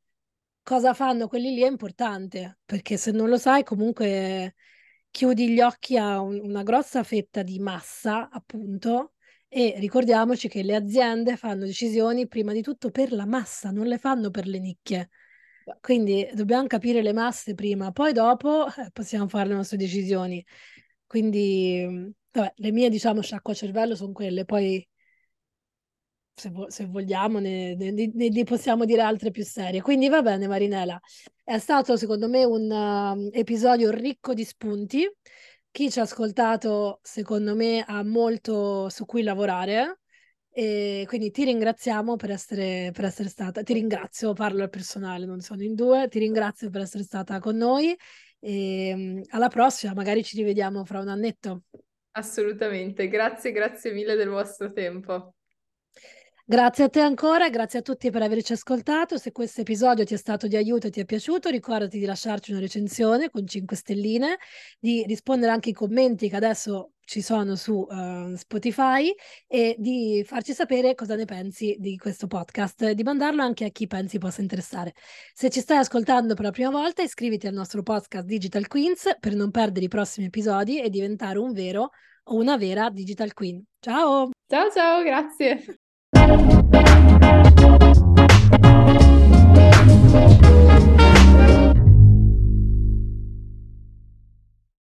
cosa 0.63 0.93
fanno 0.93 1.27
quelli 1.27 1.53
lì 1.53 1.61
è 1.61 1.67
importante, 1.67 2.59
perché 2.65 2.97
se 2.97 3.11
non 3.11 3.29
lo 3.29 3.37
sai 3.37 3.63
comunque 3.63 4.55
chiudi 5.09 5.49
gli 5.49 5.59
occhi 5.61 5.97
a 5.97 6.19
un, 6.21 6.39
una 6.39 6.63
grossa 6.63 7.03
fetta 7.03 7.43
di 7.43 7.59
massa, 7.59 8.29
appunto, 8.29 9.13
e 9.47 9.75
ricordiamoci 9.79 10.47
che 10.47 10.63
le 10.63 10.75
aziende 10.75 11.35
fanno 11.35 11.65
decisioni 11.65 12.27
prima 12.27 12.53
di 12.53 12.61
tutto 12.61 12.89
per 12.89 13.11
la 13.11 13.25
massa, 13.25 13.71
non 13.71 13.85
le 13.87 13.97
fanno 13.97 14.29
per 14.29 14.47
le 14.47 14.59
nicchie. 14.59 15.09
Quindi 15.79 16.27
dobbiamo 16.33 16.67
capire 16.67 17.01
le 17.01 17.13
masse 17.13 17.53
prima, 17.53 17.91
poi 17.91 18.13
dopo 18.13 18.67
eh, 18.67 18.89
possiamo 18.91 19.27
fare 19.27 19.49
le 19.49 19.55
nostre 19.55 19.77
decisioni. 19.77 20.43
Quindi, 21.05 22.13
vabbè, 22.31 22.53
le 22.55 22.71
mie, 22.71 22.89
diciamo, 22.89 23.21
sciacqua 23.21 23.53
cervello 23.53 23.95
sono 23.95 24.13
quelle, 24.13 24.45
poi 24.45 24.85
se, 26.33 26.49
vo- 26.49 26.69
se 26.69 26.85
vogliamo 26.85 27.39
ne, 27.39 27.75
ne, 27.75 27.91
ne, 27.91 28.11
ne, 28.13 28.43
possiamo 28.43 28.85
dire 28.85 29.01
altre 29.01 29.31
più 29.31 29.43
serie. 29.43 29.81
Quindi 29.81 30.09
va 30.09 30.21
bene, 30.21 30.47
Marinella. 30.47 30.99
È 31.43 31.57
stato 31.57 31.97
secondo 31.97 32.27
me 32.27 32.43
un 32.43 32.69
uh, 32.69 33.29
episodio 33.31 33.91
ricco 33.91 34.33
di 34.33 34.43
spunti. 34.43 35.09
Chi 35.69 35.89
ci 35.89 35.99
ha 35.99 36.03
ascoltato, 36.03 36.99
secondo 37.01 37.55
me, 37.55 37.83
ha 37.87 38.03
molto 38.03 38.89
su 38.89 39.05
cui 39.05 39.23
lavorare. 39.23 39.99
E 40.53 41.05
quindi 41.07 41.31
ti 41.31 41.45
ringraziamo 41.45 42.17
per 42.17 42.31
essere, 42.31 42.91
per 42.91 43.05
essere 43.05 43.29
stata, 43.29 43.63
ti 43.63 43.71
ringrazio, 43.71 44.33
parlo 44.33 44.63
al 44.63 44.69
personale, 44.69 45.25
non 45.25 45.39
sono 45.39 45.63
in 45.63 45.75
due, 45.75 46.09
ti 46.09 46.19
ringrazio 46.19 46.69
per 46.69 46.81
essere 46.81 47.03
stata 47.03 47.39
con 47.39 47.55
noi 47.55 47.95
e 48.37 49.21
alla 49.29 49.47
prossima, 49.47 49.93
magari 49.93 50.25
ci 50.25 50.35
rivediamo 50.35 50.83
fra 50.83 50.99
un 50.99 51.07
annetto. 51.07 51.63
Assolutamente, 52.11 53.07
grazie, 53.07 53.53
grazie 53.53 53.93
mille 53.93 54.15
del 54.15 54.27
vostro 54.27 54.73
tempo. 54.73 55.35
Grazie 56.51 56.83
a 56.83 56.89
te 56.89 56.99
ancora, 56.99 57.49
grazie 57.49 57.79
a 57.79 57.81
tutti 57.81 58.09
per 58.09 58.23
averci 58.23 58.51
ascoltato. 58.51 59.17
Se 59.17 59.31
questo 59.31 59.61
episodio 59.61 60.03
ti 60.03 60.15
è 60.15 60.17
stato 60.17 60.47
di 60.47 60.57
aiuto 60.57 60.87
e 60.87 60.89
ti 60.89 60.99
è 60.99 61.05
piaciuto, 61.05 61.47
ricordati 61.47 61.97
di 61.97 62.03
lasciarci 62.03 62.51
una 62.51 62.59
recensione 62.59 63.29
con 63.29 63.47
5 63.47 63.73
stelline, 63.73 64.37
di 64.77 65.05
rispondere 65.07 65.53
anche 65.53 65.69
ai 65.69 65.75
commenti 65.75 66.27
che 66.27 66.35
adesso 66.35 66.91
ci 67.05 67.21
sono 67.21 67.55
su 67.55 67.87
uh, 67.89 68.35
Spotify 68.35 69.15
e 69.47 69.77
di 69.79 70.25
farci 70.27 70.51
sapere 70.51 70.93
cosa 70.93 71.15
ne 71.15 71.23
pensi 71.23 71.77
di 71.79 71.95
questo 71.95 72.27
podcast 72.27 72.81
e 72.81 72.95
di 72.95 73.03
mandarlo 73.03 73.41
anche 73.41 73.63
a 73.63 73.69
chi 73.69 73.87
pensi 73.87 74.17
possa 74.17 74.41
interessare. 74.41 74.91
Se 75.33 75.49
ci 75.49 75.61
stai 75.61 75.77
ascoltando 75.77 76.33
per 76.33 76.43
la 76.43 76.51
prima 76.51 76.69
volta, 76.69 77.01
iscriviti 77.01 77.47
al 77.47 77.53
nostro 77.53 77.81
podcast 77.81 78.25
Digital 78.25 78.67
Queens 78.67 79.15
per 79.21 79.35
non 79.35 79.51
perdere 79.51 79.85
i 79.85 79.87
prossimi 79.87 80.25
episodi 80.25 80.81
e 80.81 80.89
diventare 80.89 81.39
un 81.39 81.53
vero 81.53 81.91
o 82.23 82.35
una 82.35 82.57
vera 82.57 82.89
Digital 82.89 83.31
Queen. 83.31 83.63
Ciao! 83.79 84.31
Ciao 84.49 84.69
ciao, 84.69 85.01
grazie! 85.01 85.79